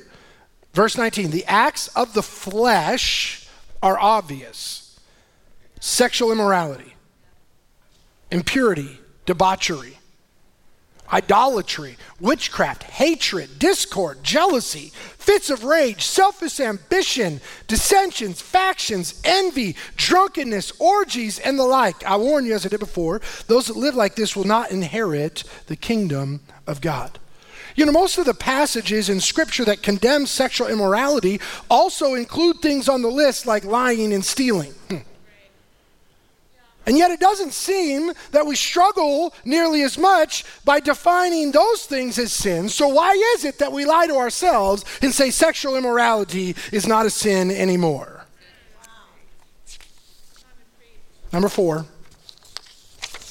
Verse 0.72 0.96
19 0.96 1.30
The 1.30 1.44
acts 1.44 1.88
of 1.88 2.14
the 2.14 2.22
flesh 2.22 3.46
are 3.82 3.98
obvious 4.00 4.98
sexual 5.78 6.32
immorality, 6.32 6.94
impurity, 8.30 8.98
debauchery 9.26 9.98
idolatry, 11.12 11.96
witchcraft, 12.20 12.84
hatred, 12.84 13.58
discord, 13.58 14.22
jealousy, 14.22 14.92
fits 14.94 15.50
of 15.50 15.64
rage, 15.64 16.02
selfish 16.04 16.60
ambition, 16.60 17.40
dissensions, 17.66 18.40
factions, 18.40 19.20
envy, 19.24 19.76
drunkenness, 19.96 20.72
orgies, 20.78 21.38
and 21.38 21.58
the 21.58 21.64
like. 21.64 22.04
I 22.04 22.16
warn 22.16 22.44
you, 22.44 22.54
as 22.54 22.66
I 22.66 22.68
did 22.68 22.80
before, 22.80 23.20
those 23.46 23.66
that 23.66 23.76
live 23.76 23.94
like 23.94 24.16
this 24.16 24.36
will 24.36 24.44
not 24.44 24.70
inherit 24.70 25.44
the 25.66 25.76
kingdom 25.76 26.40
of 26.66 26.80
God. 26.80 27.18
You 27.76 27.84
know, 27.84 27.92
most 27.92 28.18
of 28.18 28.26
the 28.26 28.34
passages 28.34 29.08
in 29.08 29.20
Scripture 29.20 29.64
that 29.64 29.82
condemn 29.82 30.26
sexual 30.26 30.68
immorality 30.68 31.40
also 31.68 32.14
include 32.14 32.60
things 32.60 32.88
on 32.88 33.02
the 33.02 33.08
list 33.08 33.46
like 33.46 33.64
lying 33.64 34.12
and 34.12 34.24
stealing. 34.24 34.74
And 36.86 36.98
yet, 36.98 37.10
it 37.10 37.20
doesn't 37.20 37.52
seem 37.52 38.12
that 38.32 38.46
we 38.46 38.56
struggle 38.56 39.34
nearly 39.44 39.82
as 39.82 39.96
much 39.96 40.44
by 40.64 40.80
defining 40.80 41.50
those 41.50 41.86
things 41.86 42.18
as 42.18 42.32
sins. 42.32 42.74
So, 42.74 42.88
why 42.88 43.12
is 43.36 43.44
it 43.44 43.58
that 43.58 43.72
we 43.72 43.84
lie 43.84 44.06
to 44.06 44.16
ourselves 44.16 44.84
and 45.00 45.12
say 45.12 45.30
sexual 45.30 45.76
immorality 45.76 46.54
is 46.72 46.86
not 46.86 47.06
a 47.06 47.10
sin 47.10 47.50
anymore? 47.50 48.26
Number 51.32 51.48
four, 51.48 51.86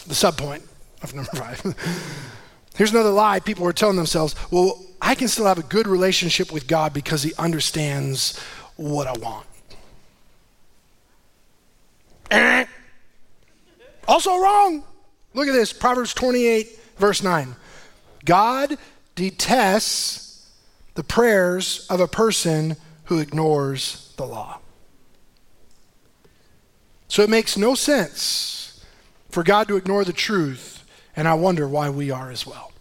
the 0.07 0.13
subpoint 0.13 0.63
of 1.01 1.13
number 1.15 1.31
five. 1.35 1.75
Here's 2.75 2.91
another 2.91 3.11
lie 3.11 3.39
people 3.39 3.65
are 3.67 3.73
telling 3.73 3.95
themselves 3.97 4.35
well, 4.51 4.83
I 5.01 5.15
can 5.15 5.27
still 5.27 5.45
have 5.45 5.59
a 5.59 5.63
good 5.63 5.87
relationship 5.87 6.51
with 6.51 6.67
God 6.67 6.93
because 6.93 7.23
He 7.23 7.33
understands 7.37 8.39
what 8.75 9.07
I 9.07 9.13
want. 9.13 9.45
Eh? 12.31 12.65
Also 14.07 14.37
wrong. 14.37 14.83
Look 15.33 15.47
at 15.47 15.53
this 15.53 15.73
Proverbs 15.73 16.13
28, 16.13 16.79
verse 16.97 17.23
9. 17.23 17.55
God 18.25 18.77
detests 19.15 20.49
the 20.95 21.03
prayers 21.03 21.87
of 21.89 21.99
a 21.99 22.07
person 22.07 22.75
who 23.05 23.19
ignores 23.19 24.13
the 24.17 24.25
law. 24.25 24.59
So 27.07 27.21
it 27.21 27.29
makes 27.29 27.57
no 27.57 27.75
sense 27.75 28.83
for 29.29 29.43
God 29.43 29.67
to 29.67 29.77
ignore 29.77 30.03
the 30.03 30.13
truth, 30.13 30.83
and 31.15 31.27
I 31.27 31.33
wonder 31.33 31.67
why 31.67 31.89
we 31.89 32.11
are 32.11 32.31
as 32.31 32.45
well. 32.45 32.71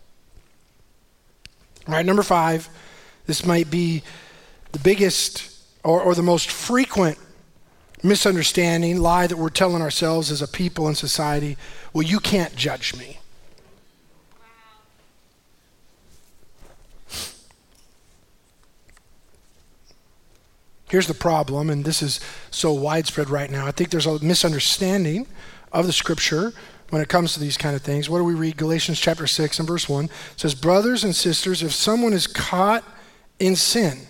All 1.87 1.95
right, 1.95 2.07
number 2.07 2.23
five, 2.23 2.69
this 3.27 3.45
might 3.45 3.71
be 3.71 4.03
the 4.73 4.79
biggest 4.79 5.51
or, 5.85 6.01
or 6.01 6.15
the 6.15 6.23
most 6.23 6.51
frequent 6.51 7.19
misunderstanding, 8.03 9.01
lie 9.01 9.27
that 9.27 9.37
we're 9.37 9.49
telling 9.49 9.83
ourselves 9.83 10.31
as 10.31 10.43
a 10.43 10.49
people 10.49 10.87
and 10.87 10.97
society 10.97 11.57
well, 11.93 12.03
you 12.03 12.21
can't 12.21 12.57
judge 12.57 12.97
me. 12.97 13.19
Here's 20.89 21.07
the 21.07 21.15
problem, 21.15 21.71
and 21.71 21.87
this 21.87 22.03
is 22.03 22.21
so 22.51 22.71
widespread 22.73 23.31
right 23.31 23.51
now. 23.51 23.67
I 23.67 23.71
think 23.71 23.89
there's 23.89 24.07
a 24.07 24.23
misunderstanding 24.23 25.27
of 25.73 25.87
the 25.87 25.93
scripture 25.93 26.53
when 26.91 27.01
it 27.01 27.09
comes 27.09 27.33
to 27.33 27.41
these 27.41 27.57
kind 27.57 27.75
of 27.75 27.81
things. 27.81 28.11
What 28.11 28.19
do 28.19 28.25
we 28.25 28.35
read? 28.35 28.59
Galatians 28.59 29.01
chapter 29.01 29.27
6 29.27 29.59
and 29.59 29.67
verse 29.67 29.89
1 29.89 30.11
says, 30.37 30.55
Brothers 30.55 31.03
and 31.03 31.17
sisters, 31.17 31.63
if 31.63 31.73
someone 31.73 32.13
is 32.13 32.27
caught 32.27 32.85
in 33.39 33.57
sin, 33.57 34.01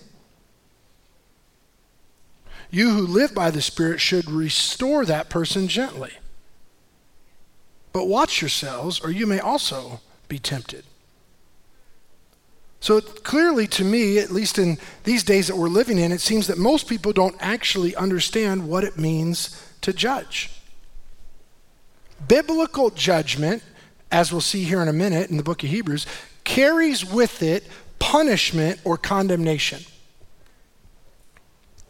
you 2.73 2.91
who 2.91 3.07
live 3.07 3.35
by 3.35 3.51
the 3.51 3.61
Spirit 3.61 4.01
should 4.01 4.29
restore 4.29 5.05
that 5.05 5.29
person 5.29 5.69
gently. 5.69 6.13
But 7.93 8.09
watch 8.09 8.41
yourselves, 8.41 8.99
or 8.99 9.11
you 9.11 9.27
may 9.27 9.39
also 9.39 10.01
be 10.27 10.39
tempted. 10.39 10.85
So, 12.81 13.01
clearly, 13.01 13.67
to 13.69 13.85
me, 13.85 14.19
at 14.19 14.31
least 14.31 14.59
in 14.59 14.79
these 15.05 15.23
days 15.23 15.47
that 15.47 15.57
we're 15.57 15.69
living 15.69 15.99
in, 15.99 16.11
it 16.11 16.23
seems 16.23 16.47
that 16.47 16.59
most 16.59 16.89
people 16.89 17.13
don't 17.13 17.37
actually 17.39 17.95
understand 17.95 18.67
what 18.67 18.85
it 18.85 18.99
means 18.99 19.63
to 19.83 19.93
judge. 19.93 20.51
Biblical 22.27 22.89
judgment, 22.91 23.63
as 24.11 24.33
we'll 24.33 24.41
see 24.41 24.65
here 24.65 24.81
in 24.81 24.89
a 24.89 24.93
minute 24.95 25.31
in 25.31 25.37
the 25.37 25.43
book 25.43 25.63
of 25.63 25.69
Hebrews, 25.69 26.07
carries 26.45 27.05
with 27.05 27.43
it 27.43 27.69
punishment 27.99 28.81
or 28.83 28.97
condemnation. 28.97 29.85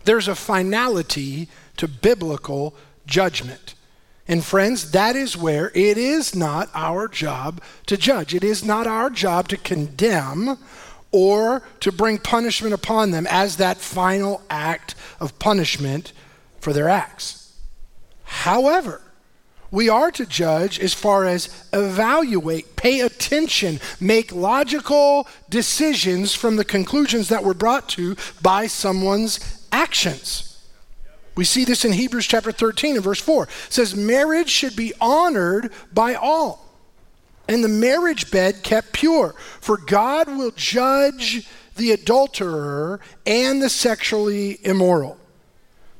There's 0.04 0.28
a 0.28 0.34
finality 0.34 1.48
to 1.76 1.88
biblical 1.88 2.74
judgment. 3.06 3.74
And 4.28 4.44
friends, 4.44 4.92
that 4.92 5.16
is 5.16 5.36
where 5.36 5.70
it 5.74 5.98
is 5.98 6.34
not 6.34 6.70
our 6.74 7.08
job 7.08 7.60
to 7.86 7.96
judge. 7.96 8.34
It 8.34 8.44
is 8.44 8.64
not 8.64 8.86
our 8.86 9.10
job 9.10 9.48
to 9.48 9.56
condemn 9.56 10.58
or 11.10 11.62
to 11.80 11.92
bring 11.92 12.18
punishment 12.18 12.72
upon 12.72 13.10
them 13.10 13.26
as 13.28 13.56
that 13.56 13.78
final 13.78 14.42
act 14.48 14.94
of 15.20 15.38
punishment 15.38 16.12
for 16.60 16.72
their 16.72 16.88
acts. 16.88 17.52
However, 18.24 19.02
we 19.70 19.88
are 19.88 20.10
to 20.12 20.26
judge 20.26 20.78
as 20.78 20.94
far 20.94 21.24
as 21.24 21.48
evaluate, 21.72 22.76
pay 22.76 23.00
attention, 23.00 23.80
make 24.00 24.32
logical 24.32 25.26
decisions 25.48 26.34
from 26.34 26.56
the 26.56 26.64
conclusions 26.64 27.28
that 27.30 27.42
were 27.42 27.54
brought 27.54 27.88
to 27.90 28.16
by 28.42 28.66
someone's 28.66 29.61
actions. 29.72 30.48
We 31.34 31.44
see 31.44 31.64
this 31.64 31.84
in 31.84 31.92
Hebrews 31.92 32.26
chapter 32.26 32.52
13 32.52 32.96
and 32.96 33.04
verse 33.04 33.20
4. 33.20 33.44
It 33.44 33.50
says, 33.70 33.96
Marriage 33.96 34.50
should 34.50 34.76
be 34.76 34.92
honored 35.00 35.72
by 35.92 36.14
all, 36.14 36.68
and 37.48 37.64
the 37.64 37.68
marriage 37.68 38.30
bed 38.30 38.62
kept 38.62 38.92
pure, 38.92 39.34
for 39.60 39.78
God 39.78 40.28
will 40.28 40.52
judge 40.52 41.48
the 41.76 41.92
adulterer 41.92 43.00
and 43.24 43.62
the 43.62 43.70
sexually 43.70 44.58
immoral. 44.62 45.18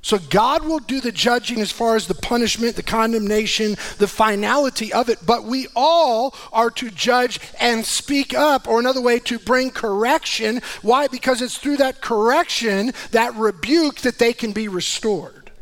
So 0.05 0.19
God 0.19 0.65
will 0.65 0.81
do 0.81 1.01
the 1.01 1.13
judging 1.13 1.61
as 1.61 1.71
far 1.71 1.95
as 1.95 2.09
the 2.09 2.15
punishment, 2.15 2.75
the 2.75 2.83
condemnation, 2.83 3.77
the 3.99 4.09
finality 4.09 4.93
of 4.93 5.09
it, 5.09 5.25
but 5.25 5.45
we 5.45 5.69
all 5.77 6.35
are 6.53 6.71
to 6.73 6.91
judge 6.91 7.39
and 7.61 7.87
speak 7.87 8.35
up, 8.35 8.67
or 8.67 8.81
another 8.81 9.01
way, 9.01 9.21
to 9.21 9.39
bring 9.39 9.71
correction. 9.71 10.61
Why? 10.83 11.07
Because 11.07 11.41
it's 11.41 11.57
through 11.57 11.77
that 11.77 12.01
correction, 12.01 12.93
that 13.13 13.33
rebuke, 13.37 13.99
that 13.99 14.19
they 14.19 14.33
can 14.33 14.51
be 14.51 14.67
restored. 14.67 15.53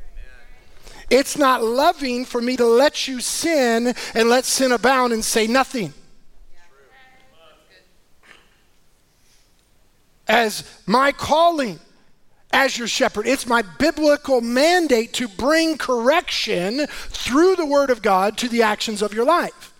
It's 1.11 1.37
not 1.37 1.63
loving 1.63 2.25
for 2.25 2.41
me 2.41 2.57
to 2.57 2.65
let 2.65 3.07
you 3.07 3.21
sin 3.21 3.95
and 4.15 4.29
let 4.31 4.47
sin 4.47 4.73
abound 4.73 5.13
and 5.13 5.25
say 5.25 5.49
nothing. 5.49 5.93
As 10.27 10.65
my 10.87 11.13
calling 11.13 11.79
as 12.53 12.77
your 12.77 12.89
shepherd. 12.89 13.27
It's 13.27 13.47
my 13.47 13.63
biblical 13.63 14.41
mandate 14.41 15.13
to 15.15 15.29
bring 15.29 15.79
correction 15.79 16.87
through 16.89 17.57
the 17.57 17.67
Word 17.67 17.91
of 17.91 18.03
God 18.03 18.37
to 18.39 18.49
the 18.49 18.63
actions 18.63 19.03
of 19.03 19.15
your 19.15 19.25
life. 19.25 19.73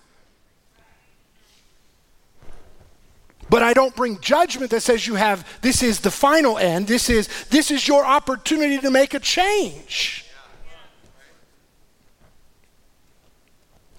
But 3.49 3.65
I 3.65 3.73
don't 3.73 3.97
bring 3.97 4.21
judgment 4.21 4.71
that 4.71 4.83
says 4.83 5.09
you 5.09 5.17
have 5.17 5.45
this 5.61 5.83
is 5.83 6.01
the 6.01 6.11
final 6.11 6.57
end. 6.57 6.87
This 6.87 7.11
is 7.11 7.29
this 7.47 7.73
is 7.73 7.89
your 7.89 8.05
opportunity 8.05 8.79
to 8.79 8.91
make 8.91 9.13
a 9.13 9.19
change. 9.19 10.25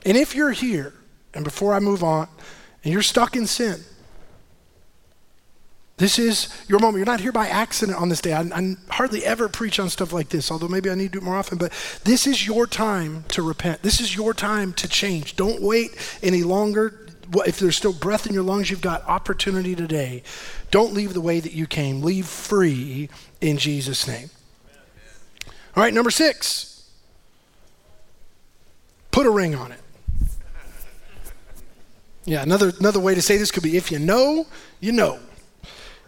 And 0.06 0.18
if 0.18 0.34
you're 0.34 0.52
here, 0.52 0.94
and 1.34 1.44
before 1.44 1.74
I 1.74 1.80
move 1.80 2.04
on, 2.04 2.30
and 2.84 2.94
you're 2.94 3.02
stuck 3.02 3.36
in 3.36 3.46
sin, 3.46 3.84
this 6.02 6.18
is 6.18 6.50
your 6.68 6.80
moment. 6.80 6.98
You're 6.98 7.06
not 7.06 7.22
here 7.22 7.32
by 7.32 7.48
accident 7.48 7.96
on 8.02 8.10
this 8.10 8.22
day. 8.22 8.34
I, 8.34 8.42
I, 8.42 8.76
hardly 8.90 9.24
ever 9.24 9.48
preach 9.48 9.80
on 9.80 9.88
stuff 9.88 10.12
like 10.12 10.30
this, 10.30 10.50
although 10.50 10.68
maybe 10.68 10.90
I 10.90 10.96
need 10.96 11.12
to 11.12 11.12
do 11.12 11.18
it 11.20 11.24
more 11.24 11.36
often. 11.36 11.60
But 11.60 11.72
this 12.06 12.26
is 12.26 12.48
your 12.48 12.66
time 12.66 13.24
to 13.30 13.44
repent. 13.44 13.84
This 13.84 14.02
is 14.02 14.16
your 14.16 14.34
time 14.34 14.74
to 14.74 14.88
change. 14.88 15.36
Don't 15.36 15.62
wait 15.62 15.96
any 16.24 16.42
longer. 16.42 17.08
If 17.46 17.60
there's 17.60 17.78
still 17.78 17.94
breath 17.94 18.26
in 18.26 18.34
your 18.34 18.42
lungs, 18.42 18.72
you've 18.72 18.82
got 18.82 19.04
opportunity 19.08 19.76
today. 19.76 20.24
Don't 20.72 20.92
leave 20.92 21.14
the 21.14 21.22
way 21.22 21.40
that 21.40 21.52
you 21.52 21.68
came. 21.68 22.02
Leave 22.02 22.26
free 22.26 23.08
in 23.40 23.60
Jesus' 23.60 24.08
name. 24.08 24.32
All 25.76 25.84
right, 25.84 25.94
number 25.94 26.10
six. 26.10 26.90
Put 29.12 29.28
a 29.28 29.30
ring 29.30 29.54
on 29.54 29.72
it. 29.72 29.80
Yeah, 32.26 32.42
another, 32.42 32.74
another 32.80 33.00
way 33.00 33.14
to 33.14 33.22
say 33.22 33.38
this 33.38 33.52
could 33.52 33.62
be 33.62 33.78
if 33.78 33.92
you 33.92 34.00
know, 34.00 34.48
you 34.80 34.94
know 34.94 35.20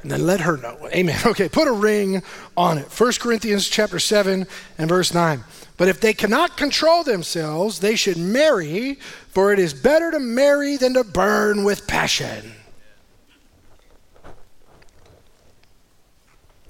and 0.04 0.12
then 0.12 0.28
let 0.28 0.41
her 0.41 0.58
know. 0.58 0.78
Amen. 0.93 1.20
Okay, 1.26 1.49
put 1.49 1.68
a 1.68 1.72
ring 1.72 2.22
on 2.56 2.78
it. 2.78 2.86
1 2.86 3.12
Corinthians 3.14 3.68
chapter 3.68 3.97
7 3.97 4.45
and 4.78 4.89
verse 4.89 5.14
9. 5.14 5.43
But 5.78 5.88
if 5.88 5.99
they 5.99 6.14
cannot 6.14 6.58
control 6.58 7.04
themselves, 7.04 7.80
they 7.80 7.95
should 7.95 8.18
marry, 8.18 8.99
for 9.30 9.51
it 9.51 9.58
is 9.58 9.74
better 9.74 10.12
to 10.12 10.20
marry 10.20 10.78
than 10.78 10.93
to 10.93 11.04
burn 11.04 11.64
with 11.64 11.88
passion. 11.88 12.54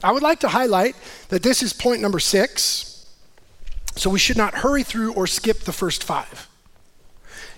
I 0.04 0.12
would 0.12 0.24
like 0.24 0.40
to 0.42 0.50
highlight 0.50 0.96
that 1.30 1.44
this 1.44 1.64
is 1.64 1.74
point 1.74 2.02
number 2.02 2.20
six, 2.20 3.06
so 3.96 4.10
we 4.10 4.20
should 4.20 4.38
not 4.38 4.56
hurry 4.56 4.84
through 4.84 5.14
or 5.14 5.28
skip 5.28 5.62
the 5.62 5.74
first 5.74 6.04
five. 6.04 6.48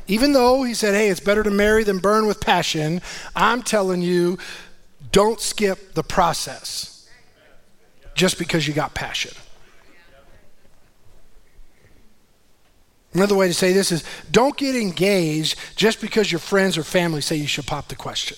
Even 0.08 0.34
though 0.34 0.64
he 0.64 0.74
said, 0.76 0.94
hey, 0.94 1.10
it's 1.10 1.20
better 1.20 1.42
to 1.42 1.50
marry 1.50 1.84
than 1.84 1.98
burn 1.98 2.28
with 2.28 2.40
passion, 2.40 3.02
I'm 3.36 3.64
telling 3.64 4.02
you, 4.02 4.38
don't 5.16 5.40
skip 5.40 5.94
the 5.94 6.04
process 6.04 7.08
just 8.16 8.38
because 8.38 8.68
you 8.68 8.74
got 8.74 8.94
passion. 8.94 9.32
Another 13.14 13.34
way 13.34 13.48
to 13.48 13.54
say 13.54 13.72
this 13.72 13.94
is 13.94 14.04
don't 14.30 14.58
get 14.58 14.76
engaged 14.76 15.58
just 15.78 16.02
because 16.02 16.34
your 16.34 16.40
friends 16.40 16.78
or 16.78 16.84
family 16.84 17.22
say 17.22 17.38
you 17.38 17.48
should 17.48 17.66
pop 17.66 17.88
the 17.88 17.96
question. 17.96 18.36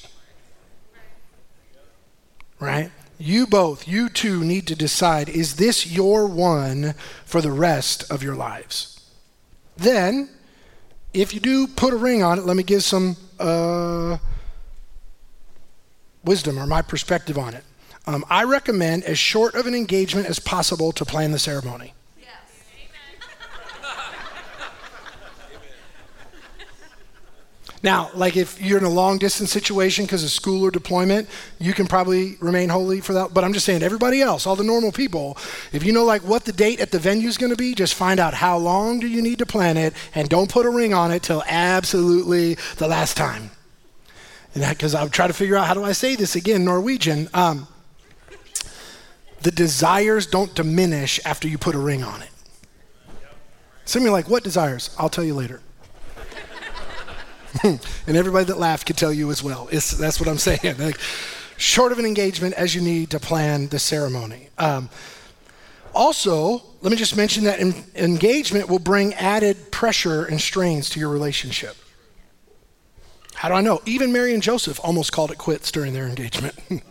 Right? 2.59 2.91
You 3.17 3.47
both, 3.47 3.87
you 3.87 4.07
two 4.07 4.43
need 4.43 4.67
to 4.67 4.75
decide 4.75 5.29
is 5.29 5.55
this 5.55 5.87
your 5.87 6.27
one 6.27 6.93
for 7.25 7.41
the 7.41 7.51
rest 7.51 8.11
of 8.11 8.21
your 8.21 8.35
lives? 8.35 9.03
Then, 9.77 10.29
if 11.11 11.33
you 11.33 11.39
do 11.39 11.65
put 11.65 11.91
a 11.91 11.97
ring 11.97 12.21
on 12.21 12.37
it, 12.37 12.45
let 12.45 12.55
me 12.55 12.61
give 12.61 12.83
some 12.83 13.17
uh, 13.39 14.19
wisdom 16.27 16.59
or 16.59 16.67
my 16.67 16.81
perspective 16.81 17.37
on 17.37 17.53
it. 17.53 17.63
Um, 18.05 18.23
I 18.29 18.43
recommend 18.43 19.03
as 19.03 19.17
short 19.19 19.55
of 19.55 19.65
an 19.65 19.73
engagement 19.73 20.27
as 20.27 20.39
possible 20.39 20.91
to 20.93 21.03
plan 21.03 21.31
the 21.31 21.39
ceremony. 21.39 21.93
Now, 27.83 28.09
like 28.15 28.35
if 28.35 28.59
you're 28.59 28.79
in 28.79 28.83
a 28.83 28.89
long 28.89 29.17
distance 29.17 29.51
situation 29.51 30.05
because 30.05 30.23
of 30.23 30.31
school 30.31 30.63
or 30.63 30.71
deployment, 30.71 31.29
you 31.59 31.73
can 31.73 31.85
probably 31.85 32.35
remain 32.39 32.69
holy 32.69 33.01
for 33.01 33.13
that. 33.13 33.33
But 33.33 33.43
I'm 33.43 33.53
just 33.53 33.65
saying, 33.65 33.83
everybody 33.83 34.21
else, 34.21 34.47
all 34.47 34.55
the 34.55 34.63
normal 34.63 34.91
people, 34.91 35.37
if 35.71 35.83
you 35.83 35.93
know 35.93 36.03
like 36.03 36.23
what 36.23 36.45
the 36.45 36.51
date 36.51 36.79
at 36.79 36.91
the 36.91 36.99
venue 36.99 37.27
is 37.27 37.37
going 37.37 37.51
to 37.51 37.55
be, 37.55 37.75
just 37.75 37.93
find 37.93 38.19
out 38.19 38.33
how 38.33 38.57
long 38.57 38.99
do 38.99 39.07
you 39.07 39.21
need 39.21 39.39
to 39.39 39.45
plan 39.45 39.77
it, 39.77 39.93
and 40.15 40.27
don't 40.27 40.49
put 40.49 40.65
a 40.65 40.69
ring 40.69 40.93
on 40.93 41.11
it 41.11 41.21
till 41.23 41.43
absolutely 41.47 42.55
the 42.77 42.87
last 42.87 43.15
time 43.15 43.51
because 44.59 44.95
I'm 44.95 45.09
trying 45.09 45.29
to 45.29 45.33
figure 45.33 45.55
out 45.55 45.67
how 45.67 45.73
do 45.73 45.83
I 45.83 45.91
say 45.91 46.15
this 46.15 46.35
again, 46.35 46.65
Norwegian. 46.65 47.29
Um, 47.33 47.67
the 49.41 49.51
desires 49.51 50.25
don't 50.25 50.53
diminish 50.55 51.19
after 51.25 51.47
you 51.47 51.57
put 51.57 51.75
a 51.75 51.79
ring 51.79 52.03
on 52.03 52.21
it. 52.21 52.29
Some 53.85 54.01
of 54.01 54.05
you 54.05 54.09
are 54.09 54.11
like, 54.11 54.29
what 54.29 54.43
desires? 54.43 54.93
I'll 54.97 55.09
tell 55.09 55.23
you 55.23 55.33
later. 55.33 55.61
and 57.63 57.79
everybody 58.07 58.45
that 58.45 58.57
laughed 58.57 58.85
could 58.85 58.97
tell 58.97 59.13
you 59.13 59.31
as 59.31 59.41
well. 59.41 59.69
It's, 59.71 59.91
that's 59.91 60.19
what 60.19 60.27
I'm 60.27 60.37
saying. 60.37 60.59
Like, 60.77 60.99
short 61.57 61.91
of 61.91 61.99
an 61.99 62.05
engagement 62.05 62.53
as 62.55 62.75
you 62.75 62.81
need 62.81 63.09
to 63.11 63.19
plan 63.19 63.67
the 63.67 63.79
ceremony. 63.79 64.49
Um, 64.57 64.89
also, 65.93 66.61
let 66.81 66.91
me 66.91 66.97
just 66.97 67.17
mention 67.17 67.45
that 67.45 67.59
engagement 67.95 68.69
will 68.69 68.79
bring 68.79 69.13
added 69.15 69.71
pressure 69.71 70.25
and 70.25 70.39
strains 70.39 70.89
to 70.91 70.99
your 70.99 71.09
relationship. 71.09 71.75
How 73.37 73.49
do 73.49 73.53
I 73.53 73.61
know? 73.61 73.81
Even 73.85 74.11
Mary 74.11 74.33
and 74.33 74.41
Joseph 74.41 74.79
almost 74.83 75.11
called 75.11 75.29
it 75.29 75.37
quits 75.37 75.71
during 75.71 75.93
their 75.93 76.07
engagement. 76.07 76.55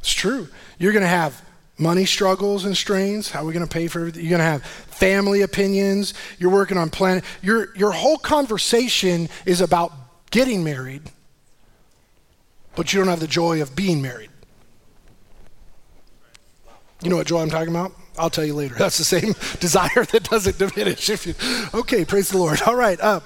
it's 0.00 0.12
true. 0.12 0.48
You're 0.80 0.92
going 0.92 1.04
to 1.04 1.08
have 1.08 1.40
money 1.78 2.04
struggles 2.04 2.64
and 2.64 2.76
strains. 2.76 3.30
How 3.30 3.42
are 3.42 3.44
we 3.44 3.52
going 3.52 3.64
to 3.64 3.72
pay 3.72 3.86
for 3.86 4.00
everything? 4.00 4.22
You're 4.22 4.30
going 4.30 4.40
to 4.40 4.44
have 4.44 4.64
family 4.64 5.42
opinions. 5.42 6.12
You're 6.40 6.50
working 6.50 6.76
on 6.76 6.90
planning. 6.90 7.22
Your, 7.40 7.72
your 7.76 7.92
whole 7.92 8.18
conversation 8.18 9.28
is 9.46 9.60
about 9.60 9.92
getting 10.32 10.64
married, 10.64 11.02
but 12.74 12.92
you 12.92 12.98
don't 12.98 13.08
have 13.08 13.20
the 13.20 13.28
joy 13.28 13.62
of 13.62 13.76
being 13.76 14.02
married. 14.02 14.30
You 17.00 17.10
know 17.10 17.16
what 17.16 17.28
joy 17.28 17.42
I'm 17.42 17.50
talking 17.50 17.68
about? 17.68 17.92
I'll 18.18 18.30
tell 18.30 18.44
you 18.44 18.54
later. 18.54 18.74
That's 18.78 18.98
the 18.98 19.04
same 19.04 19.34
desire 19.60 20.04
that 20.04 20.28
doesn't 20.30 20.58
diminish. 20.58 21.10
If 21.10 21.26
you, 21.26 21.34
okay, 21.74 22.04
praise 22.04 22.30
the 22.30 22.38
Lord. 22.38 22.62
All 22.66 22.76
right. 22.76 23.00
Uh, 23.00 23.20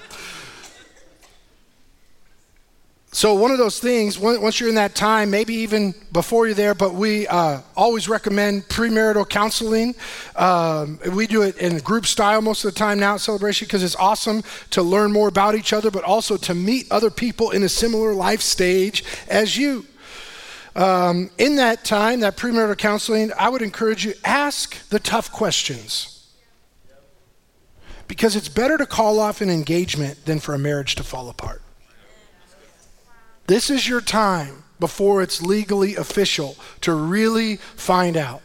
so 3.13 3.33
one 3.33 3.51
of 3.51 3.57
those 3.57 3.79
things, 3.79 4.19
once 4.19 4.61
you're 4.61 4.69
in 4.69 4.75
that 4.75 4.95
time, 4.95 5.31
maybe 5.31 5.55
even 5.55 5.95
before 6.13 6.45
you're 6.45 6.55
there, 6.55 6.75
but 6.75 6.93
we 6.93 7.27
uh, 7.29 7.63
always 7.75 8.11
recommend 8.11 8.69
premarital 8.69 9.27
counseling. 9.27 9.95
Um, 10.35 11.01
we 11.13 11.27
do 11.27 11.41
it 11.41 11.57
in 11.57 11.79
group 11.79 12.05
style 12.05 12.43
most 12.43 12.63
of 12.63 12.75
the 12.75 12.79
time 12.79 12.99
now 12.99 13.15
at 13.15 13.23
Celebration 13.23 13.65
because 13.65 13.83
it's 13.83 13.97
awesome 13.97 14.43
to 14.69 14.83
learn 14.83 15.13
more 15.13 15.29
about 15.29 15.55
each 15.55 15.73
other, 15.73 15.91
but 15.91 16.05
also 16.05 16.37
to 16.37 16.53
meet 16.53 16.93
other 16.93 17.09
people 17.09 17.53
in 17.53 17.63
a 17.63 17.71
similar 17.71 18.13
life 18.13 18.43
stage 18.43 19.03
as 19.29 19.57
you. 19.57 19.87
Um, 20.77 21.31
in 21.39 21.57
that 21.57 21.87
time, 21.87 22.21
that 22.21 22.37
premarital 22.37 22.77
counseling, 22.77 23.33
I 23.39 23.49
would 23.49 23.63
encourage 23.63 24.05
you 24.05 24.13
ask 24.27 24.87
the 24.91 25.01
tough 25.01 25.33
questions. 25.33 26.13
Because 28.07 28.37
it's 28.37 28.51
better 28.51 28.77
to 28.77 28.85
call 28.85 29.19
off 29.19 29.41
an 29.41 29.49
engagement 29.49 30.27
than 30.27 30.39
for 30.39 30.55
a 30.55 30.59
marriage 30.59 30.95
to 30.97 31.03
fall 31.03 31.31
apart. 31.31 31.63
This 33.47 33.71
is 33.71 33.89
your 33.89 34.03
time 34.03 34.65
before 34.79 35.23
it's 35.23 35.41
legally 35.41 35.97
official 35.97 36.57
to 36.83 36.93
really 36.93 37.57
find 37.57 38.17
out 38.17 38.43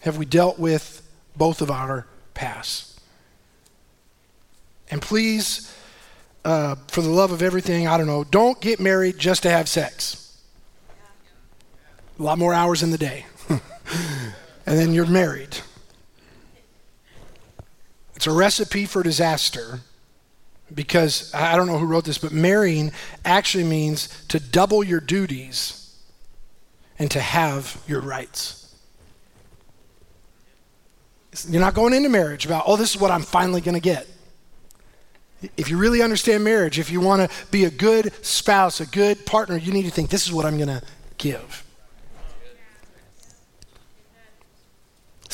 have 0.00 0.18
we 0.18 0.26
dealt 0.26 0.58
with 0.58 1.08
both 1.36 1.62
of 1.62 1.70
our 1.70 2.06
pasts? 2.34 2.98
And 4.90 5.00
please, 5.00 5.72
uh, 6.44 6.74
for 6.88 7.00
the 7.00 7.08
love 7.08 7.30
of 7.30 7.42
everything, 7.42 7.86
I 7.86 7.96
don't 7.96 8.08
know, 8.08 8.24
don't 8.24 8.60
get 8.60 8.80
married 8.80 9.18
just 9.18 9.44
to 9.44 9.50
have 9.50 9.68
sex 9.68 10.23
a 12.18 12.22
lot 12.22 12.38
more 12.38 12.54
hours 12.54 12.82
in 12.82 12.90
the 12.90 12.98
day. 12.98 13.26
and 13.48 13.60
then 14.78 14.92
you're 14.92 15.06
married. 15.06 15.56
It's 18.14 18.26
a 18.26 18.32
recipe 18.32 18.86
for 18.86 19.02
disaster 19.02 19.80
because 20.72 21.32
I 21.34 21.56
don't 21.56 21.66
know 21.66 21.78
who 21.78 21.86
wrote 21.86 22.04
this, 22.04 22.18
but 22.18 22.32
marrying 22.32 22.92
actually 23.24 23.64
means 23.64 24.24
to 24.28 24.40
double 24.40 24.82
your 24.82 25.00
duties 25.00 25.96
and 26.98 27.10
to 27.10 27.20
halve 27.20 27.82
your 27.86 28.00
rights. 28.00 28.74
You're 31.48 31.60
not 31.60 31.74
going 31.74 31.92
into 31.92 32.08
marriage 32.08 32.46
about, 32.46 32.64
oh, 32.66 32.76
this 32.76 32.94
is 32.94 33.00
what 33.00 33.10
I'm 33.10 33.22
finally 33.22 33.60
going 33.60 33.74
to 33.74 33.80
get. 33.80 34.06
If 35.56 35.68
you 35.68 35.76
really 35.76 36.00
understand 36.00 36.44
marriage, 36.44 36.78
if 36.78 36.90
you 36.90 37.00
want 37.00 37.28
to 37.28 37.46
be 37.50 37.64
a 37.64 37.70
good 37.70 38.12
spouse, 38.24 38.80
a 38.80 38.86
good 38.86 39.26
partner, 39.26 39.56
you 39.56 39.72
need 39.72 39.82
to 39.82 39.90
think, 39.90 40.10
this 40.10 40.24
is 40.24 40.32
what 40.32 40.46
I'm 40.46 40.56
going 40.56 40.68
to 40.68 40.82
give. 41.18 41.63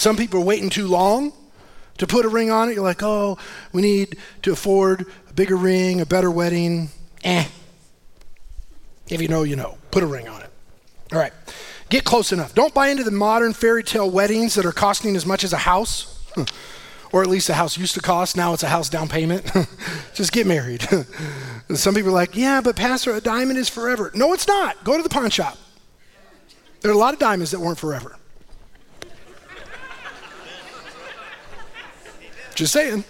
Some 0.00 0.16
people 0.16 0.40
are 0.40 0.44
waiting 0.44 0.70
too 0.70 0.86
long 0.86 1.30
to 1.98 2.06
put 2.06 2.24
a 2.24 2.28
ring 2.30 2.50
on 2.50 2.70
it. 2.70 2.74
You're 2.74 2.82
like, 2.82 3.02
oh, 3.02 3.36
we 3.74 3.82
need 3.82 4.16
to 4.40 4.50
afford 4.50 5.04
a 5.28 5.32
bigger 5.34 5.56
ring, 5.56 6.00
a 6.00 6.06
better 6.06 6.30
wedding. 6.30 6.88
Eh. 7.22 7.44
If 9.10 9.20
you 9.20 9.28
know, 9.28 9.42
you 9.42 9.56
know. 9.56 9.76
Put 9.90 10.02
a 10.02 10.06
ring 10.06 10.26
on 10.26 10.40
it. 10.40 10.48
All 11.12 11.18
right. 11.18 11.34
Get 11.90 12.04
close 12.04 12.32
enough. 12.32 12.54
Don't 12.54 12.72
buy 12.72 12.88
into 12.88 13.04
the 13.04 13.10
modern 13.10 13.52
fairy 13.52 13.84
tale 13.84 14.10
weddings 14.10 14.54
that 14.54 14.64
are 14.64 14.72
costing 14.72 15.16
as 15.16 15.26
much 15.26 15.44
as 15.44 15.52
a 15.52 15.58
house. 15.58 16.18
or 17.12 17.20
at 17.20 17.28
least 17.28 17.50
a 17.50 17.54
house 17.54 17.76
used 17.76 17.92
to 17.92 18.00
cost. 18.00 18.38
Now 18.38 18.54
it's 18.54 18.62
a 18.62 18.68
house 18.68 18.88
down 18.88 19.06
payment. 19.06 19.52
Just 20.14 20.32
get 20.32 20.46
married. 20.46 20.80
Some 21.74 21.94
people 21.94 22.08
are 22.08 22.14
like, 22.14 22.34
yeah, 22.34 22.62
but 22.62 22.74
Pastor, 22.74 23.12
a 23.12 23.20
diamond 23.20 23.58
is 23.58 23.68
forever. 23.68 24.10
No, 24.14 24.32
it's 24.32 24.48
not. 24.48 24.82
Go 24.82 24.96
to 24.96 25.02
the 25.02 25.10
pawn 25.10 25.28
shop. 25.28 25.58
There 26.80 26.90
are 26.90 26.94
a 26.94 26.96
lot 26.96 27.12
of 27.12 27.20
diamonds 27.20 27.50
that 27.50 27.60
weren't 27.60 27.76
forever. 27.76 28.16
Just 32.60 32.74
saying. 32.74 33.04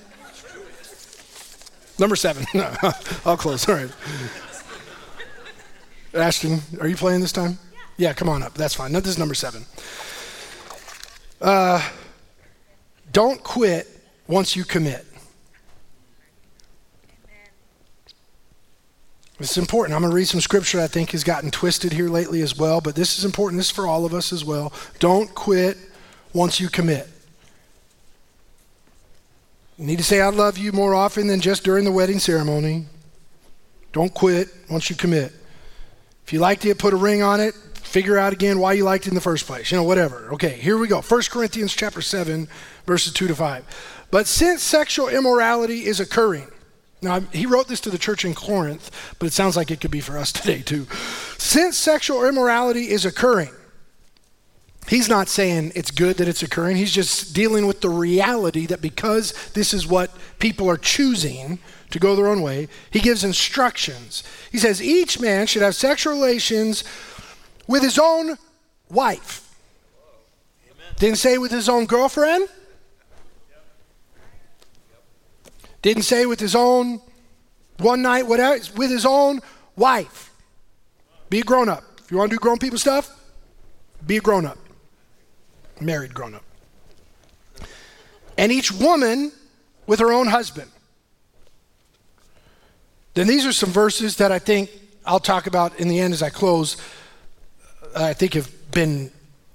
Number 1.99 2.15
seven. 2.15 2.47
I'll 3.25 3.37
close. 3.37 3.69
All 3.69 3.75
right. 3.75 3.91
Ashton, 6.15 6.61
are 6.81 6.87
you 6.87 6.95
playing 6.95 7.21
this 7.21 7.33
time? 7.33 7.59
Yeah, 7.97 8.13
come 8.13 8.29
on 8.29 8.45
up. 8.45 8.55
That's 8.55 8.75
fine. 8.75 8.93
No, 8.93 9.01
this 9.01 9.11
is 9.11 9.19
number 9.19 9.35
seven. 9.35 9.65
Uh, 11.41 11.85
don't 13.11 13.43
quit 13.43 13.89
once 14.29 14.55
you 14.55 14.63
commit. 14.63 15.05
It's 19.41 19.59
important. 19.59 19.97
I'm 19.97 20.03
going 20.03 20.13
to 20.13 20.17
read 20.17 20.29
some 20.29 20.41
scripture 20.41 20.81
I 20.81 20.87
think 20.87 21.11
has 21.11 21.25
gotten 21.25 21.51
twisted 21.51 21.93
here 21.93 22.09
lately 22.09 22.41
as 22.43 22.57
well, 22.57 22.81
but 22.81 22.95
this 22.95 23.19
is 23.19 23.25
important. 23.25 23.59
This 23.59 23.67
is 23.67 23.73
for 23.73 23.89
all 23.89 24.05
of 24.05 24.15
us 24.15 24.33
as 24.33 24.45
well. 24.45 24.73
Don't 25.01 25.35
quit 25.35 25.77
once 26.33 26.61
you 26.61 26.69
commit. 26.69 27.09
You 29.81 29.87
need 29.87 29.99
to 29.99 30.05
say, 30.05 30.21
I 30.21 30.29
love 30.29 30.59
you 30.59 30.71
more 30.71 30.95
often 30.95 31.27
than 31.27 31.41
just 31.41 31.65
during 31.65 31.85
the 31.85 31.91
wedding 31.91 32.21
ceremony. 32.21 32.87
Don't 33.93 34.15
quit 34.15 34.49
once 34.71 34.91
you 34.91 34.95
commit. 34.95 35.33
If 36.25 36.33
you 36.33 36.39
liked 36.39 36.65
it, 36.65 36.79
put 36.79 36.93
a 36.93 36.97
ring 36.97 37.23
on 37.23 37.41
it 37.41 37.55
figure 37.91 38.17
out 38.17 38.33
again 38.33 38.61
why 38.61 38.73
you 38.73 38.85
liked 38.85 39.07
it 39.07 39.09
in 39.09 39.17
the 39.17 39.21
first 39.21 39.47
place. 39.47 39.71
You 39.71 39.77
know, 39.77 39.83
whatever. 39.83 40.31
Okay, 40.35 40.51
here 40.51 40.79
we 40.79 40.87
go. 40.87 41.01
1 41.01 41.23
Corinthians 41.29 41.75
chapter 41.75 42.01
7, 42.01 42.47
verses 42.87 43.13
2 43.13 43.27
to 43.27 43.35
5. 43.35 44.07
But 44.13 44.29
since 44.29 44.63
sexual 44.63 45.09
immorality 45.09 45.87
is 45.87 45.99
occurring, 45.99 46.47
now, 47.03 47.21
he 47.21 47.47
wrote 47.47 47.67
this 47.67 47.81
to 47.81 47.91
the 47.91 47.97
church 47.97 48.27
in 48.27 48.35
Corinth, 48.35 48.91
but 49.19 49.25
it 49.25 49.33
sounds 49.33 49.57
like 49.57 49.71
it 49.71 49.81
could 49.81 49.91
be 49.91 50.03
for 50.03 50.19
us 50.19 50.31
today 50.33 50.61
too. 50.61 50.87
Since 51.39 51.79
sexual 51.79 52.27
immorality 52.27 52.91
is 52.91 53.07
occurring, 53.07 53.53
he's 54.91 55.09
not 55.09 55.29
saying 55.29 55.71
it's 55.75 55.93
good 55.93 56.17
that 56.17 56.29
it's 56.29 56.43
occurring. 56.43 56.77
He's 56.77 56.93
just 56.93 57.33
dealing 57.33 57.67
with 57.67 57.81
the 57.81 57.89
reality 57.89 58.67
that 58.67 58.83
because 58.83 59.33
this 59.55 59.73
is 59.73 59.87
what 59.87 60.11
people 60.41 60.69
are 60.69 60.77
choosing 60.77 61.61
to 61.91 61.99
go 61.99 62.15
their 62.17 62.27
own 62.27 62.43
way, 62.43 62.69
he 62.91 62.99
gives 62.99 63.25
instructions. 63.25 64.25
He 64.51 64.59
says 64.59 64.83
each 64.83 65.21
man 65.21 65.47
should 65.47 65.63
have 65.63 65.77
sexual 65.77 66.13
relations 66.13 66.85
with 67.67 67.83
his 67.83 67.99
own 67.99 68.37
wife. 68.91 69.47
Didn't 70.97 71.19
say 71.19 71.39
with 71.39 71.53
his 71.53 71.69
own 71.69 71.87
girlfriend. 71.87 72.49
Didn't 75.83 76.03
say 76.03 76.27
with 76.27 76.41
his 76.41 76.55
own 76.55 77.01
one 77.79 78.03
night, 78.03 78.27
whatever, 78.27 78.63
with 78.77 78.91
his 78.91 79.07
own 79.07 79.41
wife. 79.77 80.31
Be 81.31 81.41
a 81.41 81.43
grown 81.43 81.69
up. 81.69 81.85
If 82.05 82.11
you 82.11 82.19
want 82.19 82.31
to 82.31 82.37
do 82.37 82.41
grown 82.41 82.59
people 82.59 82.77
stuff, 82.77 83.09
be 84.07 84.17
a 84.17 84.21
grown 84.21 84.45
up. 84.45 84.59
Married 85.81 86.15
grown 86.15 86.35
up. 86.35 86.45
And 88.37 88.53
each 88.53 88.73
woman 88.73 89.33
with 89.87 90.01
her 90.01 90.13
own 90.13 90.29
husband. 90.29 90.71
Then 93.15 93.27
these 93.27 93.45
are 93.45 93.53
some 93.53 93.71
verses 93.71 94.17
that 94.17 94.31
I 94.31 94.39
think 94.39 94.71
I'll 95.05 95.21
talk 95.21 95.47
about 95.47 95.79
in 95.81 95.89
the 95.89 95.99
end 95.99 96.13
as 96.13 96.23
I 96.23 96.31
close 96.31 96.77
uh, 97.95 98.05
I 98.05 98.13
think 98.13 98.35
have 98.35 98.51
been 98.71 99.11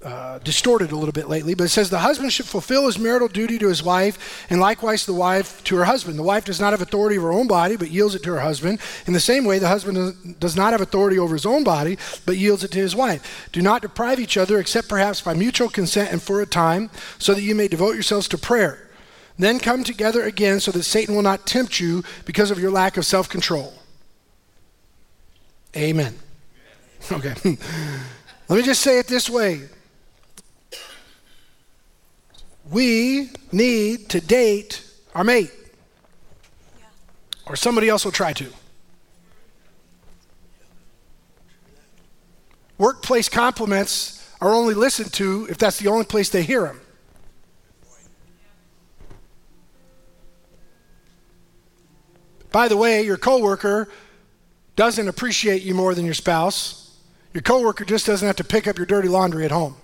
uh, 0.06 0.38
distorted 0.38 0.92
a 0.92 0.96
little 0.96 1.12
bit 1.12 1.28
lately, 1.28 1.52
but 1.52 1.64
it 1.64 1.70
says 1.70 1.90
the 1.90 1.98
husband 1.98 2.32
should 2.32 2.46
fulfill 2.46 2.86
his 2.86 2.96
marital 2.96 3.26
duty 3.26 3.58
to 3.58 3.66
his 3.66 3.82
wife, 3.82 4.46
and 4.48 4.60
likewise 4.60 5.04
the 5.04 5.12
wife 5.12 5.64
to 5.64 5.74
her 5.74 5.84
husband. 5.84 6.16
The 6.16 6.22
wife 6.22 6.44
does 6.44 6.60
not 6.60 6.72
have 6.72 6.80
authority 6.80 7.18
over 7.18 7.26
her 7.26 7.32
own 7.32 7.48
body, 7.48 7.76
but 7.76 7.90
yields 7.90 8.14
it 8.14 8.22
to 8.22 8.30
her 8.30 8.40
husband. 8.40 8.78
In 9.06 9.14
the 9.14 9.20
same 9.20 9.44
way, 9.44 9.58
the 9.58 9.66
husband 9.66 10.38
does 10.38 10.54
not 10.54 10.70
have 10.70 10.80
authority 10.80 11.18
over 11.18 11.34
his 11.34 11.44
own 11.44 11.64
body, 11.64 11.98
but 12.24 12.36
yields 12.36 12.62
it 12.62 12.70
to 12.70 12.78
his 12.78 12.94
wife. 12.94 13.48
Do 13.50 13.60
not 13.60 13.82
deprive 13.82 14.20
each 14.20 14.36
other, 14.36 14.60
except 14.60 14.88
perhaps 14.88 15.20
by 15.20 15.34
mutual 15.34 15.68
consent 15.68 16.12
and 16.12 16.22
for 16.22 16.40
a 16.40 16.46
time, 16.46 16.88
so 17.18 17.34
that 17.34 17.42
you 17.42 17.56
may 17.56 17.66
devote 17.66 17.94
yourselves 17.94 18.28
to 18.28 18.38
prayer. 18.38 18.88
Then 19.40 19.58
come 19.58 19.82
together 19.82 20.22
again, 20.22 20.60
so 20.60 20.70
that 20.70 20.84
Satan 20.84 21.16
will 21.16 21.22
not 21.22 21.48
tempt 21.48 21.80
you 21.80 22.04
because 22.24 22.52
of 22.52 22.60
your 22.60 22.70
lack 22.70 22.96
of 22.96 23.04
self 23.04 23.28
control. 23.28 23.74
Amen. 25.76 26.14
Okay. 27.12 27.34
Let 28.48 28.56
me 28.56 28.62
just 28.62 28.80
say 28.80 28.98
it 28.98 29.06
this 29.06 29.28
way 29.30 29.68
we 32.70 33.30
need 33.52 34.08
to 34.10 34.20
date 34.20 34.82
our 35.14 35.24
mate, 35.24 35.52
or 37.46 37.56
somebody 37.56 37.88
else 37.88 38.04
will 38.04 38.12
try 38.12 38.32
to. 38.32 38.52
Workplace 42.78 43.28
compliments 43.28 44.30
are 44.40 44.54
only 44.54 44.74
listened 44.74 45.12
to 45.14 45.46
if 45.48 45.56
that's 45.56 45.78
the 45.78 45.88
only 45.88 46.04
place 46.04 46.28
they 46.28 46.42
hear 46.42 46.62
them. 46.62 46.80
By 52.52 52.68
the 52.68 52.76
way, 52.76 53.02
your 53.02 53.16
coworker 53.16 53.88
doesn't 54.76 55.08
appreciate 55.08 55.62
you 55.62 55.74
more 55.74 55.94
than 55.94 56.04
your 56.04 56.14
spouse. 56.14 56.98
Your 57.32 57.42
coworker 57.42 57.84
just 57.84 58.06
doesn't 58.06 58.26
have 58.26 58.36
to 58.36 58.44
pick 58.44 58.66
up 58.66 58.76
your 58.78 58.86
dirty 58.86 59.08
laundry 59.08 59.44
at 59.44 59.50
home. 59.50 59.76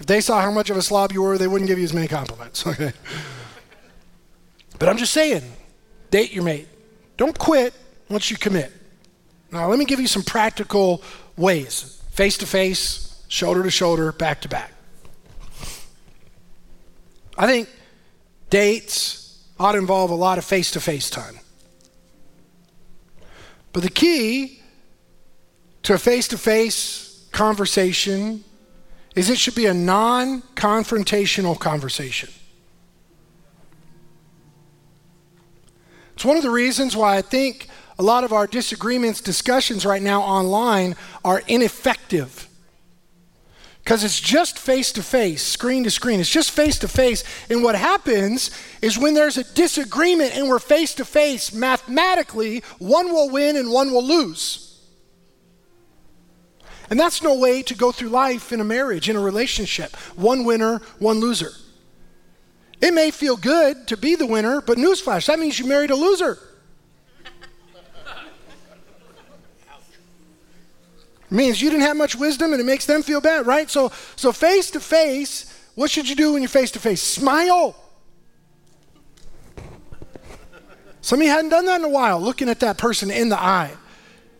If 0.00 0.06
they 0.06 0.20
saw 0.22 0.40
how 0.40 0.50
much 0.50 0.70
of 0.70 0.76
a 0.78 0.82
slob 0.82 1.12
you 1.12 1.22
were, 1.22 1.36
they 1.36 1.46
wouldn't 1.46 1.68
give 1.68 1.78
you 1.78 1.84
as 1.84 1.92
many 1.92 2.08
compliments. 2.08 2.64
Okay. 2.70 2.92
But 4.78 4.88
I'm 4.88 4.96
just 4.96 5.12
saying, 5.12 5.42
date 6.10 6.32
your 6.32 6.42
mate. 6.42 6.66
Don't 7.18 7.38
quit 7.38 7.74
once 8.08 8.30
you 8.30 8.38
commit. 8.38 8.72
Now, 9.52 9.68
let 9.68 9.78
me 9.78 9.84
give 9.84 10.00
you 10.00 10.06
some 10.06 10.22
practical 10.22 11.02
ways 11.36 12.02
face 12.12 12.38
to 12.38 12.46
face, 12.46 13.22
shoulder 13.28 13.62
to 13.62 13.70
shoulder, 13.70 14.10
back 14.12 14.40
to 14.40 14.48
back. 14.48 14.72
I 17.36 17.46
think 17.46 17.68
dates 18.48 19.44
ought 19.58 19.72
to 19.72 19.78
involve 19.78 20.10
a 20.10 20.14
lot 20.14 20.38
of 20.38 20.46
face 20.46 20.70
to 20.70 20.80
face 20.80 21.10
time. 21.10 21.40
But 23.74 23.82
the 23.82 23.90
key 23.90 24.62
to 25.82 25.92
a 25.92 25.98
face 25.98 26.26
to 26.28 26.38
face 26.38 27.28
conversation 27.32 28.44
is 29.14 29.28
it 29.28 29.38
should 29.38 29.54
be 29.54 29.66
a 29.66 29.74
non 29.74 30.42
confrontational 30.54 31.58
conversation. 31.58 32.30
It's 36.14 36.24
one 36.24 36.36
of 36.36 36.42
the 36.42 36.50
reasons 36.50 36.94
why 36.94 37.16
I 37.16 37.22
think 37.22 37.68
a 37.98 38.02
lot 38.02 38.24
of 38.24 38.32
our 38.32 38.46
disagreements, 38.46 39.20
discussions 39.20 39.86
right 39.86 40.02
now 40.02 40.20
online 40.22 40.96
are 41.24 41.42
ineffective. 41.48 42.46
Because 43.82 44.04
it's 44.04 44.20
just 44.20 44.58
face 44.58 44.92
to 44.92 45.02
face, 45.02 45.42
screen 45.42 45.84
to 45.84 45.90
screen. 45.90 46.20
It's 46.20 46.30
just 46.30 46.50
face 46.50 46.78
to 46.80 46.88
face. 46.88 47.24
And 47.48 47.62
what 47.62 47.74
happens 47.74 48.50
is 48.82 48.98
when 48.98 49.14
there's 49.14 49.38
a 49.38 49.54
disagreement 49.54 50.36
and 50.36 50.48
we're 50.48 50.58
face 50.58 50.94
to 50.96 51.04
face, 51.04 51.52
mathematically, 51.52 52.62
one 52.78 53.12
will 53.12 53.30
win 53.30 53.56
and 53.56 53.70
one 53.70 53.90
will 53.90 54.04
lose. 54.04 54.69
And 56.90 56.98
that's 56.98 57.22
no 57.22 57.38
way 57.38 57.62
to 57.62 57.74
go 57.74 57.92
through 57.92 58.08
life 58.08 58.52
in 58.52 58.60
a 58.60 58.64
marriage, 58.64 59.08
in 59.08 59.14
a 59.14 59.20
relationship. 59.20 59.94
One 60.16 60.44
winner, 60.44 60.78
one 60.98 61.20
loser. 61.20 61.52
It 62.80 62.92
may 62.92 63.12
feel 63.12 63.36
good 63.36 63.86
to 63.88 63.96
be 63.96 64.16
the 64.16 64.26
winner, 64.26 64.60
but 64.60 64.76
newsflash, 64.76 65.26
that 65.26 65.38
means 65.38 65.58
you 65.58 65.66
married 65.66 65.90
a 65.90 65.96
loser. 65.96 66.38
It 71.30 71.36
means 71.36 71.62
you 71.62 71.70
didn't 71.70 71.82
have 71.82 71.96
much 71.96 72.16
wisdom 72.16 72.52
and 72.52 72.60
it 72.60 72.64
makes 72.64 72.86
them 72.86 73.02
feel 73.02 73.20
bad, 73.20 73.46
right? 73.46 73.70
So 73.70 73.92
so 74.16 74.32
face 74.32 74.70
to 74.72 74.80
face, 74.80 75.46
what 75.76 75.88
should 75.88 76.08
you 76.08 76.16
do 76.16 76.32
when 76.32 76.42
you're 76.42 76.48
face 76.48 76.72
to 76.72 76.80
face? 76.80 77.00
Smile. 77.00 77.76
Some 81.02 81.20
of 81.20 81.24
you 81.24 81.30
hadn't 81.30 81.50
done 81.50 81.66
that 81.66 81.80
in 81.80 81.84
a 81.84 81.88
while, 81.88 82.20
looking 82.20 82.48
at 82.48 82.60
that 82.60 82.78
person 82.78 83.12
in 83.12 83.28
the 83.28 83.40
eye. 83.40 83.70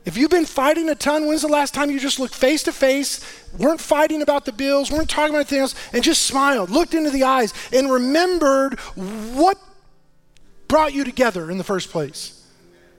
If 0.04 0.16
you've 0.16 0.30
been 0.30 0.46
fighting 0.46 0.88
a 0.88 0.94
ton, 0.94 1.26
when's 1.26 1.42
the 1.42 1.48
last 1.48 1.74
time 1.74 1.90
you 1.90 2.00
just 2.00 2.18
looked 2.18 2.34
face 2.34 2.62
to 2.62 2.72
face, 2.72 3.20
weren't 3.58 3.80
fighting 3.80 4.22
about 4.22 4.46
the 4.46 4.52
bills, 4.52 4.90
weren't 4.90 5.10
talking 5.10 5.34
about 5.34 5.40
anything 5.40 5.58
else, 5.58 5.74
and 5.92 6.02
just 6.02 6.22
smiled, 6.22 6.70
looked 6.70 6.94
into 6.94 7.10
the 7.10 7.24
eyes, 7.24 7.52
and 7.72 7.92
remembered 7.92 8.80
what 9.34 9.58
brought 10.68 10.94
you 10.94 11.04
together 11.04 11.50
in 11.50 11.58
the 11.58 11.64
first 11.64 11.90
place? 11.90 12.46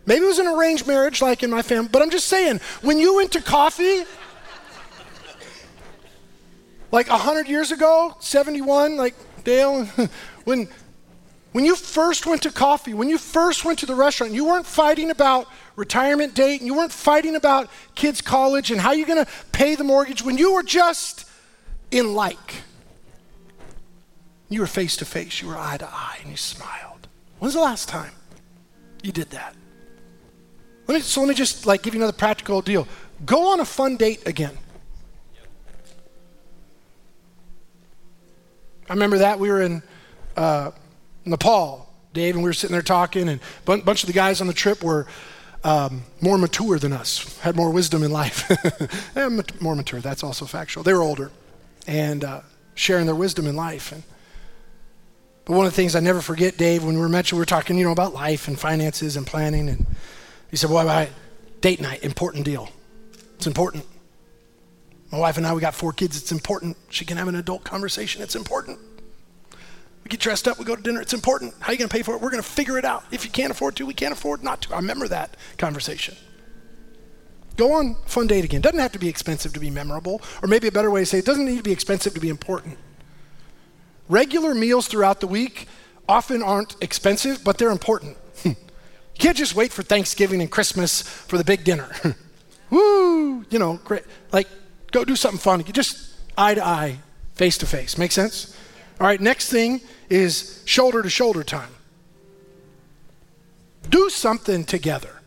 Maybe 0.05 0.25
it 0.25 0.27
was 0.27 0.39
an 0.39 0.47
arranged 0.47 0.87
marriage 0.87 1.21
like 1.21 1.41
in 1.41 1.49
my 1.49 1.61
family, 1.61 1.89
but 1.91 2.01
I'm 2.01 2.11
just 2.11 2.27
saying, 2.27 2.59
when 2.81 2.99
you 2.99 3.15
went 3.15 3.31
to 3.31 3.41
coffee, 3.41 4.03
like 6.91 7.09
100 7.09 7.47
years 7.47 7.71
ago, 7.71 8.15
71, 8.19 8.97
like 8.97 9.15
Dale, 9.43 9.85
when, 10.43 10.67
when 11.51 11.65
you 11.65 11.75
first 11.75 12.25
went 12.25 12.43
to 12.43 12.51
coffee, 12.51 12.93
when 12.93 13.09
you 13.09 13.17
first 13.17 13.65
went 13.65 13.79
to 13.79 13.85
the 13.85 13.95
restaurant, 13.95 14.31
you 14.31 14.45
weren't 14.45 14.65
fighting 14.65 15.09
about 15.09 15.47
retirement 15.75 16.33
date 16.33 16.61
and 16.61 16.67
you 16.67 16.73
weren't 16.73 16.93
fighting 16.93 17.35
about 17.35 17.69
kids' 17.93 18.21
college 18.21 18.71
and 18.71 18.79
how 18.79 18.93
you're 18.93 19.07
going 19.07 19.23
to 19.23 19.31
pay 19.51 19.75
the 19.75 19.83
mortgage. 19.83 20.23
When 20.23 20.37
you 20.37 20.53
were 20.53 20.63
just 20.63 21.25
in 21.91 22.13
like, 22.13 22.61
you 24.47 24.61
were 24.61 24.67
face 24.67 24.95
to 24.97 25.05
face, 25.05 25.41
you 25.41 25.49
were 25.49 25.57
eye 25.57 25.77
to 25.77 25.87
eye, 25.87 26.19
and 26.21 26.31
you 26.31 26.37
smiled. 26.37 27.07
When's 27.39 27.53
the 27.53 27.61
last 27.61 27.89
time 27.89 28.11
you 29.03 29.11
did 29.11 29.31
that? 29.31 29.55
Let 30.87 30.95
me, 30.95 31.01
so 31.01 31.21
let 31.21 31.29
me 31.29 31.35
just 31.35 31.65
like 31.65 31.81
give 31.83 31.93
you 31.93 31.99
another 31.99 32.15
practical 32.15 32.61
deal. 32.61 32.87
Go 33.25 33.51
on 33.51 33.59
a 33.59 33.65
fun 33.65 33.97
date 33.97 34.25
again. 34.25 34.57
I 38.89 38.93
remember 38.93 39.19
that 39.19 39.39
we 39.39 39.49
were 39.49 39.61
in 39.61 39.81
uh, 40.35 40.71
Nepal, 41.26 41.88
Dave, 42.13 42.36
and 42.36 42.43
we 42.43 42.49
were 42.49 42.53
sitting 42.53 42.74
there 42.74 42.82
talking, 42.82 43.30
and 43.30 43.39
a 43.67 43.78
bunch 43.78 44.03
of 44.03 44.07
the 44.07 44.13
guys 44.13 44.41
on 44.41 44.47
the 44.47 44.53
trip 44.53 44.84
were 44.84 45.07
um, 45.63 46.03
more 46.22 46.38
mature 46.38 46.80
than 46.80 46.93
us, 46.93 47.38
had 47.39 47.55
more 47.55 47.72
wisdom 47.72 48.03
in 48.03 48.11
life. 48.11 48.49
more 49.61 49.76
mature, 49.76 49.99
that's 49.99 50.24
also 50.24 50.45
factual. 50.45 50.84
They 50.84 50.93
were 50.93 51.01
older 51.01 51.32
and 51.88 52.24
uh, 52.24 52.41
sharing 52.76 53.05
their 53.05 53.15
wisdom 53.15 53.47
in 53.47 53.55
life. 53.55 53.91
And, 53.91 54.03
but 55.45 55.55
one 55.55 55.65
of 55.65 55.72
the 55.72 55.76
things 55.76 55.95
I 55.95 55.99
never 55.99 56.22
forget, 56.22 56.57
Dave, 56.57 56.84
when 56.84 56.95
we 56.95 57.01
were 57.01 57.09
mentioning, 57.09 57.38
we 57.38 57.41
were 57.41 57.45
talking, 57.45 57.78
you 57.78 57.86
know, 57.86 57.91
about 57.91 58.13
life 58.13 58.47
and 58.47 58.59
finances 58.59 59.17
and 59.17 59.26
planning, 59.26 59.69
and 59.69 59.86
he 60.49 60.57
said, 60.57 60.69
"Well, 60.69 60.88
I, 60.88 61.09
date 61.61 61.82
night, 61.82 62.03
important 62.03 62.45
deal. 62.45 62.69
It's 63.36 63.47
important." 63.47 63.86
My 65.11 65.17
wife 65.17 65.38
and 65.38 65.45
I, 65.45 65.53
we 65.53 65.59
got 65.59 65.76
four 65.76 65.91
kids. 65.91 66.15
It's 66.15 66.32
important. 66.32 66.78
She 66.89 67.03
can 67.03 67.17
have 67.17 67.28
an 67.28 67.36
adult 67.36 67.65
conversation. 67.65 68.22
It's 68.22 68.36
important. 68.36 68.80
Get 70.12 70.20
dressed 70.20 70.47
up, 70.47 70.59
we 70.59 70.66
go 70.66 70.76
to 70.76 70.82
dinner. 70.82 71.01
It's 71.01 71.14
important. 71.14 71.53
How 71.59 71.70
are 71.70 71.72
you 71.72 71.80
going 71.80 71.89
to 71.89 71.95
pay 71.95 72.03
for 72.03 72.14
it? 72.14 72.22
We're 72.22 72.30
going 72.30 72.43
to 72.43 72.49
figure 72.49 72.78
it 72.78 72.86
out. 72.86 73.03
If 73.12 73.26
you 73.26 73.32
can't 73.32 73.49
afford 73.49 73.76
to, 73.78 73.86
we 73.86 73.93
can't 73.93 74.14
afford 74.14 74.43
not 74.43 74.62
to. 74.64 74.74
I 74.74 74.78
remember 74.78 75.07
that 75.07 75.38
conversation. 75.57 76.16
Go 77.57 77.74
on 77.74 77.95
fun 78.05 78.28
date 78.28 78.45
again. 78.45 78.62
Doesn't 78.62 78.80
have 78.80 78.91
to 78.91 78.99
be 78.99 79.09
expensive 79.09 79.53
to 79.53 79.59
be 79.59 79.70
memorable, 79.70 80.22
or 80.43 80.47
maybe 80.47 80.68
a 80.68 80.72
better 80.72 80.91
way 80.91 81.01
to 81.01 81.05
say 81.05 81.20
it 81.20 81.26
doesn't 81.26 81.45
need 81.45 81.57
to 81.57 81.64
be 81.64 81.72
expensive 81.72 82.14
to 82.14 82.20
be 82.20 82.30
important. 82.30 82.78
Regular 84.09 84.53
meals 84.53 84.88
throughout 84.88 85.22
the 85.22 85.28
week 85.28 85.68
often 86.07 86.43
aren't 86.43 86.76
expensive, 86.82 87.43
but 87.43 87.57
they're 87.57 87.72
important. 87.72 88.18
you 88.43 88.55
can't 89.18 89.38
just 89.38 89.55
wait 89.55 89.72
for 89.72 89.84
Thanksgiving 89.84 90.41
and 90.41 90.51
Christmas 90.51 91.01
for 91.01 91.38
the 91.38 91.43
big 91.43 91.64
dinner. 91.64 91.89
Woo! 92.70 93.45
You 93.49 93.59
know, 93.59 93.80
great. 93.84 94.03
Like 94.32 94.47
Go 94.91 95.05
do 95.05 95.16
something 95.16 95.39
fun. 95.39 95.64
You 95.66 95.74
just 95.74 96.14
eye 96.38 96.53
to 96.53 96.66
eye, 96.66 96.99
face 97.36 97.57
to 97.59 97.66
face. 97.66 97.97
Make 97.97 98.12
sense? 98.12 98.55
All 99.01 99.07
right, 99.07 99.19
next 99.19 99.49
thing 99.49 99.81
is 100.11 100.61
shoulder 100.65 101.01
to 101.01 101.09
shoulder 101.09 101.43
time. 101.43 101.71
Do 103.89 104.11
something 104.11 104.63
together. 104.63 105.21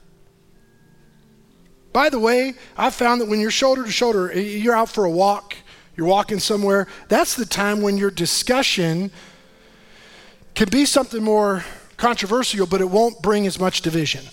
By 1.92 2.08
the 2.08 2.20
way, 2.20 2.54
I've 2.76 2.94
found 2.94 3.20
that 3.20 3.26
when 3.26 3.40
you're 3.40 3.50
shoulder 3.50 3.82
to 3.82 3.90
shoulder, 3.90 4.32
you're 4.32 4.76
out 4.76 4.90
for 4.90 5.06
a 5.06 5.10
walk, 5.10 5.56
you're 5.96 6.06
walking 6.06 6.38
somewhere, 6.38 6.86
that's 7.08 7.34
the 7.34 7.44
time 7.44 7.82
when 7.82 7.98
your 7.98 8.12
discussion 8.12 9.10
can 10.54 10.68
be 10.70 10.84
something 10.84 11.24
more 11.24 11.64
controversial, 11.96 12.68
but 12.68 12.80
it 12.80 12.88
won't 12.88 13.20
bring 13.22 13.44
as 13.44 13.58
much 13.58 13.80
division. 13.80 14.24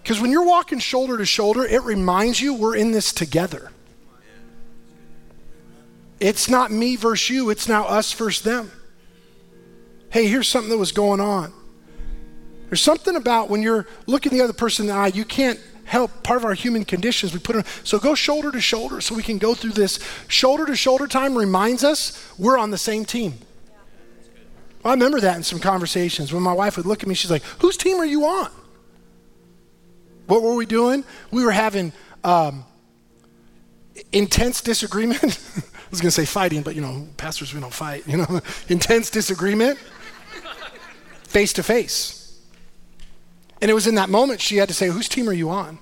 Because 0.00 0.20
when 0.20 0.30
you're 0.30 0.46
walking 0.46 0.78
shoulder 0.78 1.18
to 1.18 1.26
shoulder, 1.26 1.64
it 1.64 1.82
reminds 1.82 2.40
you 2.40 2.54
we're 2.54 2.76
in 2.76 2.92
this 2.92 3.12
together. 3.12 3.72
It's 6.18 6.48
not 6.48 6.70
me 6.70 6.96
versus 6.96 7.30
you, 7.30 7.50
it's 7.50 7.68
now 7.68 7.84
us 7.84 8.12
versus 8.12 8.42
them. 8.42 8.70
Hey, 10.10 10.28
here's 10.28 10.48
something 10.48 10.70
that 10.70 10.78
was 10.78 10.92
going 10.92 11.20
on. 11.20 11.52
There's 12.68 12.80
something 12.80 13.16
about 13.16 13.50
when 13.50 13.62
you're 13.62 13.86
looking 14.06 14.32
the 14.32 14.42
other 14.42 14.52
person 14.52 14.84
in 14.84 14.88
the 14.88 14.98
eye, 14.98 15.08
you 15.08 15.24
can't 15.24 15.60
help. 15.84 16.22
Part 16.22 16.38
of 16.38 16.44
our 16.44 16.54
human 16.54 16.84
conditions, 16.84 17.32
we 17.32 17.38
put 17.38 17.56
it 17.56 17.66
So 17.84 17.98
go 17.98 18.14
shoulder 18.14 18.50
to 18.50 18.60
shoulder 18.60 19.00
so 19.00 19.14
we 19.14 19.22
can 19.22 19.38
go 19.38 19.54
through 19.54 19.72
this. 19.72 19.98
Shoulder 20.28 20.66
to 20.66 20.74
shoulder 20.74 21.06
time 21.06 21.36
reminds 21.36 21.84
us 21.84 22.32
we're 22.38 22.58
on 22.58 22.70
the 22.70 22.78
same 22.78 23.04
team. 23.04 23.34
I 24.84 24.92
remember 24.92 25.20
that 25.20 25.36
in 25.36 25.42
some 25.42 25.58
conversations 25.58 26.32
when 26.32 26.42
my 26.42 26.52
wife 26.52 26.76
would 26.76 26.86
look 26.86 27.02
at 27.02 27.08
me, 27.08 27.14
she's 27.14 27.30
like, 27.30 27.42
Whose 27.60 27.76
team 27.76 27.96
are 27.98 28.06
you 28.06 28.24
on? 28.24 28.50
What 30.26 30.42
were 30.42 30.54
we 30.54 30.66
doing? 30.66 31.04
We 31.30 31.44
were 31.44 31.52
having 31.52 31.92
um, 32.24 32.64
intense 34.12 34.60
disagreement. 34.60 35.38
I 35.86 35.88
was 35.90 36.00
going 36.00 36.08
to 36.08 36.14
say 36.14 36.24
fighting, 36.24 36.62
but 36.62 36.74
you 36.74 36.80
know, 36.80 37.06
pastors, 37.16 37.54
we 37.54 37.60
don't 37.60 37.72
fight, 37.72 38.06
you 38.08 38.16
know, 38.16 38.40
intense 38.68 39.08
disagreement, 39.08 39.78
face 41.24 41.52
to 41.54 41.62
face. 41.62 42.40
And 43.62 43.70
it 43.70 43.74
was 43.74 43.86
in 43.86 43.94
that 43.94 44.08
moment 44.08 44.40
she 44.40 44.56
had 44.56 44.68
to 44.68 44.74
say, 44.74 44.88
Whose 44.88 45.08
team 45.08 45.28
are 45.28 45.32
you 45.32 45.48
on? 45.50 45.78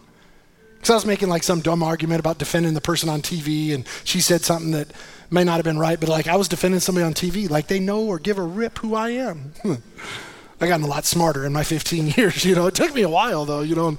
Because 0.74 0.90
I 0.90 0.94
was 0.94 1.06
making 1.06 1.30
like 1.30 1.42
some 1.42 1.60
dumb 1.60 1.82
argument 1.82 2.20
about 2.20 2.38
defending 2.38 2.74
the 2.74 2.80
person 2.80 3.08
on 3.08 3.22
TV, 3.22 3.74
and 3.74 3.86
she 4.04 4.20
said 4.20 4.42
something 4.42 4.72
that 4.72 4.92
may 5.30 5.42
not 5.42 5.54
have 5.54 5.64
been 5.64 5.78
right, 5.78 5.98
but 5.98 6.10
like 6.10 6.28
I 6.28 6.36
was 6.36 6.48
defending 6.48 6.80
somebody 6.80 7.06
on 7.06 7.14
TV, 7.14 7.48
like 7.48 7.68
they 7.68 7.80
know 7.80 8.04
or 8.04 8.18
give 8.18 8.38
a 8.38 8.42
rip 8.42 8.78
who 8.78 8.94
I 8.94 9.10
am. 9.10 9.54
I 10.60 10.68
gotten 10.68 10.84
a 10.84 10.88
lot 10.88 11.04
smarter 11.04 11.44
in 11.44 11.52
my 11.52 11.64
15 11.64 12.08
years, 12.16 12.44
you 12.44 12.54
know. 12.54 12.66
It 12.66 12.74
took 12.74 12.94
me 12.94 13.02
a 13.02 13.08
while 13.08 13.46
though, 13.46 13.62
you 13.62 13.74
know. 13.74 13.96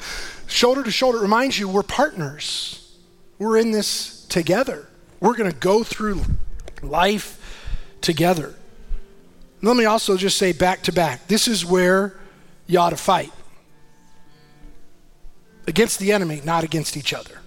Shoulder 0.48 0.84
to 0.84 0.92
shoulder 0.92 1.18
reminds 1.18 1.58
you 1.58 1.68
we're 1.68 1.84
partners. 1.84 2.96
We're 3.40 3.58
in 3.58 3.72
this 3.72 4.26
together. 4.28 4.88
We're 5.26 5.36
going 5.36 5.52
to 5.52 5.58
go 5.58 5.84
through 5.84 6.22
life 6.84 7.42
together. 8.00 8.54
Let 9.64 9.76
me 9.76 9.86
also 9.86 10.18
just 10.18 10.38
say 10.38 10.52
back 10.52 10.84
to 10.84 10.92
back 10.92 11.28
this 11.28 11.48
is 11.48 11.66
where 11.66 12.16
you 12.68 12.78
ought 12.78 12.92
to 12.92 12.96
fight 12.96 13.32
against 15.66 15.98
the 15.98 16.12
enemy, 16.12 16.44
not 16.46 16.64
against 16.64 16.96
each 16.96 17.12
other. 17.12 17.40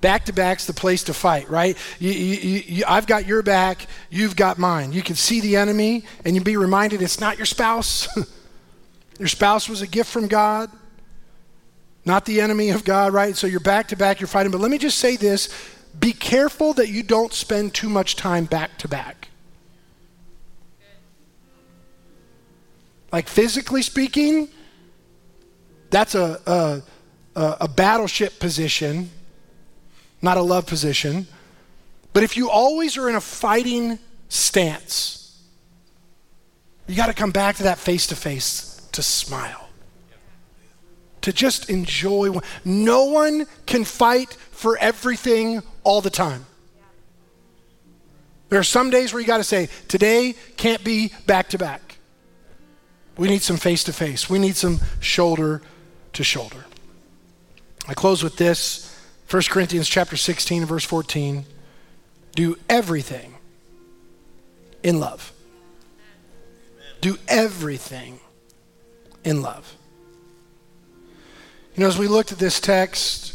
Back 0.00 0.24
to 0.24 0.32
back's 0.32 0.66
the 0.66 0.72
place 0.72 1.04
to 1.04 1.12
fight, 1.12 1.50
right? 1.50 1.76
You, 1.98 2.12
you, 2.12 2.62
you, 2.66 2.84
I've 2.88 3.06
got 3.06 3.26
your 3.26 3.42
back, 3.42 3.86
you've 4.08 4.34
got 4.34 4.56
mine. 4.56 4.94
You 4.94 5.02
can 5.02 5.16
see 5.16 5.42
the 5.42 5.56
enemy 5.56 6.04
and 6.24 6.34
you 6.34 6.40
be 6.40 6.56
reminded 6.56 7.02
it's 7.02 7.20
not 7.20 7.36
your 7.36 7.44
spouse. 7.44 8.08
your 9.18 9.28
spouse 9.28 9.68
was 9.68 9.82
a 9.82 9.86
gift 9.86 10.10
from 10.10 10.28
God, 10.28 10.70
not 12.06 12.24
the 12.24 12.40
enemy 12.40 12.70
of 12.70 12.86
God, 12.86 13.12
right? 13.12 13.36
So 13.36 13.46
you're 13.46 13.60
back 13.60 13.88
to 13.88 13.96
back, 13.96 14.18
you're 14.18 14.28
fighting. 14.28 14.50
But 14.50 14.62
let 14.62 14.70
me 14.70 14.78
just 14.78 14.98
say 14.98 15.16
this 15.16 15.50
be 15.98 16.12
careful 16.12 16.72
that 16.74 16.88
you 16.88 17.02
don't 17.02 17.32
spend 17.32 17.74
too 17.74 17.88
much 17.88 18.16
time 18.16 18.44
back 18.44 18.78
to 18.78 18.88
back. 18.88 19.28
Like 23.12 23.28
physically 23.28 23.82
speaking, 23.82 24.48
that's 25.90 26.14
a, 26.16 26.40
a, 27.36 27.56
a, 27.60 27.68
battleship 27.68 28.40
position, 28.40 29.10
not 30.20 30.36
a 30.36 30.42
love 30.42 30.66
position. 30.66 31.28
But 32.12 32.24
if 32.24 32.36
you 32.36 32.50
always 32.50 32.96
are 32.96 33.08
in 33.08 33.14
a 33.14 33.20
fighting 33.20 34.00
stance, 34.28 35.40
you 36.88 36.96
got 36.96 37.06
to 37.06 37.14
come 37.14 37.30
back 37.30 37.56
to 37.56 37.62
that 37.64 37.78
face 37.78 38.08
to 38.08 38.16
face 38.16 38.88
to 38.92 39.02
smile 39.02 39.63
to 41.24 41.32
just 41.32 41.70
enjoy. 41.70 42.38
No 42.66 43.04
one 43.04 43.46
can 43.64 43.84
fight 43.84 44.34
for 44.50 44.76
everything 44.76 45.62
all 45.82 46.02
the 46.02 46.10
time. 46.10 46.44
There 48.50 48.58
are 48.58 48.62
some 48.62 48.90
days 48.90 49.12
where 49.12 49.22
you 49.22 49.26
got 49.26 49.38
to 49.38 49.44
say, 49.44 49.70
today 49.88 50.34
can't 50.58 50.84
be 50.84 51.12
back 51.26 51.48
to 51.48 51.58
back. 51.58 51.96
We 53.16 53.28
need 53.28 53.40
some 53.40 53.56
face 53.56 53.84
to 53.84 53.92
face, 53.94 54.28
we 54.28 54.38
need 54.38 54.54
some 54.54 54.80
shoulder 55.00 55.62
to 56.12 56.22
shoulder. 56.22 56.66
I 57.88 57.94
close 57.94 58.22
with 58.22 58.36
this 58.36 58.94
1 59.30 59.44
Corinthians 59.48 59.88
chapter 59.88 60.18
16 60.18 60.66
verse 60.66 60.84
14. 60.84 61.46
Do 62.34 62.58
everything 62.68 63.34
in 64.82 65.00
love. 65.00 65.32
Do 67.00 67.16
everything 67.28 68.20
in 69.24 69.40
love. 69.40 69.74
You 71.74 71.80
know, 71.80 71.88
as 71.88 71.98
we 71.98 72.06
looked 72.06 72.30
at 72.30 72.38
this 72.38 72.60
text, 72.60 73.34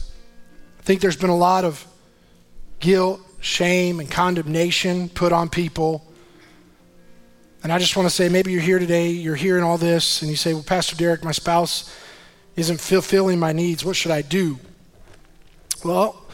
I 0.80 0.84
think 0.84 1.02
there's 1.02 1.18
been 1.18 1.30
a 1.30 1.36
lot 1.36 1.66
of 1.66 1.86
guilt, 2.80 3.20
shame, 3.42 4.00
and 4.00 4.10
condemnation 4.10 5.10
put 5.10 5.34
on 5.34 5.50
people. 5.50 6.06
And 7.64 7.74
I 7.74 7.80
just 7.80 7.98
want 7.98 8.08
to 8.08 8.16
say 8.16 8.30
maybe 8.30 8.54
you're 8.54 8.62
here 8.62 8.80
today, 8.80 9.10
you're 9.10 9.36
hearing 9.36 9.66
all 9.66 9.78
this, 9.78 10.22
and 10.22 10.32
you 10.32 10.38
say, 10.38 10.54
Well, 10.54 10.64
Pastor 10.64 10.96
Derrick, 10.96 11.22
my 11.22 11.34
spouse 11.34 11.94
isn't 12.56 12.80
fulfilling 12.80 13.40
my 13.40 13.52
needs. 13.52 13.84
What 13.84 13.98
should 13.98 14.12
I 14.12 14.22
do? 14.22 14.58
Well, 15.84 16.26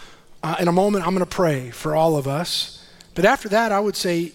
uh, 0.43 0.57
in 0.59 0.67
a 0.67 0.71
moment, 0.71 1.07
I'm 1.07 1.15
going 1.15 1.25
to 1.25 1.35
pray 1.35 1.71
for 1.71 1.95
all 1.95 2.17
of 2.17 2.27
us. 2.27 2.87
But 3.15 3.25
after 3.25 3.49
that, 3.49 3.71
I 3.71 3.79
would 3.79 3.95
say 3.95 4.33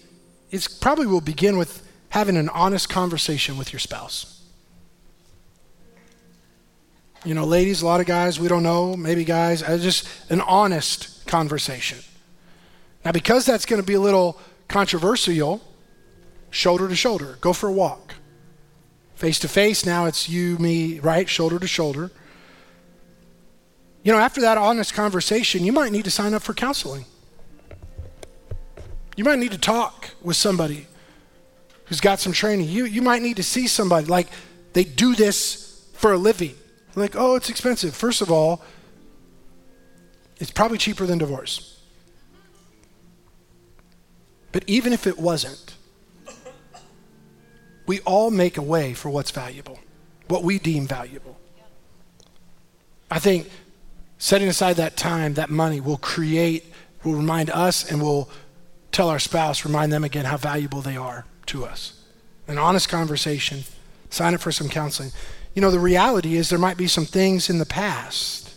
it 0.51 0.67
probably 0.81 1.07
will 1.07 1.21
begin 1.21 1.57
with 1.57 1.87
having 2.09 2.35
an 2.35 2.49
honest 2.49 2.89
conversation 2.89 3.57
with 3.57 3.71
your 3.71 3.79
spouse. 3.79 4.40
You 7.23 7.35
know, 7.35 7.45
ladies, 7.45 7.83
a 7.83 7.85
lot 7.85 7.99
of 7.99 8.07
guys, 8.07 8.39
we 8.39 8.47
don't 8.47 8.63
know, 8.63 8.95
maybe 8.97 9.23
guys, 9.23 9.61
uh, 9.61 9.77
just 9.77 10.07
an 10.31 10.41
honest 10.41 11.27
conversation. 11.27 11.99
Now, 13.05 13.11
because 13.11 13.45
that's 13.45 13.65
going 13.65 13.81
to 13.81 13.85
be 13.85 13.93
a 13.93 13.99
little 13.99 14.39
controversial, 14.67 15.61
shoulder 16.49 16.87
to 16.87 16.95
shoulder, 16.95 17.37
go 17.39 17.53
for 17.53 17.69
a 17.69 17.71
walk. 17.71 18.15
Face 19.13 19.37
to 19.39 19.47
face, 19.47 19.85
now 19.85 20.05
it's 20.05 20.27
you, 20.27 20.57
me, 20.57 20.99
right? 20.99 21.29
Shoulder 21.29 21.59
to 21.59 21.67
shoulder. 21.67 22.09
You 24.01 24.11
know, 24.11 24.17
after 24.17 24.41
that 24.41 24.57
honest 24.57 24.95
conversation, 24.95 25.63
you 25.63 25.71
might 25.71 25.91
need 25.91 26.05
to 26.05 26.11
sign 26.11 26.33
up 26.33 26.41
for 26.41 26.55
counseling. 26.55 27.05
You 29.15 29.23
might 29.23 29.37
need 29.37 29.51
to 29.51 29.59
talk 29.59 30.09
with 30.23 30.37
somebody 30.37 30.87
who's 31.85 32.01
got 32.01 32.19
some 32.19 32.33
training. 32.33 32.67
You, 32.67 32.85
you 32.85 33.03
might 33.03 33.21
need 33.21 33.35
to 33.35 33.43
see 33.43 33.67
somebody. 33.67 34.07
Like, 34.07 34.27
they 34.73 34.83
do 34.83 35.13
this 35.13 35.85
for 35.93 36.13
a 36.13 36.17
living. 36.17 36.55
Like, 36.95 37.15
oh, 37.15 37.35
it's 37.35 37.49
expensive. 37.49 37.95
First 37.95 38.21
of 38.21 38.31
all, 38.31 38.61
it's 40.39 40.51
probably 40.51 40.77
cheaper 40.77 41.05
than 41.05 41.17
divorce. 41.17 41.79
But 44.51 44.63
even 44.67 44.91
if 44.91 45.07
it 45.07 45.17
wasn't, 45.17 45.75
we 47.85 47.99
all 48.01 48.31
make 48.31 48.57
a 48.57 48.61
way 48.61 48.93
for 48.93 49.09
what's 49.09 49.31
valuable, 49.31 49.79
what 50.27 50.43
we 50.43 50.59
deem 50.59 50.87
valuable. 50.87 51.37
I 53.09 53.19
think 53.19 53.49
setting 54.17 54.47
aside 54.47 54.77
that 54.77 54.97
time, 54.97 55.33
that 55.35 55.49
money 55.49 55.81
will 55.81 55.97
create, 55.97 56.73
will 57.03 57.15
remind 57.15 57.49
us 57.49 57.89
and 57.89 58.01
will 58.01 58.29
tell 58.91 59.09
our 59.09 59.19
spouse, 59.19 59.65
remind 59.65 59.91
them 59.91 60.03
again 60.03 60.25
how 60.25 60.37
valuable 60.37 60.81
they 60.81 60.97
are 60.97 61.25
to 61.47 61.65
us. 61.65 61.99
An 62.47 62.57
honest 62.57 62.89
conversation, 62.89 63.63
sign 64.09 64.33
up 64.33 64.41
for 64.41 64.51
some 64.51 64.69
counseling. 64.69 65.11
You 65.53 65.61
know, 65.61 65.71
the 65.71 65.79
reality 65.79 66.35
is 66.35 66.49
there 66.49 66.59
might 66.59 66.77
be 66.77 66.87
some 66.87 67.05
things 67.05 67.49
in 67.49 67.57
the 67.57 67.65
past 67.65 68.53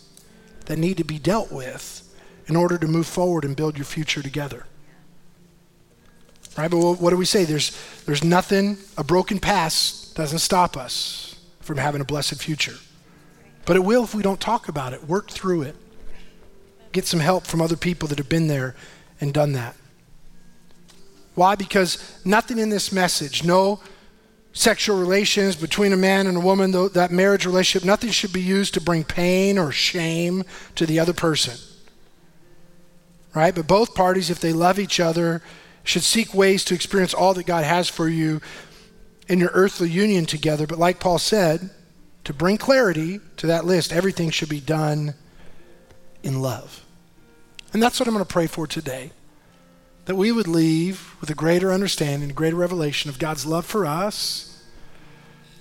that 0.65 0.77
need 0.77 0.97
to 0.97 1.03
be 1.03 1.19
dealt 1.19 1.51
with 1.51 2.01
in 2.47 2.55
order 2.55 2.77
to 2.77 2.87
move 2.87 3.07
forward 3.07 3.43
and 3.43 3.55
build 3.55 3.77
your 3.77 3.85
future 3.85 4.21
together. 4.21 4.65
Right? 6.57 6.71
But 6.71 6.77
what 6.77 7.09
do 7.09 7.17
we 7.17 7.25
say? 7.25 7.43
There's, 7.43 7.77
there's 8.05 8.23
nothing, 8.23 8.77
a 8.97 9.03
broken 9.03 9.39
past 9.39 10.15
doesn't 10.15 10.39
stop 10.39 10.77
us 10.77 11.35
from 11.59 11.77
having 11.77 11.99
a 11.99 12.05
blessed 12.05 12.41
future. 12.41 12.75
But 13.65 13.75
it 13.75 13.83
will 13.83 14.03
if 14.03 14.15
we 14.15 14.23
don't 14.23 14.39
talk 14.39 14.69
about 14.69 14.93
it, 14.93 15.03
work 15.03 15.29
through 15.29 15.63
it, 15.63 15.75
get 16.91 17.05
some 17.05 17.19
help 17.19 17.45
from 17.45 17.61
other 17.61 17.75
people 17.75 18.07
that 18.07 18.17
have 18.19 18.29
been 18.29 18.47
there 18.47 18.75
and 19.19 19.33
done 19.33 19.51
that. 19.53 19.75
Why? 21.33 21.55
Because 21.55 22.21
nothing 22.23 22.57
in 22.57 22.69
this 22.69 22.91
message, 22.91 23.43
no 23.43 23.81
sexual 24.55 24.97
relations 24.97 25.55
between 25.55 25.91
a 25.91 25.97
man 25.97 26.27
and 26.27 26.37
a 26.37 26.39
woman, 26.39 26.71
that 26.71 27.11
marriage 27.11 27.45
relationship, 27.45 27.85
nothing 27.85 28.09
should 28.09 28.33
be 28.33 28.41
used 28.41 28.73
to 28.73 28.81
bring 28.81 29.03
pain 29.03 29.59
or 29.59 29.71
shame 29.71 30.43
to 30.75 30.85
the 30.85 30.97
other 30.97 31.13
person. 31.13 31.55
Right? 33.35 33.53
But 33.53 33.67
both 33.67 33.93
parties, 33.93 34.29
if 34.29 34.39
they 34.39 34.53
love 34.53 34.79
each 34.79 34.99
other, 34.99 35.41
should 35.83 36.03
seek 36.03 36.33
ways 36.33 36.63
to 36.65 36.73
experience 36.73 37.13
all 37.13 37.33
that 37.33 37.45
God 37.45 37.65
has 37.65 37.89
for 37.89 38.07
you 38.07 38.41
in 39.27 39.39
your 39.39 39.51
earthly 39.53 39.89
union 39.89 40.25
together. 40.25 40.65
But 40.65 40.79
like 40.79 41.01
Paul 41.01 41.19
said, 41.19 41.69
to 42.23 42.33
bring 42.33 42.57
clarity 42.57 43.19
to 43.37 43.47
that 43.47 43.65
list, 43.65 43.91
everything 43.91 44.29
should 44.29 44.49
be 44.49 44.61
done 44.61 45.15
in 46.23 46.41
love. 46.41 46.83
And 47.73 47.83
that's 47.83 47.99
what 47.99 48.07
I'm 48.07 48.13
going 48.13 48.25
to 48.25 48.33
pray 48.33 48.47
for 48.47 48.67
today 48.67 49.11
that 50.05 50.15
we 50.15 50.31
would 50.31 50.47
leave 50.47 51.15
with 51.19 51.29
a 51.29 51.35
greater 51.35 51.71
understanding, 51.71 52.29
a 52.29 52.33
greater 52.33 52.55
revelation 52.55 53.09
of 53.09 53.19
God's 53.19 53.45
love 53.45 53.65
for 53.65 53.85
us 53.85 54.63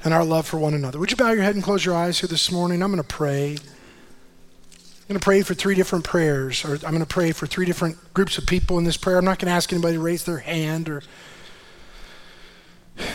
and 0.04 0.12
our 0.12 0.24
love 0.24 0.46
for 0.46 0.58
one 0.58 0.74
another. 0.74 0.98
Would 0.98 1.10
you 1.10 1.16
bow 1.16 1.32
your 1.32 1.42
head 1.42 1.54
and 1.54 1.64
close 1.64 1.84
your 1.84 1.94
eyes 1.94 2.20
here 2.20 2.28
this 2.28 2.52
morning? 2.52 2.82
I'm 2.82 2.90
going 2.90 3.02
to 3.02 3.08
pray. 3.08 3.52
I'm 3.52 5.08
going 5.08 5.18
to 5.18 5.24
pray 5.24 5.42
for 5.42 5.54
three 5.54 5.74
different 5.74 6.04
prayers, 6.04 6.64
or 6.64 6.74
I'm 6.74 6.92
going 6.92 7.00
to 7.00 7.06
pray 7.06 7.32
for 7.32 7.46
three 7.46 7.64
different 7.64 7.96
groups 8.12 8.36
of 8.36 8.46
people 8.46 8.78
in 8.78 8.84
this 8.84 8.96
prayer. 8.98 9.18
I'm 9.18 9.24
not 9.24 9.38
going 9.38 9.48
to 9.48 9.54
ask 9.54 9.72
anybody 9.72 9.94
to 9.94 10.00
raise 10.00 10.24
their 10.24 10.38
hand 10.38 10.88
or 10.88 11.02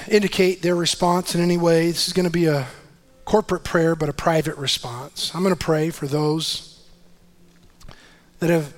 indicate 0.07 0.61
their 0.61 0.75
response 0.75 1.35
in 1.35 1.41
any 1.41 1.57
way. 1.57 1.87
This 1.87 2.07
is 2.07 2.13
going 2.13 2.27
to 2.27 2.31
be 2.31 2.45
a 2.45 2.67
corporate 3.25 3.63
prayer, 3.63 3.95
but 3.95 4.09
a 4.09 4.13
private 4.13 4.57
response. 4.57 5.33
I'm 5.35 5.43
going 5.43 5.55
to 5.55 5.63
pray 5.63 5.91
for 5.91 6.07
those 6.07 6.83
that 8.39 8.49
have 8.49 8.73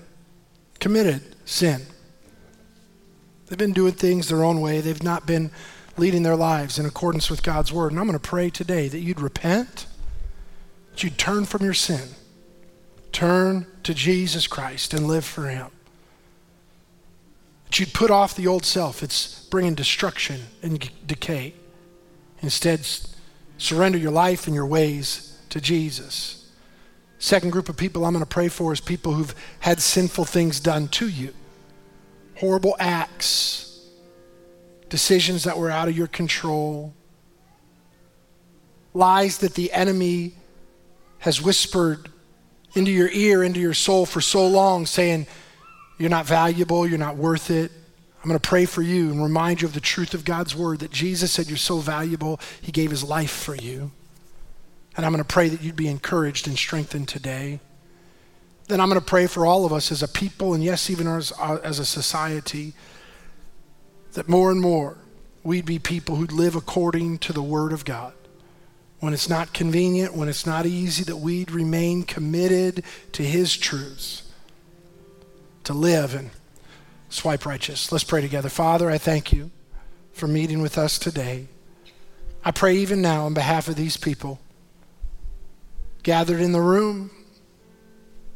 committed 0.79 1.35
sin 1.45 1.85
They've 3.51 3.57
been 3.57 3.73
doing 3.73 3.91
things 3.91 4.29
their 4.29 4.45
own 4.45 4.61
way. 4.61 4.79
They've 4.79 5.03
not 5.03 5.27
been 5.27 5.51
leading 5.97 6.23
their 6.23 6.37
lives 6.37 6.79
in 6.79 6.85
accordance 6.85 7.29
with 7.29 7.43
God's 7.43 7.73
word. 7.73 7.91
And 7.91 7.99
I'm 7.99 8.07
going 8.07 8.17
to 8.17 8.29
pray 8.29 8.49
today 8.49 8.87
that 8.87 8.99
you'd 8.99 9.19
repent, 9.19 9.87
that 10.91 11.03
you'd 11.03 11.17
turn 11.17 11.43
from 11.43 11.61
your 11.61 11.73
sin, 11.73 12.11
turn 13.11 13.67
to 13.83 13.93
Jesus 13.93 14.47
Christ 14.47 14.93
and 14.93 15.05
live 15.05 15.25
for 15.25 15.49
Him. 15.49 15.67
That 17.65 17.77
you'd 17.77 17.93
put 17.93 18.09
off 18.09 18.37
the 18.37 18.47
old 18.47 18.63
self, 18.63 19.03
it's 19.03 19.43
bringing 19.49 19.75
destruction 19.75 20.43
and 20.63 20.89
decay. 21.05 21.53
Instead, 22.41 22.87
surrender 23.57 23.97
your 23.97 24.11
life 24.11 24.47
and 24.47 24.55
your 24.55 24.65
ways 24.65 25.37
to 25.49 25.59
Jesus. 25.59 26.49
Second 27.19 27.49
group 27.49 27.67
of 27.67 27.75
people 27.75 28.05
I'm 28.05 28.13
going 28.13 28.23
to 28.23 28.29
pray 28.29 28.47
for 28.47 28.71
is 28.71 28.79
people 28.79 29.11
who've 29.11 29.35
had 29.59 29.81
sinful 29.81 30.23
things 30.23 30.61
done 30.61 30.87
to 30.87 31.09
you 31.09 31.33
horrible 32.41 32.75
acts, 32.79 33.79
decisions 34.89 35.43
that 35.43 35.59
were 35.59 35.69
out 35.69 35.87
of 35.87 35.95
your 35.95 36.07
control, 36.07 36.91
lies 38.95 39.37
that 39.37 39.53
the 39.53 39.71
enemy 39.71 40.33
has 41.19 41.39
whispered 41.39 42.09
into 42.73 42.89
your 42.89 43.09
ear, 43.09 43.43
into 43.43 43.59
your 43.59 43.75
soul 43.75 44.07
for 44.07 44.21
so 44.21 44.47
long, 44.47 44.87
saying, 44.87 45.27
You're 45.99 46.09
not 46.09 46.25
valuable, 46.25 46.87
you're 46.87 46.97
not 46.97 47.15
worth 47.15 47.51
it. 47.51 47.71
I'm 48.23 48.27
going 48.27 48.39
to 48.39 48.49
pray 48.49 48.65
for 48.65 48.81
you 48.81 49.11
and 49.11 49.21
remind 49.21 49.61
you 49.61 49.67
of 49.67 49.75
the 49.75 49.79
truth 49.79 50.15
of 50.15 50.25
God's 50.25 50.55
word 50.55 50.79
that 50.79 50.89
Jesus 50.89 51.31
said 51.31 51.47
you're 51.47 51.57
so 51.57 51.77
valuable, 51.77 52.39
he 52.59 52.71
gave 52.71 52.89
his 52.89 53.03
life 53.03 53.31
for 53.31 53.55
you. 53.55 53.91
And 54.97 55.05
I'm 55.05 55.11
going 55.11 55.23
to 55.23 55.27
pray 55.27 55.47
that 55.47 55.61
you'd 55.61 55.75
be 55.75 55.87
encouraged 55.87 56.47
and 56.47 56.57
strengthened 56.57 57.07
today 57.07 57.59
then 58.67 58.79
I'm 58.79 58.89
going 58.89 58.99
to 58.99 59.05
pray 59.05 59.27
for 59.27 59.45
all 59.45 59.65
of 59.65 59.73
us 59.73 59.91
as 59.91 60.01
a 60.01 60.07
people 60.07 60.53
and, 60.53 60.63
yes, 60.63 60.89
even 60.89 61.07
as, 61.07 61.33
uh, 61.39 61.59
as 61.63 61.79
a 61.79 61.85
society, 61.85 62.73
that 64.13 64.29
more 64.29 64.51
and 64.51 64.61
more 64.61 64.97
we'd 65.43 65.65
be 65.65 65.79
people 65.79 66.15
who'd 66.15 66.31
live 66.31 66.55
according 66.55 67.17
to 67.19 67.33
the 67.33 67.41
Word 67.43 67.73
of 67.73 67.85
God. 67.85 68.13
When 68.99 69.13
it's 69.13 69.29
not 69.29 69.53
convenient, 69.53 70.15
when 70.15 70.29
it's 70.29 70.45
not 70.45 70.65
easy, 70.65 71.03
that 71.05 71.17
we'd 71.17 71.51
remain 71.51 72.03
committed 72.03 72.83
to 73.13 73.23
His 73.23 73.57
truths, 73.57 74.31
to 75.63 75.73
live 75.73 76.13
and 76.13 76.29
swipe 77.09 77.45
righteous. 77.45 77.91
Let's 77.91 78.03
pray 78.03 78.21
together. 78.21 78.49
Father, 78.49 78.89
I 78.89 78.97
thank 78.97 79.33
you 79.33 79.51
for 80.13 80.27
meeting 80.27 80.61
with 80.61 80.77
us 80.77 80.99
today. 80.99 81.47
I 82.43 82.51
pray 82.51 82.75
even 82.75 83.01
now 83.01 83.25
on 83.25 83.33
behalf 83.33 83.67
of 83.67 83.75
these 83.75 83.97
people 83.97 84.39
gathered 86.03 86.41
in 86.41 86.51
the 86.51 86.61
room 86.61 87.11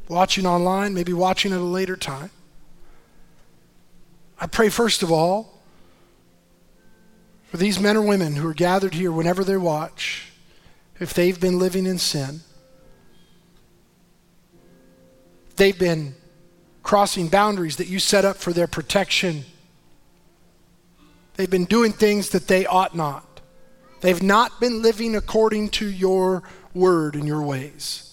watching 0.08 0.46
online, 0.46 0.94
maybe 0.94 1.14
watching 1.14 1.52
at 1.52 1.60
a 1.60 1.64
later 1.64 1.96
time. 1.96 2.30
I 4.40 4.48
pray, 4.48 4.70
first 4.70 5.02
of 5.02 5.12
all, 5.12 5.60
for 7.48 7.58
these 7.58 7.80
men 7.80 7.96
or 7.96 8.02
women 8.02 8.36
who 8.36 8.48
are 8.48 8.54
gathered 8.54 8.94
here 8.94 9.12
whenever 9.12 9.44
they 9.44 9.58
watch, 9.58 10.32
if 11.00 11.14
they've 11.14 11.40
been 11.40 11.58
living 11.58 11.86
in 11.86 11.98
sin, 11.98 12.42
they've 15.56 15.78
been 15.78 16.16
crossing 16.84 17.28
boundaries 17.28 17.78
that 17.78 17.88
you 17.88 18.00
set 18.00 18.26
up 18.26 18.38
for 18.38 18.54
their 18.54 18.68
protection. 18.68 19.46
They've 21.36 21.50
been 21.50 21.66
doing 21.66 21.92
things 21.92 22.30
that 22.30 22.48
they 22.48 22.66
ought 22.66 22.96
not. 22.96 23.42
They've 24.02 24.22
not 24.22 24.60
been 24.60 24.82
living 24.82 25.16
according 25.16 25.70
to 25.70 25.88
your 25.88 26.44
word 26.74 27.16
and 27.16 27.26
your 27.26 27.42
ways. 27.42 28.05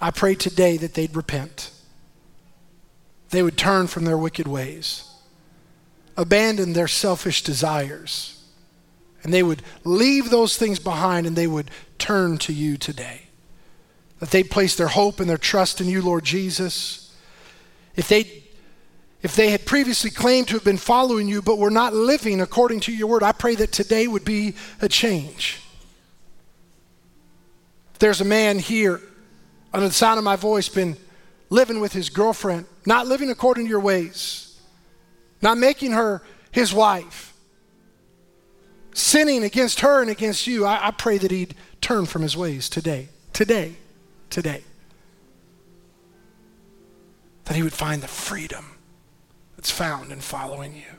I 0.00 0.10
pray 0.10 0.34
today 0.34 0.76
that 0.76 0.94
they'd 0.94 1.14
repent. 1.16 1.70
They 3.30 3.42
would 3.42 3.56
turn 3.56 3.86
from 3.86 4.04
their 4.04 4.18
wicked 4.18 4.46
ways, 4.46 5.08
abandon 6.16 6.72
their 6.72 6.88
selfish 6.88 7.42
desires, 7.42 8.44
and 9.22 9.32
they 9.32 9.42
would 9.42 9.62
leave 9.84 10.30
those 10.30 10.56
things 10.56 10.78
behind 10.78 11.26
and 11.26 11.34
they 11.34 11.46
would 11.46 11.70
turn 11.98 12.38
to 12.38 12.52
you 12.52 12.76
today. 12.76 13.22
That 14.20 14.30
they'd 14.30 14.50
place 14.50 14.76
their 14.76 14.88
hope 14.88 15.20
and 15.20 15.28
their 15.28 15.36
trust 15.36 15.80
in 15.80 15.88
you, 15.88 16.00
Lord 16.02 16.24
Jesus. 16.24 17.14
If 17.96 18.08
they 18.08 18.44
if 19.22 19.34
they 19.34 19.50
had 19.50 19.66
previously 19.66 20.10
claimed 20.10 20.46
to 20.48 20.54
have 20.54 20.62
been 20.62 20.76
following 20.76 21.26
you 21.26 21.42
but 21.42 21.58
were 21.58 21.70
not 21.70 21.94
living 21.94 22.40
according 22.40 22.80
to 22.80 22.92
your 22.92 23.08
word, 23.08 23.24
I 23.24 23.32
pray 23.32 23.56
that 23.56 23.72
today 23.72 24.06
would 24.06 24.24
be 24.24 24.54
a 24.80 24.88
change 24.88 25.60
there's 27.98 28.20
a 28.20 28.24
man 28.24 28.58
here, 28.58 29.00
under 29.76 29.88
the 29.88 29.94
sound 29.94 30.16
of 30.16 30.24
my 30.24 30.36
voice, 30.36 30.70
been 30.70 30.96
living 31.50 31.80
with 31.80 31.92
his 31.92 32.08
girlfriend, 32.08 32.64
not 32.86 33.06
living 33.06 33.28
according 33.28 33.66
to 33.66 33.68
your 33.68 33.78
ways, 33.78 34.58
not 35.42 35.58
making 35.58 35.92
her 35.92 36.22
his 36.50 36.72
wife, 36.72 37.34
sinning 38.94 39.44
against 39.44 39.80
her 39.80 40.00
and 40.00 40.08
against 40.08 40.46
you, 40.46 40.64
I, 40.64 40.86
I 40.86 40.90
pray 40.92 41.18
that 41.18 41.30
he'd 41.30 41.54
turn 41.82 42.06
from 42.06 42.22
his 42.22 42.34
ways 42.34 42.70
today. 42.70 43.10
Today. 43.34 43.74
Today. 44.30 44.64
That 47.44 47.54
he 47.54 47.62
would 47.62 47.74
find 47.74 48.02
the 48.02 48.08
freedom 48.08 48.78
that's 49.56 49.70
found 49.70 50.10
in 50.10 50.20
following 50.20 50.74
you. 50.74 50.96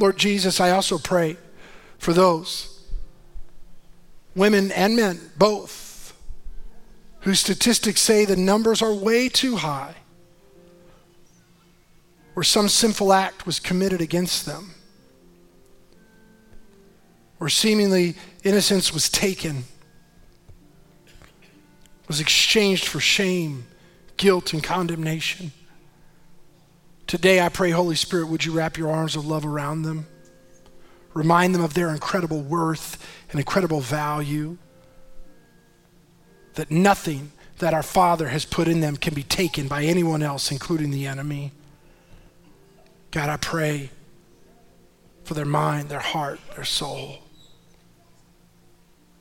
Lord 0.00 0.16
Jesus, 0.16 0.58
I 0.58 0.72
also 0.72 0.98
pray 0.98 1.36
for 1.96 2.12
those, 2.12 2.84
women 4.34 4.72
and 4.72 4.96
men, 4.96 5.20
both, 5.38 5.83
whose 7.24 7.40
statistics 7.40 8.02
say 8.02 8.26
the 8.26 8.36
numbers 8.36 8.82
are 8.82 8.92
way 8.92 9.30
too 9.30 9.56
high, 9.56 9.94
where 12.34 12.44
some 12.44 12.68
sinful 12.68 13.14
act 13.14 13.46
was 13.46 13.58
committed 13.58 14.02
against 14.02 14.44
them, 14.44 14.74
where 17.38 17.48
seemingly 17.48 18.14
innocence 18.42 18.92
was 18.92 19.08
taken, 19.08 19.64
was 22.08 22.20
exchanged 22.20 22.86
for 22.86 23.00
shame, 23.00 23.66
guilt, 24.18 24.52
and 24.52 24.62
condemnation. 24.62 25.50
Today, 27.06 27.40
I 27.40 27.48
pray, 27.48 27.70
Holy 27.70 27.96
Spirit, 27.96 28.28
would 28.28 28.44
you 28.44 28.52
wrap 28.52 28.76
your 28.76 28.90
arms 28.90 29.16
of 29.16 29.26
love 29.26 29.46
around 29.46 29.82
them? 29.82 30.06
Remind 31.14 31.54
them 31.54 31.64
of 31.64 31.72
their 31.72 31.88
incredible 31.88 32.42
worth 32.42 33.02
and 33.30 33.40
incredible 33.40 33.80
value. 33.80 34.58
That 36.54 36.70
nothing 36.70 37.32
that 37.58 37.74
our 37.74 37.82
Father 37.82 38.28
has 38.28 38.44
put 38.44 38.68
in 38.68 38.80
them 38.80 38.96
can 38.96 39.14
be 39.14 39.22
taken 39.22 39.68
by 39.68 39.84
anyone 39.84 40.22
else, 40.22 40.50
including 40.50 40.90
the 40.90 41.06
enemy. 41.06 41.52
God, 43.10 43.28
I 43.28 43.36
pray 43.36 43.90
for 45.24 45.34
their 45.34 45.44
mind, 45.44 45.88
their 45.88 46.00
heart, 46.00 46.40
their 46.54 46.64
soul. 46.64 47.18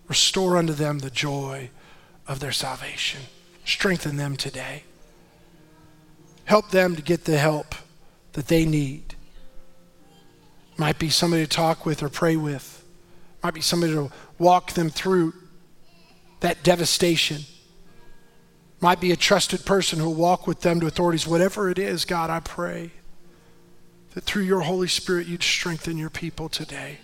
Restore 0.07 0.57
unto 0.57 0.73
them 0.73 0.99
the 0.99 1.09
joy 1.09 1.69
of 2.27 2.39
their 2.39 2.51
salvation. 2.51 3.21
Strengthen 3.65 4.17
them 4.17 4.36
today. 4.36 4.84
Help 6.45 6.71
them 6.71 6.95
to 6.95 7.01
get 7.01 7.25
the 7.25 7.38
help 7.38 7.75
that 8.34 8.47
they 8.47 8.65
need. 8.65 9.15
Might 10.77 10.99
be 10.99 11.09
somebody 11.09 11.43
to 11.43 11.49
talk 11.49 11.86
with 11.86 12.03
or 12.03 12.09
pray 12.09 12.36
with. 12.36 12.84
Might 13.43 13.53
be 13.53 13.61
somebody 13.61 13.93
to 13.93 14.11
walk 14.39 14.73
them 14.73 14.89
through 14.89 15.34
that 16.43 16.61
devastation. 16.61 17.41
Might 18.81 18.99
be 18.99 19.13
a 19.13 19.15
trusted 19.15 19.65
person 19.65 19.97
who 19.97 20.07
will 20.07 20.13
walk 20.13 20.45
with 20.45 20.59
them 20.59 20.81
to 20.81 20.87
authorities. 20.87 21.25
Whatever 21.25 21.69
it 21.69 21.79
is, 21.79 22.03
God, 22.03 22.29
I 22.29 22.41
pray 22.41 22.91
that 24.13 24.25
through 24.25 24.43
your 24.43 24.59
Holy 24.59 24.89
Spirit 24.89 25.25
you'd 25.25 25.41
strengthen 25.41 25.97
your 25.97 26.09
people 26.09 26.49
today. 26.49 26.97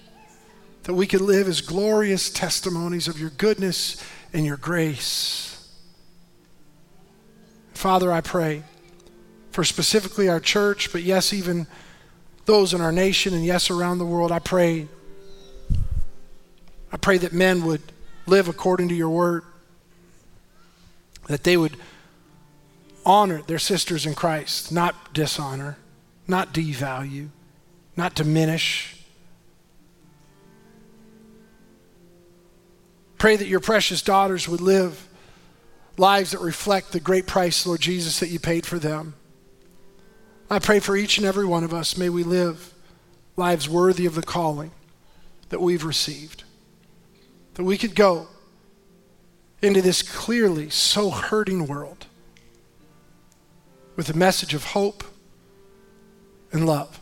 That 0.84 0.94
we 0.94 1.08
could 1.08 1.22
live 1.22 1.48
as 1.48 1.62
glorious 1.62 2.30
testimonies 2.30 3.08
of 3.08 3.18
your 3.18 3.30
goodness 3.30 4.04
and 4.34 4.46
your 4.46 4.58
grace. 4.58 5.74
Father, 7.74 8.12
I 8.12 8.20
pray 8.20 8.64
for 9.52 9.64
specifically 9.64 10.28
our 10.28 10.42
church, 10.42 10.92
but 10.92 11.04
yes, 11.04 11.32
even 11.32 11.66
those 12.46 12.74
in 12.74 12.82
our 12.82 12.92
nation 12.92 13.34
and 13.34 13.46
yes, 13.46 13.70
around 13.70 14.00
the 14.00 14.06
world. 14.06 14.34
I 14.34 14.40
pray. 14.40 14.90
I 16.92 16.98
pray 16.98 17.18
that 17.20 17.32
men 17.32 17.64
would 17.64 17.82
live 18.30 18.48
according 18.48 18.90
to 18.90 18.96
your 18.96 19.10
word, 19.10 19.44
that 21.28 21.44
they 21.44 21.58
would 21.58 21.76
honor 23.06 23.42
their 23.42 23.60
sisters 23.60 24.06
in 24.06 24.14
Christ, 24.14 24.72
not 24.72 25.14
dishonor, 25.14 25.78
not 26.28 26.54
devalue, 26.54 27.30
not 27.98 28.16
diminish. 28.16 28.96
Pray 33.18 33.36
that 33.36 33.48
your 33.48 33.60
precious 33.60 34.02
daughters 34.02 34.48
would 34.48 34.62
live 34.62 35.08
lives 35.98 36.32
that 36.32 36.40
reflect 36.40 36.92
the 36.92 37.00
great 37.00 37.28
price, 37.28 37.66
Lord 37.66 37.82
Jesus, 37.82 38.20
that 38.20 38.30
you 38.30 38.40
paid 38.40 38.66
for 38.66 38.80
them. 38.80 39.16
I 40.50 40.60
pray 40.60 40.80
for 40.80 40.96
each 40.96 41.18
and 41.18 41.28
every 41.28 41.46
one 41.46 41.64
of 41.64 41.74
us. 41.74 41.98
May 41.98 42.10
we 42.10 42.24
live 42.24 42.74
lives 43.36 43.68
worthy 43.68 44.06
of 44.06 44.16
the 44.16 44.24
calling 44.24 44.72
that 45.50 45.62
we've 45.62 45.84
received. 45.84 46.44
That 47.60 47.66
we 47.66 47.78
could 47.78 47.94
go 47.94 48.30
into 49.62 49.82
this 49.82 50.02
clearly 50.02 50.70
so 50.70 51.10
hurting 51.10 51.68
world 51.68 52.06
with 53.98 54.10
a 54.10 54.14
message 54.14 54.54
of 54.54 54.64
hope 54.64 55.04
and 56.54 56.66
love. 56.66 57.02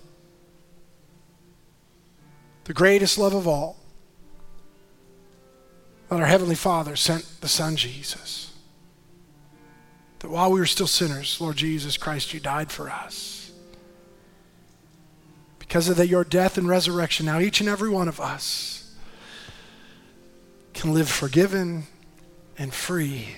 The 2.63 2.73
greatest 2.73 3.19
love 3.19 3.35
of 3.35 3.47
all 3.47 3.77
that 6.09 6.19
our 6.19 6.25
Heavenly 6.25 6.55
Father 6.55 6.95
sent 6.95 7.39
the 7.41 7.47
Son 7.47 7.75
Jesus. 7.75 8.51
That 10.17 10.31
while 10.31 10.51
we 10.51 10.59
were 10.59 10.65
still 10.65 10.87
sinners, 10.87 11.39
Lord 11.39 11.57
Jesus 11.57 11.97
Christ, 11.97 12.33
you 12.33 12.39
died 12.39 12.71
for 12.71 12.89
us 12.89 13.51
because 15.59 15.87
of 15.87 15.97
the, 15.97 16.07
your 16.07 16.23
death 16.23 16.57
and 16.57 16.67
resurrection, 16.67 17.27
now 17.27 17.37
each 17.37 17.59
and 17.59 17.69
every 17.69 17.91
one 17.91 18.07
of 18.07 18.19
us 18.19 18.76
can 20.77 20.93
live 20.93 21.09
forgiven 21.09 21.83
and 22.57 22.73
free 22.73 23.29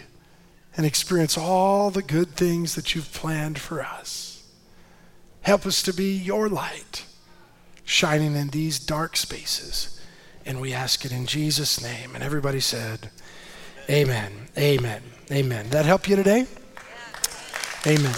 and 0.75 0.85
experience 0.85 1.37
all 1.37 1.89
the 1.89 2.01
good 2.01 2.29
things 2.29 2.75
that 2.75 2.93
you've 2.93 3.11
planned 3.13 3.59
for 3.59 3.81
us. 3.81 4.43
Help 5.41 5.65
us 5.65 5.81
to 5.83 5.93
be 5.93 6.15
your 6.15 6.49
light 6.49 7.05
shining 7.85 8.35
in 8.35 8.49
these 8.49 8.77
dark 8.77 9.17
spaces. 9.17 9.99
And 10.45 10.61
we 10.61 10.73
ask 10.73 11.05
it 11.05 11.11
in 11.11 11.25
Jesus' 11.25 11.81
name. 11.81 12.13
And 12.13 12.23
everybody 12.23 12.59
said, 12.59 13.09
Amen. 13.89 14.31
Amen. 14.57 15.01
Amen. 15.31 15.69
That 15.69 15.85
help 15.85 16.07
you 16.07 16.15
today? 16.15 16.45
Amen. 17.87 18.15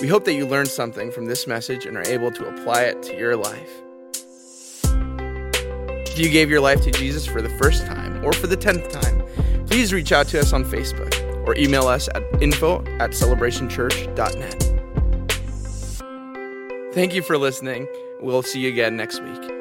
We 0.00 0.08
hope 0.08 0.24
that 0.26 0.34
you 0.34 0.46
learned 0.46 0.68
something 0.68 1.10
from 1.10 1.24
this 1.24 1.46
message 1.46 1.86
and 1.86 1.96
are 1.96 2.06
able 2.06 2.30
to 2.32 2.46
apply 2.46 2.82
it 2.82 3.02
to 3.04 3.16
your 3.16 3.34
life. 3.34 3.70
If 6.08 6.18
you 6.18 6.28
gave 6.30 6.50
your 6.50 6.60
life 6.60 6.82
to 6.82 6.90
Jesus 6.90 7.26
for 7.26 7.40
the 7.40 7.48
first 7.58 7.86
time 7.86 8.24
or 8.24 8.32
for 8.32 8.46
the 8.46 8.56
tenth 8.56 8.90
time, 8.90 9.22
please 9.66 9.92
reach 9.92 10.12
out 10.12 10.28
to 10.28 10.40
us 10.40 10.52
on 10.52 10.64
Facebook 10.64 11.14
or 11.46 11.56
email 11.56 11.86
us 11.86 12.08
at 12.14 12.22
info 12.42 12.80
at 12.98 13.10
celebrationchurch.net. 13.10 14.62
Thank 16.94 17.14
you 17.14 17.22
for 17.22 17.38
listening. 17.38 17.86
We'll 18.20 18.42
see 18.42 18.60
you 18.60 18.68
again 18.68 18.96
next 18.96 19.22
week. 19.22 19.55